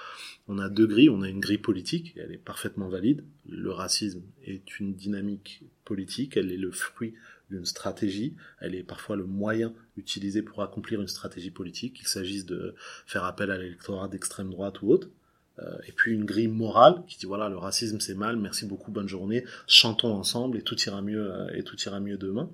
on 0.47 0.57
a 0.59 0.69
deux 0.69 0.87
grilles. 0.87 1.09
On 1.09 1.21
a 1.21 1.29
une 1.29 1.39
grille 1.39 1.57
politique, 1.57 2.13
elle 2.17 2.31
est 2.31 2.37
parfaitement 2.37 2.87
valide. 2.87 3.23
Le 3.47 3.71
racisme 3.71 4.21
est 4.43 4.79
une 4.79 4.95
dynamique 4.95 5.63
politique, 5.83 6.37
elle 6.37 6.51
est 6.51 6.57
le 6.57 6.71
fruit 6.71 7.13
d'une 7.49 7.65
stratégie, 7.65 8.35
elle 8.59 8.73
est 8.73 8.83
parfois 8.83 9.15
le 9.15 9.25
moyen 9.25 9.73
utilisé 9.97 10.41
pour 10.41 10.63
accomplir 10.63 11.01
une 11.01 11.07
stratégie 11.07 11.51
politique, 11.51 11.93
qu'il 11.93 12.07
s'agisse 12.07 12.45
de 12.45 12.75
faire 13.05 13.23
appel 13.23 13.51
à 13.51 13.57
l'électorat 13.57 14.07
d'extrême 14.07 14.49
droite 14.49 14.81
ou 14.81 14.89
autre. 14.89 15.09
Euh, 15.59 15.77
et 15.87 15.91
puis 15.93 16.13
une 16.13 16.25
grille 16.25 16.49
morale 16.49 17.03
qui 17.07 17.17
dit 17.17 17.25
voilà 17.25 17.47
le 17.47 17.57
racisme 17.57 17.99
c'est 17.99 18.15
mal, 18.15 18.35
merci 18.35 18.65
beaucoup, 18.65 18.91
bonne 18.91 19.07
journée, 19.07 19.45
chantons 19.67 20.13
ensemble 20.13 20.57
et 20.57 20.61
tout 20.61 20.77
ira 20.81 21.01
mieux 21.01 21.31
euh, 21.31 21.47
et 21.53 21.63
tout 21.63 21.77
ira 21.81 21.99
mieux 21.99 22.17
demain. 22.17 22.49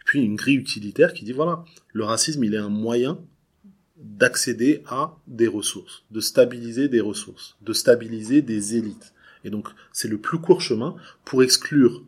Et 0.00 0.04
puis 0.04 0.20
une 0.22 0.34
grille 0.34 0.56
utilitaire 0.56 1.12
qui 1.12 1.24
dit 1.24 1.32
voilà 1.32 1.64
le 1.92 2.04
racisme 2.04 2.42
il 2.42 2.54
est 2.54 2.58
un 2.58 2.68
moyen 2.68 3.18
d'accéder 3.96 4.82
à 4.86 5.16
des 5.26 5.46
ressources, 5.46 6.02
de 6.10 6.20
stabiliser 6.20 6.88
des 6.88 7.00
ressources, 7.00 7.56
de 7.60 7.72
stabiliser 7.72 8.42
des 8.42 8.76
élites. 8.76 9.12
Et 9.44 9.50
donc 9.50 9.68
c'est 9.92 10.08
le 10.08 10.18
plus 10.18 10.38
court 10.38 10.60
chemin 10.60 10.96
pour 11.24 11.42
exclure 11.44 12.02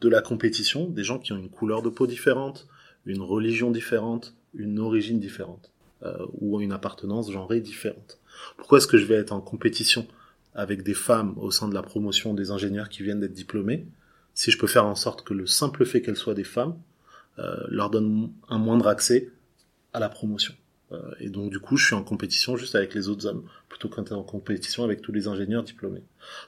de 0.00 0.08
la 0.08 0.22
compétition 0.22 0.88
des 0.88 1.02
gens 1.02 1.18
qui 1.18 1.32
ont 1.32 1.36
une 1.38 1.50
couleur 1.50 1.82
de 1.82 1.88
peau 1.88 2.06
différente, 2.06 2.68
une 3.06 3.22
religion 3.22 3.72
différente, 3.72 4.34
une 4.54 4.78
origine 4.78 5.18
différente 5.18 5.72
euh, 6.04 6.26
ou 6.40 6.60
une 6.60 6.72
appartenance 6.72 7.32
genrée 7.32 7.60
différente. 7.60 8.19
Pourquoi 8.56 8.78
est-ce 8.78 8.86
que 8.86 8.98
je 8.98 9.04
vais 9.04 9.14
être 9.14 9.32
en 9.32 9.40
compétition 9.40 10.06
avec 10.54 10.82
des 10.82 10.94
femmes 10.94 11.34
au 11.38 11.50
sein 11.50 11.68
de 11.68 11.74
la 11.74 11.82
promotion 11.82 12.34
des 12.34 12.50
ingénieurs 12.50 12.88
qui 12.88 13.02
viennent 13.02 13.20
d'être 13.20 13.32
diplômés 13.32 13.86
si 14.34 14.50
je 14.50 14.58
peux 14.58 14.66
faire 14.66 14.86
en 14.86 14.94
sorte 14.94 15.22
que 15.22 15.34
le 15.34 15.46
simple 15.46 15.84
fait 15.84 16.02
qu'elles 16.02 16.16
soient 16.16 16.34
des 16.34 16.44
femmes 16.44 16.76
euh, 17.38 17.56
leur 17.68 17.90
donne 17.90 18.30
un 18.48 18.58
moindre 18.58 18.88
accès 18.88 19.30
à 19.92 20.00
la 20.00 20.08
promotion 20.08 20.54
euh, 20.92 20.98
et 21.20 21.30
donc 21.30 21.50
du 21.50 21.60
coup 21.60 21.76
je 21.76 21.86
suis 21.86 21.94
en 21.94 22.02
compétition 22.02 22.56
juste 22.56 22.74
avec 22.74 22.94
les 22.94 23.08
autres 23.08 23.26
hommes 23.26 23.44
plutôt 23.68 23.88
qu'être 23.88 24.12
en 24.12 24.22
compétition 24.22 24.82
avec 24.84 25.02
tous 25.02 25.12
les 25.12 25.28
ingénieurs 25.28 25.62
diplômés. 25.62 26.02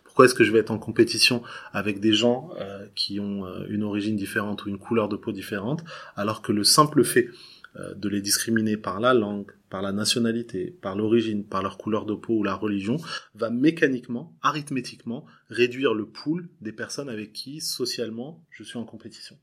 Pourquoi 0.05 0.25
est-ce 0.25 0.35
que 0.35 0.45
je 0.45 0.53
vais 0.53 0.59
être 0.59 0.71
en 0.71 0.79
compétition 0.79 1.43
avec 1.73 2.01
des 2.01 2.13
gens 2.13 2.51
euh, 2.61 2.87
qui 2.95 3.21
ont 3.21 3.47
une 3.69 3.83
origine 3.83 4.17
différente 4.17 4.65
ou 4.65 4.69
une 4.69 4.79
couleur 4.79 5.09
de 5.09 5.17
peau 5.17 5.33
différente 5.33 5.85
alors 6.17 6.43
que 6.43 6.53
le 6.53 6.65
simple 6.65 7.05
fait 7.05 7.29
euh, 7.77 7.95
de 7.95 8.11
les 8.11 8.21
discriminer 8.21 8.77
par 8.77 9.01
la 9.01 9.15
langue, 9.15 9.51
par 9.73 9.81
la 9.81 9.93
nationalité, 9.93 10.79
par 10.83 10.97
l'origine, 10.97 11.47
par 11.47 11.63
leur 11.63 11.79
couleur 11.79 12.05
de 12.05 12.13
peau 12.13 12.35
ou 12.35 12.43
la 12.43 12.55
religion, 12.55 12.99
va 13.35 13.49
mécaniquement, 13.49 14.37
arithmétiquement, 14.43 15.25
réduire 15.49 15.95
le 15.95 16.11
pool 16.11 16.51
des 16.61 16.73
personnes 16.73 17.09
avec 17.09 17.33
qui, 17.33 17.63
socialement, 17.63 18.45
je 18.51 18.65
suis 18.65 18.77
en 18.77 18.85
compétition. 18.85 19.39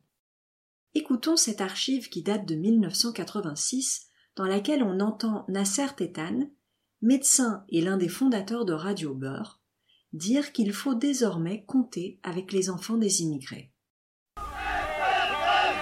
Écoutons 0.94 1.36
cette 1.36 1.62
archive 1.62 2.10
qui 2.10 2.22
date 2.22 2.48
de 2.48 2.54
1986, 2.54 4.12
dans 4.36 4.46
laquelle 4.46 4.84
on 4.84 5.00
entend 5.00 5.46
Nasser 5.48 5.88
Tétan, 5.98 6.52
médecin 7.02 7.64
et 7.70 7.82
l'un 7.82 7.98
des 7.98 8.08
fondateurs 8.08 8.66
de 8.66 8.74
Radio 8.74 9.16
Beurre, 9.16 9.60
dire 10.14 10.52
qu'il 10.52 10.74
faut 10.74 10.94
désormais 10.94 11.64
compter 11.66 12.20
avec 12.22 12.52
les 12.52 12.70
enfants 12.70 12.98
des 12.98 13.24
immigrés. 13.24 13.74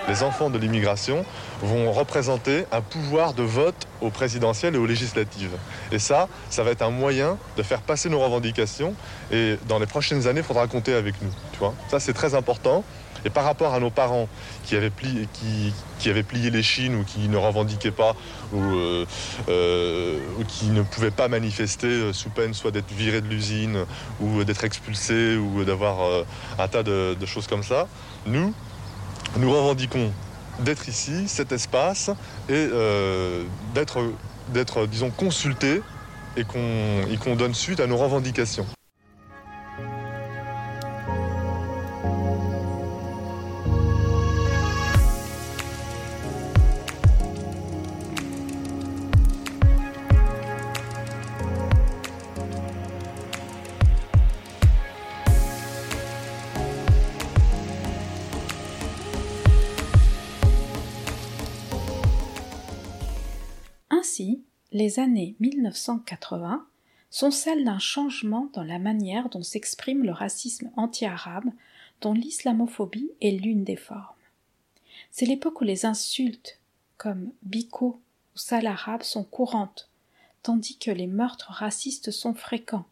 Les 0.07 0.23
enfants 0.23 0.49
de 0.49 0.57
l'immigration 0.57 1.25
vont 1.61 1.91
représenter 1.91 2.65
un 2.71 2.81
pouvoir 2.81 3.33
de 3.33 3.43
vote 3.43 3.87
au 4.01 4.09
présidentiel 4.09 4.75
et 4.75 4.77
aux 4.77 4.85
législatives. 4.85 5.57
Et 5.91 5.99
ça, 5.99 6.27
ça 6.49 6.63
va 6.63 6.71
être 6.71 6.81
un 6.81 6.91
moyen 6.91 7.37
de 7.57 7.63
faire 7.63 7.81
passer 7.81 8.09
nos 8.09 8.19
revendications. 8.19 8.93
Et 9.31 9.57
dans 9.67 9.79
les 9.79 9.85
prochaines 9.85 10.27
années, 10.27 10.41
il 10.41 10.45
faudra 10.45 10.67
compter 10.67 10.93
avec 10.93 11.21
nous. 11.21 11.31
Tu 11.51 11.59
vois 11.59 11.73
ça, 11.89 11.99
c'est 11.99 12.13
très 12.13 12.35
important. 12.35 12.83
Et 13.25 13.29
par 13.29 13.43
rapport 13.43 13.73
à 13.73 13.79
nos 13.79 13.89
parents 13.89 14.29
qui 14.63 14.75
avaient 14.75 14.91
plié, 14.91 15.27
qui, 15.33 15.73
les 16.49 16.63
chines 16.63 16.95
ou 16.95 17.03
qui 17.03 17.27
ne 17.27 17.35
revendiquaient 17.35 17.91
pas 17.91 18.15
ou, 18.53 18.61
euh, 18.61 19.05
euh, 19.49 20.19
qui 20.47 20.67
ne 20.67 20.83
pouvaient 20.83 21.11
pas 21.11 21.27
manifester 21.27 21.87
euh, 21.87 22.13
sous 22.13 22.29
peine 22.29 22.53
soit 22.53 22.71
d'être 22.71 22.91
virés 22.93 23.21
de 23.21 23.27
l'usine 23.27 23.85
ou 24.21 24.43
d'être 24.43 24.63
expulsés 24.63 25.35
ou 25.35 25.65
d'avoir 25.65 26.25
un 26.59 26.67
tas 26.67 26.83
de 26.83 27.25
choses 27.25 27.47
comme 27.47 27.63
ça, 27.63 27.87
nous, 28.25 28.53
nous 29.37 29.51
revendiquons 29.51 30.11
d'être 30.59 30.87
ici, 30.87 31.27
cet 31.27 31.51
espace, 31.51 32.09
et 32.49 32.53
euh, 32.53 33.43
d'être, 33.73 34.87
disons, 34.87 35.11
consultés 35.11 35.81
et 36.35 36.43
qu'on, 36.43 37.01
et 37.11 37.17
qu'on 37.17 37.35
donne 37.35 37.53
suite 37.53 37.79
à 37.79 37.87
nos 37.87 37.97
revendications. 37.97 38.65
Les 64.71 64.99
années 64.99 65.35
1980 65.39 66.65
sont 67.09 67.31
celles 67.31 67.63
d'un 67.63 67.79
changement 67.79 68.49
dans 68.53 68.63
la 68.63 68.79
manière 68.79 69.29
dont 69.29 69.43
s'exprime 69.43 70.03
le 70.03 70.11
racisme 70.11 70.71
anti-arabe, 70.75 71.49
dont 72.01 72.13
l'islamophobie 72.13 73.11
est 73.21 73.31
l'une 73.31 73.63
des 73.63 73.75
formes. 73.75 74.15
C'est 75.11 75.25
l'époque 75.25 75.61
où 75.61 75.63
les 75.63 75.85
insultes 75.85 76.59
comme 76.97 77.31
bico 77.43 77.99
ou 78.35 78.37
sale 78.37 78.67
arabe 78.67 79.03
sont 79.03 79.23
courantes, 79.23 79.89
tandis 80.43 80.77
que 80.77 80.91
les 80.91 81.07
meurtres 81.07 81.51
racistes 81.51 82.11
sont 82.11 82.33
fréquents, 82.33 82.85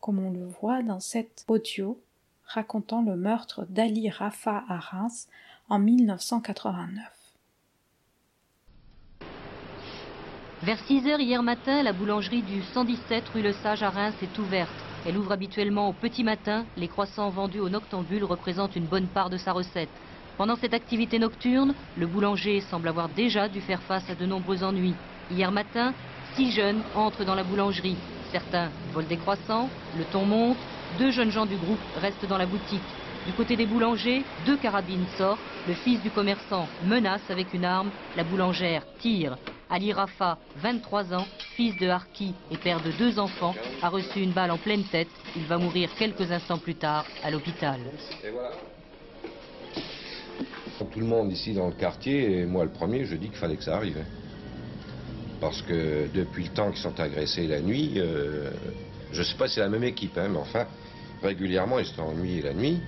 comme 0.00 0.18
on 0.18 0.30
le 0.30 0.46
voit 0.46 0.82
dans 0.82 1.00
cet 1.00 1.44
audio 1.48 2.00
racontant 2.44 3.02
le 3.02 3.16
meurtre 3.16 3.66
d'Ali 3.68 4.08
Rafa 4.08 4.64
à 4.68 4.78
Reims 4.78 5.28
en 5.68 5.78
1989. 5.78 7.17
Vers 10.60 10.78
6 10.88 11.06
heures 11.06 11.20
hier 11.20 11.40
matin, 11.40 11.84
la 11.84 11.92
boulangerie 11.92 12.42
du 12.42 12.62
117 12.62 13.28
rue 13.28 13.42
Le 13.42 13.52
Sage 13.52 13.84
à 13.84 13.90
Reims 13.90 14.16
est 14.20 14.38
ouverte. 14.40 14.74
Elle 15.06 15.16
ouvre 15.16 15.30
habituellement 15.30 15.88
au 15.88 15.92
petit 15.92 16.24
matin. 16.24 16.64
Les 16.76 16.88
croissants 16.88 17.30
vendus 17.30 17.60
aux 17.60 17.68
noctambules 17.68 18.24
représentent 18.24 18.74
une 18.74 18.86
bonne 18.86 19.06
part 19.06 19.30
de 19.30 19.36
sa 19.36 19.52
recette. 19.52 19.88
Pendant 20.36 20.56
cette 20.56 20.74
activité 20.74 21.20
nocturne, 21.20 21.74
le 21.96 22.08
boulanger 22.08 22.60
semble 22.60 22.88
avoir 22.88 23.08
déjà 23.08 23.48
dû 23.48 23.60
faire 23.60 23.80
face 23.82 24.10
à 24.10 24.16
de 24.16 24.26
nombreux 24.26 24.64
ennuis. 24.64 24.96
Hier 25.30 25.52
matin, 25.52 25.94
six 26.34 26.50
jeunes 26.50 26.82
entrent 26.96 27.24
dans 27.24 27.36
la 27.36 27.44
boulangerie. 27.44 27.96
Certains 28.32 28.70
volent 28.92 29.08
des 29.08 29.16
croissants, 29.16 29.70
le 29.96 30.02
ton 30.06 30.26
monte, 30.26 30.58
deux 30.98 31.12
jeunes 31.12 31.30
gens 31.30 31.46
du 31.46 31.56
groupe 31.56 31.78
restent 32.00 32.26
dans 32.26 32.38
la 32.38 32.46
boutique. 32.46 32.80
Du 33.26 33.32
côté 33.32 33.54
des 33.54 33.66
boulangers, 33.66 34.24
deux 34.44 34.56
carabines 34.56 35.06
sortent. 35.16 35.38
Le 35.68 35.74
fils 35.74 36.02
du 36.02 36.10
commerçant 36.10 36.66
menace 36.84 37.30
avec 37.30 37.54
une 37.54 37.64
arme. 37.64 37.90
La 38.16 38.24
boulangère 38.24 38.82
tire. 38.98 39.36
Ali 39.70 39.92
Rafa, 39.92 40.38
23 40.56 41.14
ans, 41.14 41.26
fils 41.56 41.76
de 41.76 41.88
Harki 41.88 42.34
et 42.50 42.56
père 42.56 42.80
de 42.80 42.90
deux 42.92 43.18
enfants, 43.18 43.54
a 43.82 43.88
reçu 43.88 44.20
une 44.20 44.32
balle 44.32 44.50
en 44.50 44.58
pleine 44.58 44.84
tête. 44.84 45.10
Il 45.36 45.44
va 45.44 45.58
mourir 45.58 45.90
quelques 45.98 46.30
instants 46.32 46.58
plus 46.58 46.74
tard 46.76 47.06
à 47.22 47.30
l'hôpital. 47.30 47.78
Tout 50.90 51.00
le 51.00 51.06
monde 51.06 51.30
ici 51.32 51.52
dans 51.52 51.66
le 51.66 51.74
quartier, 51.74 52.38
et 52.40 52.46
moi 52.46 52.64
le 52.64 52.70
premier, 52.70 53.04
je 53.04 53.14
dis 53.16 53.26
qu'il 53.28 53.36
fallait 53.36 53.56
que 53.56 53.64
ça 53.64 53.76
arrive. 53.76 54.02
Parce 55.40 55.60
que 55.62 56.08
depuis 56.14 56.44
le 56.44 56.50
temps 56.50 56.70
qu'ils 56.70 56.80
sont 56.80 56.98
agressés 56.98 57.46
la 57.46 57.60
nuit, 57.60 57.94
euh, 57.96 58.50
je 59.12 59.22
sais 59.22 59.36
pas 59.36 59.48
si 59.48 59.54
c'est 59.56 59.60
la 59.60 59.68
même 59.68 59.84
équipe, 59.84 60.16
hein, 60.16 60.28
mais 60.30 60.38
enfin, 60.38 60.66
régulièrement 61.22 61.78
ils 61.78 61.86
sont 61.86 62.02
ennuyés 62.02 62.42
la 62.42 62.54
nuit. 62.54 62.80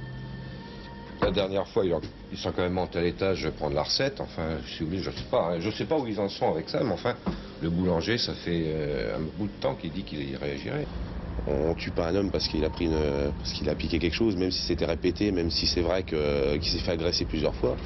La 1.20 1.30
dernière 1.30 1.68
fois, 1.68 1.84
ils, 1.84 1.92
ont- 1.92 2.00
ils 2.30 2.38
sont 2.38 2.52
quand 2.52 2.62
même 2.62 2.72
montés 2.74 2.98
à 2.98 3.02
l'étage 3.02 3.48
prendre 3.50 3.74
la 3.74 3.82
recette. 3.82 4.20
Enfin, 4.20 4.58
si 4.66 4.82
vous 4.82 4.90
voulez, 4.90 5.02
je 5.02 5.10
sais 5.10 5.24
pas. 5.30 5.52
hein. 5.52 5.60
Je 5.60 5.70
sais 5.70 5.84
pas 5.86 5.98
où 5.98 6.06
ils 6.06 6.20
en 6.20 6.28
sont 6.28 6.50
avec 6.50 6.68
ça, 6.68 6.82
mais 6.84 6.92
enfin, 6.92 7.16
le 7.60 7.70
boulanger, 7.70 8.18
ça 8.18 8.34
fait 8.34 8.64
euh, 8.66 9.16
un 9.16 9.20
bout 9.20 9.48
de 9.48 9.60
temps 9.60 9.74
qu'il 9.74 9.90
dit 9.92 10.04
qu'il 10.04 10.28
y 10.28 10.36
réagirait. 10.36 10.86
On 11.46 11.74
tue 11.74 11.90
pas 11.90 12.08
un 12.08 12.14
homme 12.14 12.30
parce 12.30 12.46
qu'il 12.48 12.64
a 12.64 12.70
pris 12.70 12.84
une- 12.86 13.32
parce 13.38 13.52
qu'il 13.52 13.68
a 13.68 13.74
piqué 13.74 13.98
quelque 13.98 14.14
chose, 14.14 14.36
même 14.36 14.50
si 14.50 14.62
c'était 14.62 14.84
répété, 14.84 15.32
même 15.32 15.50
si 15.50 15.66
c'est 15.66 15.80
vrai 15.80 16.02
que- 16.02 16.56
qu'il 16.58 16.70
s'est 16.70 16.78
fait 16.78 16.92
agresser 16.92 17.24
plusieurs 17.24 17.54
fois. 17.54 17.76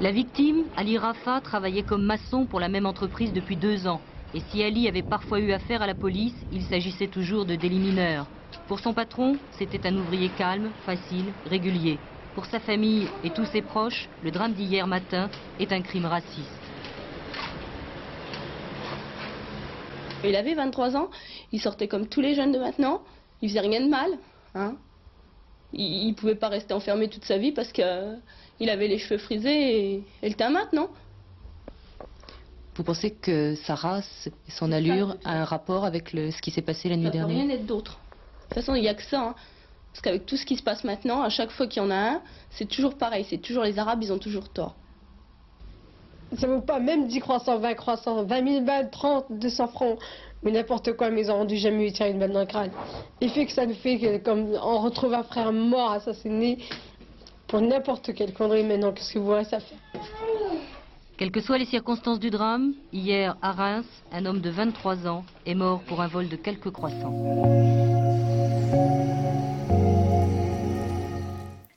La 0.00 0.10
victime, 0.10 0.64
Ali 0.76 0.98
Rafa, 0.98 1.40
travaillait 1.40 1.84
comme 1.84 2.04
maçon 2.04 2.46
pour 2.46 2.60
la 2.60 2.68
même 2.68 2.86
entreprise 2.86 3.32
depuis 3.32 3.56
deux 3.56 3.86
ans. 3.86 4.02
Et 4.34 4.40
si 4.40 4.62
Ali 4.62 4.88
avait 4.88 5.02
parfois 5.02 5.38
eu 5.38 5.52
affaire 5.52 5.82
à 5.82 5.86
la 5.86 5.94
police, 5.94 6.34
il 6.50 6.62
s'agissait 6.62 7.08
toujours 7.08 7.44
de 7.44 7.54
délits 7.54 7.78
mineurs. 7.78 8.26
Pour 8.66 8.80
son 8.80 8.94
patron, 8.94 9.38
c'était 9.58 9.86
un 9.86 9.96
ouvrier 9.96 10.30
calme, 10.30 10.72
facile, 10.84 11.34
régulier. 11.46 12.00
Pour 12.34 12.46
sa 12.46 12.60
famille 12.60 13.06
et 13.24 13.30
tous 13.30 13.44
ses 13.46 13.60
proches, 13.62 14.08
le 14.22 14.30
drame 14.30 14.54
d'hier 14.54 14.86
matin 14.86 15.28
est 15.60 15.70
un 15.72 15.82
crime 15.82 16.06
raciste. 16.06 16.48
Il 20.24 20.36
avait 20.36 20.54
23 20.54 20.96
ans, 20.96 21.10
il 21.50 21.60
sortait 21.60 21.88
comme 21.88 22.06
tous 22.06 22.20
les 22.20 22.34
jeunes 22.34 22.52
de 22.52 22.58
maintenant, 22.58 23.02
il 23.42 23.48
faisait 23.48 23.60
rien 23.60 23.80
de 23.80 23.88
mal. 23.88 24.10
Hein. 24.54 24.76
Il, 25.72 26.06
il 26.08 26.14
pouvait 26.14 26.36
pas 26.36 26.48
rester 26.48 26.72
enfermé 26.74 27.08
toute 27.08 27.24
sa 27.24 27.38
vie 27.38 27.50
parce 27.52 27.72
qu'il 27.72 27.84
avait 28.70 28.88
les 28.88 28.98
cheveux 28.98 29.18
frisés 29.18 29.94
et, 29.96 30.02
et 30.22 30.28
le 30.28 30.34
teint 30.34 30.50
mat, 30.50 30.72
non? 30.72 30.88
Vous 32.76 32.84
pensez 32.84 33.10
que 33.10 33.54
sa 33.56 33.74
race 33.74 34.28
et 34.48 34.50
son 34.50 34.72
allure 34.72 35.16
a 35.24 35.32
un 35.32 35.44
rapport 35.44 35.84
avec 35.84 36.12
le- 36.14 36.30
ce 36.30 36.40
qui 36.40 36.50
s'est 36.50 36.62
passé 36.62 36.88
la 36.88 36.96
nuit 36.96 37.06
Ça 37.06 37.10
peut 37.12 37.18
rien 37.18 37.26
dernière 37.36 37.56
être 37.56 37.66
d'autre. 37.66 37.98
De 37.98 38.54
toute 38.54 38.54
façon, 38.54 38.74
il 38.74 38.82
n'y 38.82 38.88
a 38.88 38.94
que 38.94 39.02
ça. 39.02 39.20
hein. 39.20 39.34
Parce 39.92 40.00
qu'avec 40.00 40.26
tout 40.26 40.36
ce 40.36 40.46
qui 40.46 40.56
se 40.56 40.62
passe 40.62 40.84
maintenant, 40.84 41.22
à 41.22 41.28
chaque 41.28 41.50
fois 41.50 41.66
qu'il 41.66 41.82
y 41.82 41.86
en 41.86 41.90
a 41.90 41.96
un, 41.96 42.22
c'est 42.50 42.68
toujours 42.68 42.96
pareil. 42.96 43.26
C'est 43.28 43.38
toujours 43.38 43.64
les 43.64 43.78
Arabes, 43.78 44.02
ils 44.02 44.12
ont 44.12 44.18
toujours 44.18 44.48
tort. 44.48 44.74
Ça 46.38 46.46
vaut 46.46 46.62
pas 46.62 46.80
même 46.80 47.08
10 47.08 47.20
croissants, 47.20 47.58
20 47.58 47.74
croissants, 47.74 48.24
20 48.24 48.48
000 48.48 48.64
balles, 48.64 48.90
30, 48.90 49.26
200 49.30 49.68
francs, 49.68 49.98
mais 50.42 50.50
n'importe 50.50 50.96
quoi, 50.96 51.10
mais 51.10 51.22
ils 51.22 51.30
ont 51.30 51.36
rendu 51.36 51.56
jamais 51.56 51.84
lui 51.84 51.92
tirer 51.92 52.10
une 52.10 52.18
balle 52.18 52.32
dans 52.32 52.40
le 52.40 52.46
crâne. 52.46 52.70
Il 53.20 53.28
fait 53.28 53.44
que 53.44 53.52
ça 53.52 53.66
nous 53.66 53.74
fait 53.74 53.98
que, 53.98 54.16
comme 54.16 54.56
on 54.62 54.78
retrouve 54.78 55.12
un 55.12 55.24
frère 55.24 55.52
mort, 55.52 55.92
assassiné, 55.92 56.58
pour 57.48 57.60
n'importe 57.60 58.14
quelle 58.14 58.32
connerie 58.32 58.64
maintenant, 58.64 58.92
qu'est-ce 58.92 59.12
que 59.12 59.18
vous 59.18 59.26
voulez 59.26 59.44
ça 59.44 59.60
faire? 59.60 59.78
Quelles 61.18 61.30
que 61.30 61.40
soient 61.40 61.58
les 61.58 61.66
circonstances 61.66 62.18
du 62.18 62.30
drame, 62.30 62.72
hier 62.94 63.36
à 63.42 63.52
Reims, 63.52 63.86
un 64.10 64.24
homme 64.24 64.40
de 64.40 64.48
23 64.48 65.06
ans 65.06 65.24
est 65.44 65.54
mort 65.54 65.80
pour 65.80 66.00
un 66.00 66.08
vol 66.08 66.28
de 66.28 66.36
quelques 66.36 66.70
croissants. 66.70 67.12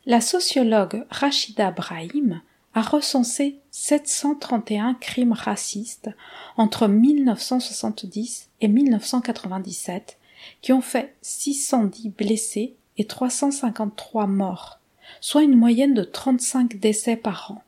La 0.08 0.22
sociologue 0.22 1.04
Rachida 1.10 1.72
Brahim 1.72 2.42
a 2.76 2.82
recensé 2.84 3.60
731 3.72 4.94
crimes 4.94 5.34
racistes 5.34 6.12
entre 6.58 6.88
1970 6.88 8.50
et 8.62 8.68
1997 8.68 10.20
qui 10.62 10.74
ont 10.74 10.82
fait 10.82 11.16
610 11.24 12.10
blessés 12.10 12.76
et 12.98 13.06
353 13.06 14.28
morts, 14.28 14.80
soit 15.22 15.42
une 15.42 15.58
moyenne 15.58 15.96
de 15.96 16.04
35 16.04 16.76
décès 16.76 17.16
par 17.16 17.52
an. 17.52 17.64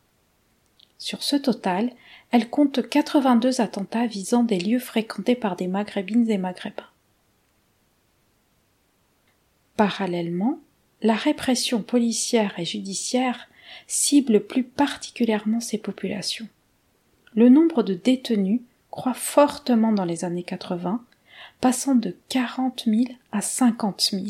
Sur 0.99 1.23
ce 1.23 1.35
total, 1.38 1.91
elle 2.29 2.51
compte 2.51 2.88
82 2.88 3.61
attentats 3.61 4.05
visant 4.05 4.43
des 4.43 4.59
lieux 4.59 4.79
fréquentés 4.79 5.35
par 5.35 5.55
des 5.55 5.67
maghrébines 5.67 6.29
et 6.29 6.38
maghrébins. 6.38 6.83
Parallèlement, 9.75 10.59
la 11.01 11.15
répression 11.15 11.81
policière 11.81 12.53
et 12.57 12.65
judiciaire 12.65 13.47
cible 13.87 14.45
plus 14.45 14.63
particulièrement 14.63 15.59
ces 15.59 15.77
populations. 15.77 16.47
Le 17.35 17.49
nombre 17.49 17.83
de 17.83 17.93
détenus 17.93 18.61
croît 18.89 19.13
fortement 19.13 19.91
dans 19.91 20.05
les 20.05 20.25
années 20.25 20.43
80, 20.43 21.03
passant 21.61 21.95
de 21.95 22.15
40 22.29 22.85
000 22.87 23.03
à 23.31 23.41
50 23.41 24.09
000. 24.11 24.25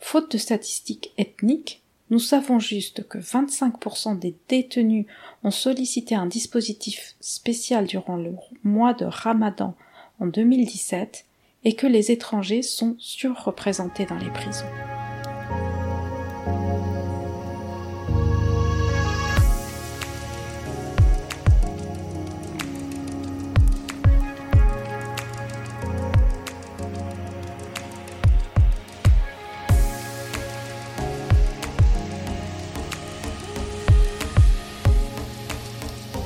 Faute 0.00 0.32
de 0.32 0.38
statistiques 0.38 1.12
ethniques, 1.16 1.80
nous 2.10 2.18
savons 2.18 2.58
juste 2.58 3.06
que 3.08 3.18
25% 3.18 4.18
des 4.18 4.34
détenus 4.48 5.06
ont 5.44 5.50
sollicité 5.50 6.14
un 6.14 6.26
dispositif 6.26 7.14
spécial 7.20 7.86
durant 7.86 8.16
le 8.16 8.34
mois 8.64 8.94
de 8.94 9.04
Ramadan 9.04 9.74
en 10.18 10.26
2017 10.26 11.24
et 11.64 11.74
que 11.74 11.86
les 11.86 12.10
étrangers 12.10 12.62
sont 12.62 12.96
surreprésentés 12.98 14.06
dans 14.06 14.18
les 14.18 14.30
prisons. 14.30 14.66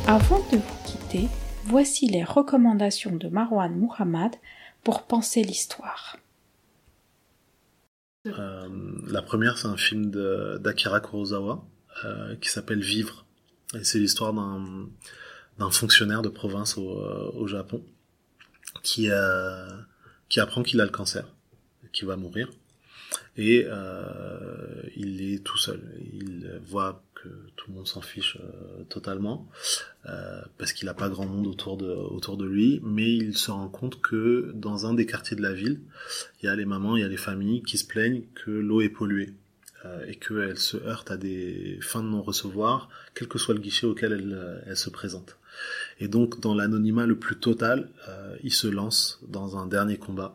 Avant 0.09 0.39
de 0.53 0.59
vous 0.59 0.83
quitter, 0.85 1.29
voici 1.65 2.07
les 2.07 2.23
recommandations 2.23 3.17
de 3.17 3.27
Marwan 3.27 3.75
Muhammad 3.75 4.37
pour 4.85 5.03
penser 5.03 5.43
l'histoire. 5.43 6.17
Euh, 8.25 8.69
la 9.09 9.21
première, 9.21 9.59
c'est 9.59 9.67
un 9.67 9.77
film 9.77 10.13
d'Akira 10.61 11.01
Kurosawa 11.01 11.67
euh, 12.05 12.37
qui 12.37 12.49
s'appelle 12.49 12.83
Vivre. 12.83 13.27
C'est 13.83 13.99
l'histoire 13.99 14.33
d'un 14.33 15.71
fonctionnaire 15.73 16.23
de 16.23 16.29
province 16.29 16.79
au, 16.79 17.01
euh, 17.01 17.47
Japon 17.49 17.83
qui 18.85 19.11
apprend 19.11 20.63
qu'il 20.63 20.81
a 20.81 20.85
le 20.85 20.93
cancer, 20.93 21.27
qu'il 21.93 22.07
va 22.07 22.17
mourir. 22.17 22.49
Et 23.37 23.67
euh, 23.69 24.83
il 24.97 25.23
est 25.33 25.45
tout 25.45 25.59
seul. 25.59 25.81
Il 26.13 26.51
voit 26.67 27.03
que 27.15 27.29
tout 27.57 27.71
le 27.71 27.77
monde 27.77 27.87
s'en 27.87 28.01
fiche 28.01 28.39
euh, 28.41 28.85
totalement 28.89 29.49
euh, 30.07 30.41
parce 30.59 30.73
qu'il 30.73 30.87
n'a 30.87 30.95
pas 30.95 31.09
grand 31.09 31.27
monde 31.27 31.47
autour 31.47 31.77
de 31.77 31.89
autour 31.89 32.37
de 32.37 32.47
lui. 32.47 32.81
Mais 32.83 33.13
il 33.15 33.37
se 33.37 33.51
rend 33.51 33.69
compte 33.69 34.01
que 34.01 34.53
dans 34.55 34.87
un 34.87 34.95
des 34.95 35.07
quartiers 35.07 35.37
de 35.37 35.43
la 35.43 35.53
ville, 35.53 35.81
il 36.43 36.47
y 36.47 36.49
a 36.49 36.57
les 36.57 36.65
mamans, 36.65 36.97
il 36.97 37.03
y 37.03 37.05
a 37.05 37.09
les 37.09 37.17
familles 37.17 37.63
qui 37.63 37.79
se 37.79 37.87
plaignent 37.87 38.23
que 38.35 38.51
l'eau 38.51 38.81
est 38.81 38.89
polluée 38.89 39.33
et 40.09 40.17
qu'elles 40.17 40.59
se 40.59 40.77
heurtent 40.79 41.13
à 41.13 41.17
des 41.17 41.79
fins 41.81 42.03
de 42.03 42.09
non-recevoir, 42.09 42.89
quel 43.15 43.29
que 43.29 43.39
soit 43.39 43.55
le 43.55 43.61
guichet 43.61 43.87
auquel 43.87 44.11
elles, 44.11 44.65
elles 44.67 44.77
se 44.77 44.91
présentent. 44.91 45.37
Et 46.01 46.09
donc, 46.09 46.41
dans 46.41 46.57
l'anonymat 46.57 47.07
le 47.07 47.17
plus 47.17 47.37
total, 47.37 47.89
il 48.43 48.53
se 48.53 48.67
lance 48.67 49.21
dans 49.29 49.57
un 49.57 49.69
dernier 49.69 49.97
combat 49.97 50.35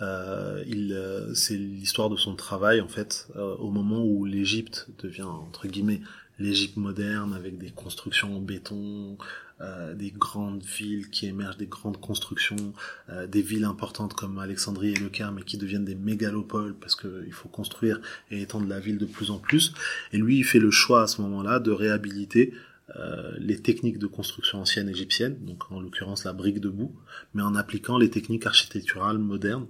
euh, 0.00 0.64
il, 0.66 0.92
euh, 0.92 1.32
c'est 1.34 1.56
l'histoire 1.56 2.10
de 2.10 2.16
son 2.16 2.34
travail 2.34 2.80
en 2.80 2.88
fait 2.88 3.28
euh, 3.36 3.54
au 3.56 3.70
moment 3.70 4.04
où 4.04 4.24
l'Égypte 4.24 4.88
devient 4.98 5.22
entre 5.22 5.68
guillemets 5.68 6.00
l'Égypte 6.38 6.76
moderne 6.76 7.34
avec 7.34 7.58
des 7.58 7.70
constructions 7.70 8.36
en 8.36 8.40
béton, 8.40 9.16
euh, 9.60 9.94
des 9.94 10.10
grandes 10.10 10.64
villes 10.64 11.08
qui 11.10 11.26
émergent, 11.26 11.56
des 11.56 11.66
grandes 11.66 12.00
constructions, 12.00 12.72
euh, 13.10 13.28
des 13.28 13.42
villes 13.42 13.64
importantes 13.64 14.14
comme 14.14 14.38
Alexandrie 14.38 14.92
et 14.92 14.96
Le 14.96 15.08
Caire, 15.08 15.30
mais 15.30 15.42
qui 15.42 15.56
deviennent 15.56 15.84
des 15.84 15.94
mégalopoles 15.94 16.74
parce 16.74 16.96
qu'il 16.96 17.32
faut 17.32 17.48
construire 17.48 18.00
et 18.30 18.42
étendre 18.42 18.66
la 18.66 18.80
ville 18.80 18.98
de 18.98 19.06
plus 19.06 19.30
en 19.30 19.38
plus. 19.38 19.72
Et 20.12 20.18
lui, 20.18 20.38
il 20.38 20.44
fait 20.44 20.58
le 20.58 20.72
choix 20.72 21.02
à 21.02 21.06
ce 21.06 21.22
moment-là 21.22 21.60
de 21.60 21.70
réhabiliter 21.70 22.52
euh, 22.96 23.32
les 23.38 23.60
techniques 23.60 23.98
de 23.98 24.06
construction 24.06 24.60
ancienne 24.60 24.88
égyptienne, 24.88 25.38
donc 25.44 25.70
en 25.70 25.80
l'occurrence 25.80 26.24
la 26.24 26.32
brique 26.32 26.60
de 26.60 26.68
boue, 26.68 26.94
mais 27.34 27.42
en 27.42 27.54
appliquant 27.54 27.98
les 27.98 28.10
techniques 28.10 28.46
architecturales 28.46 29.18
modernes. 29.18 29.66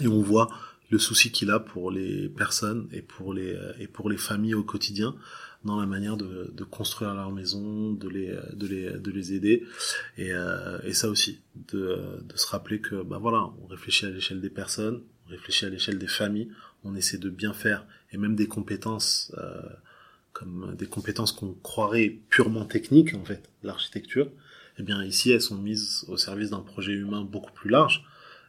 Et 0.00 0.08
on 0.08 0.22
voit 0.22 0.48
le 0.90 0.98
souci 0.98 1.30
qu'il 1.30 1.50
a 1.50 1.60
pour 1.60 1.90
les 1.90 2.28
personnes 2.28 2.88
et 2.92 3.02
pour 3.02 3.32
les 3.32 3.56
et 3.78 3.86
pour 3.86 4.10
les 4.10 4.16
familles 4.16 4.54
au 4.54 4.62
quotidien 4.62 5.14
dans 5.64 5.80
la 5.80 5.86
manière 5.86 6.16
de, 6.16 6.64
construire 6.64 7.14
leur 7.14 7.30
maison, 7.30 7.92
de 7.92 8.08
les 8.08 8.36
de 8.52 8.66
les 8.66 8.90
de 8.98 9.10
les 9.10 9.32
aider 9.32 9.64
et, 10.18 10.32
euh, 10.32 10.78
et 10.82 10.92
ça 10.92 11.08
aussi 11.08 11.40
de, 11.72 12.20
de 12.22 12.36
se 12.36 12.46
rappeler 12.46 12.80
que 12.80 13.02
bah 13.02 13.18
voilà 13.18 13.50
on 13.62 13.66
réfléchit 13.66 14.06
à 14.06 14.10
l'échelle 14.10 14.40
des 14.40 14.50
personnes, 14.50 15.02
on 15.26 15.30
réfléchit 15.30 15.64
à 15.64 15.70
l'échelle 15.70 15.98
des 15.98 16.08
familles, 16.08 16.50
on 16.84 16.94
essaie 16.94 17.18
de 17.18 17.30
bien 17.30 17.52
faire 17.52 17.86
et 18.12 18.18
même 18.18 18.34
des 18.34 18.46
compétences 18.46 19.32
euh, 19.38 19.62
comme 20.32 20.74
des 20.76 20.86
compétences 20.86 21.32
qu'on 21.32 21.54
croirait 21.62 22.18
purement 22.28 22.64
techniques 22.64 23.14
en 23.14 23.24
fait, 23.24 23.50
l'architecture, 23.62 24.30
eh 24.78 24.82
bien 24.82 25.04
ici 25.04 25.30
elles 25.30 25.42
sont 25.42 25.58
mises 25.58 26.04
au 26.08 26.16
service 26.16 26.50
d'un 26.50 26.60
projet 26.60 26.92
humain 26.92 27.22
beaucoup 27.22 27.52
plus 27.52 27.70
large. 27.70 28.04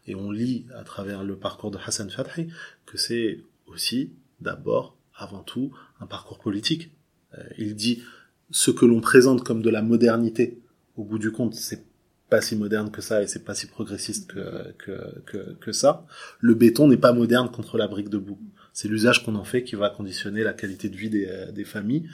Et 0.06 0.16
on 0.16 0.32
lit 0.32 0.66
à 0.76 0.84
travers 0.84 1.24
le 1.24 1.38
parcours 1.38 1.72
de 1.72 1.78
Hassan 1.78 2.10
Fathi 2.10 2.48
que 2.86 2.98
c'est 2.98 3.40
aussi 3.68 4.12
d'abord, 4.42 4.98
avant 5.16 5.44
tout, 5.44 5.72
un 6.00 6.06
parcours 6.06 6.40
politique. 6.40 6.92
Euh, 7.38 7.44
il 7.58 7.76
dit 7.76 8.04
ce 8.52 8.72
que 8.72 8.86
l'on 8.86 9.00
présente 9.00 9.44
comme 9.44 9.62
de 9.62 9.70
la 9.70 9.82
modernité, 9.82 10.60
au 10.98 11.04
bout 11.04 11.20
du 11.20 11.32
compte, 11.32 11.56
c'est 11.56 11.86
pas 12.30 12.42
si 12.42 12.56
moderne 12.56 12.92
que 12.92 13.02
ça 13.02 13.22
et 13.22 13.28
c'est 13.28 13.44
pas 13.44 13.56
si 13.56 13.68
progressiste 13.68 14.28
que, 14.28 14.74
que, 14.78 15.20
que, 15.26 15.54
que 15.54 15.72
ça. 15.72 16.06
Le 16.40 16.54
béton 16.54 16.88
n'est 16.88 16.98
pas 16.98 17.14
moderne 17.14 17.50
contre 17.50 17.78
la 17.78 17.88
brique 17.88 18.10
de 18.10 18.18
boue. 18.18 18.40
C'est 18.74 18.88
l'usage 18.88 19.24
qu'on 19.24 19.36
en 19.36 19.44
fait 19.44 19.64
qui 19.64 19.76
va 19.76 19.90
conditionner 19.90 20.44
la 20.44 20.54
qualité 20.54 20.90
de 20.90 20.98
vie 20.98 21.10
des, 21.10 21.28
euh, 21.28 21.52
des 21.52 21.64
familles. 21.64 22.10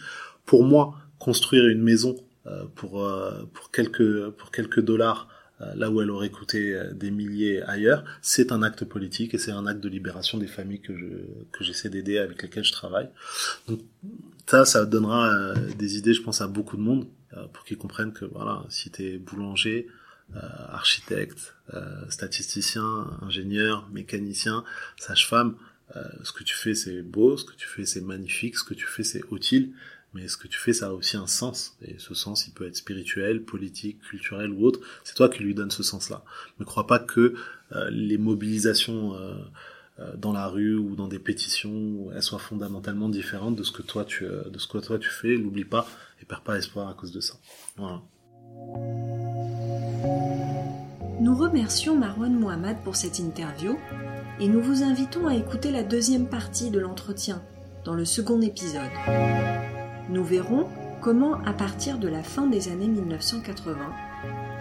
Pour 0.46 0.64
moi, 0.64 0.96
construire 1.18 1.68
une 1.68 1.82
maison 1.82 2.16
euh, 2.46 2.66
pour 2.76 3.04
euh, 3.04 3.44
pour 3.54 3.72
quelques 3.72 4.30
pour 4.32 4.52
quelques 4.52 4.82
dollars 4.82 5.28
là 5.76 5.92
où 5.92 6.02
elle 6.02 6.10
aurait 6.10 6.30
coûté 6.30 6.82
des 6.94 7.12
milliers 7.12 7.62
ailleurs, 7.64 8.06
c'est 8.22 8.54
un 8.54 8.64
acte 8.64 8.86
politique 8.86 9.34
et 9.34 9.38
c'est 9.38 9.52
un 9.52 9.68
acte 9.68 9.82
de 9.82 9.90
libération 9.90 10.38
des 10.38 10.48
familles 10.48 10.80
que 10.80 10.96
je 10.96 11.08
que 11.52 11.66
j'essaie 11.66 11.90
d'aider 11.90 12.18
avec 12.18 12.42
lesquelles 12.42 12.64
je 12.64 12.72
travaille. 12.72 13.10
Donc 13.68 13.82
ça, 14.48 14.64
ça 14.64 14.86
donnera 14.86 15.54
des 15.78 15.98
idées, 15.98 16.14
je 16.14 16.22
pense, 16.22 16.40
à 16.40 16.48
beaucoup 16.48 16.78
de 16.78 16.82
monde 16.82 17.08
pour 17.52 17.66
qu'ils 17.66 17.78
comprennent 17.78 18.14
que 18.14 18.24
voilà, 18.24 18.64
si 18.70 18.90
t'es 18.90 19.18
boulanger, 19.18 19.90
euh, 20.36 20.40
architecte, 20.70 21.56
euh, 21.74 22.08
statisticien, 22.08 23.18
ingénieur, 23.24 23.90
mécanicien, 23.92 24.64
sage-femme, 24.96 25.56
euh, 25.96 26.04
ce 26.24 26.32
que 26.32 26.44
tu 26.44 26.56
fais 26.56 26.76
c'est 26.76 27.02
beau, 27.02 27.38
ce 27.38 27.46
que 27.46 27.56
tu 27.56 27.68
fais 27.68 27.86
c'est 27.86 28.02
magnifique, 28.02 28.58
ce 28.58 28.64
que 28.64 28.74
tu 28.74 28.86
fais 28.86 29.04
c'est 29.04 29.24
utile, 29.32 29.72
mais 30.14 30.28
ce 30.28 30.38
que 30.38 30.48
tu 30.48 30.58
fais 30.58 30.74
ça 30.74 30.88
a 30.88 30.92
aussi 30.92 31.18
un 31.18 31.28
sens, 31.28 31.78
et 31.82 31.96
ce 31.98 32.14
sens 32.14 32.48
il 32.48 32.54
peut 32.54 32.68
être 32.68 32.76
spirituel, 32.76 33.44
politique, 33.44 34.00
culturel 34.02 34.52
ou 34.52 34.66
autre, 34.66 34.80
c'est 35.04 35.16
toi 35.16 35.30
qui 35.30 35.44
lui 35.44 35.56
donnes 35.56 35.72
ce 35.72 35.84
sens-là. 35.84 36.24
Ne 36.60 36.66
crois 36.66 36.88
pas 36.88 37.00
que 37.00 37.34
euh, 37.72 37.90
les 37.92 38.18
mobilisations 38.18 39.16
euh, 39.16 39.36
dans 40.16 40.32
la 40.32 40.48
rue 40.48 40.76
ou 40.76 40.96
dans 40.96 41.08
des 41.08 41.20
pétitions, 41.20 42.10
elles 42.14 42.24
soient 42.24 42.40
fondamentalement 42.40 43.10
différentes 43.10 43.56
de 43.56 43.64
ce 43.64 43.72
que 43.72 43.82
toi 43.82 44.06
tu, 44.06 44.24
de 44.24 44.58
ce 44.58 44.68
que 44.68 44.78
toi 44.78 44.98
tu 44.98 45.10
fais, 45.10 45.38
n'oublie 45.38 45.66
pas 45.66 45.88
et 46.22 46.26
perds 46.26 46.44
pas 46.44 46.58
espoir 46.58 46.88
à 46.88 46.94
cause 46.94 47.12
de 47.12 47.20
ça. 47.20 47.36
Voilà. 47.76 48.02
Nous 51.20 51.36
remercions 51.36 51.98
Marwan 51.98 52.34
Mohamed 52.34 52.78
pour 52.86 52.96
cette 52.96 53.20
interview 53.20 53.76
et 54.40 54.48
nous 54.48 54.62
vous 54.62 54.84
invitons 54.84 55.28
à 55.28 55.36
écouter 55.36 55.70
la 55.70 55.84
deuxième 55.84 56.28
partie 56.28 56.70
de 56.70 56.80
l'entretien 56.80 57.42
dans 57.84 57.94
le 57.94 58.06
second 58.06 58.40
épisode. 58.40 58.90
Nous 60.10 60.24
verrons 60.24 60.68
comment, 61.02 61.34
à 61.46 61.52
partir 61.52 61.98
de 61.98 62.08
la 62.08 62.24
fin 62.24 62.48
des 62.48 62.70
années 62.70 62.88
1980, 62.88 63.76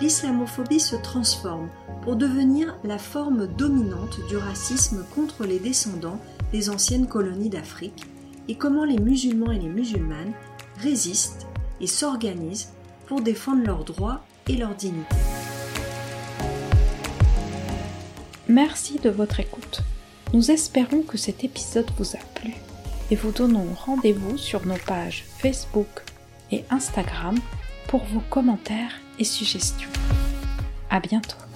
l'islamophobie 0.01 0.81
se 0.81 0.97
transforme 0.97 1.69
pour 2.03 2.17
devenir 2.17 2.77
la 2.83 2.99
forme 2.99 3.47
dominante 3.47 4.19
du 4.29 4.37
racisme 4.37 5.05
contre 5.15 5.45
les 5.45 5.61
descendants 5.61 6.21
des 6.51 6.71
anciennes 6.71 7.07
colonies 7.07 7.51
d'Afrique 7.51 8.05
et 8.49 8.57
comment 8.57 8.85
les 8.85 8.99
musulmans 8.99 9.53
et 9.53 9.61
les 9.61 9.69
musulmanes 9.69 10.33
résistent 10.81 11.47
et 11.81 11.87
s'organisent 11.87 12.71
pour 13.07 13.21
défendre 13.21 13.65
leurs 13.65 13.85
droits 13.85 14.25
et 14.49 14.57
leur 14.57 14.75
dignité. 14.75 15.15
Merci 18.49 18.99
de 18.99 19.11
votre 19.11 19.41
écoute. 19.41 19.83
Nous 20.33 20.51
espérons 20.51 21.03
que 21.03 21.19
cet 21.19 21.45
épisode 21.45 21.91
vous 21.99 22.17
a 22.17 22.21
plu 22.35 22.55
et 23.11 23.17
vous 23.17 23.31
donnons 23.31 23.67
rendez-vous 23.75 24.39
sur 24.39 24.65
nos 24.67 24.79
pages 24.87 25.25
Facebook 25.39 25.89
et 26.51 26.65
Instagram 26.71 27.39
pour 27.89 28.05
vos 28.05 28.23
commentaires 28.31 29.01
et 29.19 29.25
suggestions. 29.25 29.91
À 30.89 31.01
bientôt. 31.01 31.48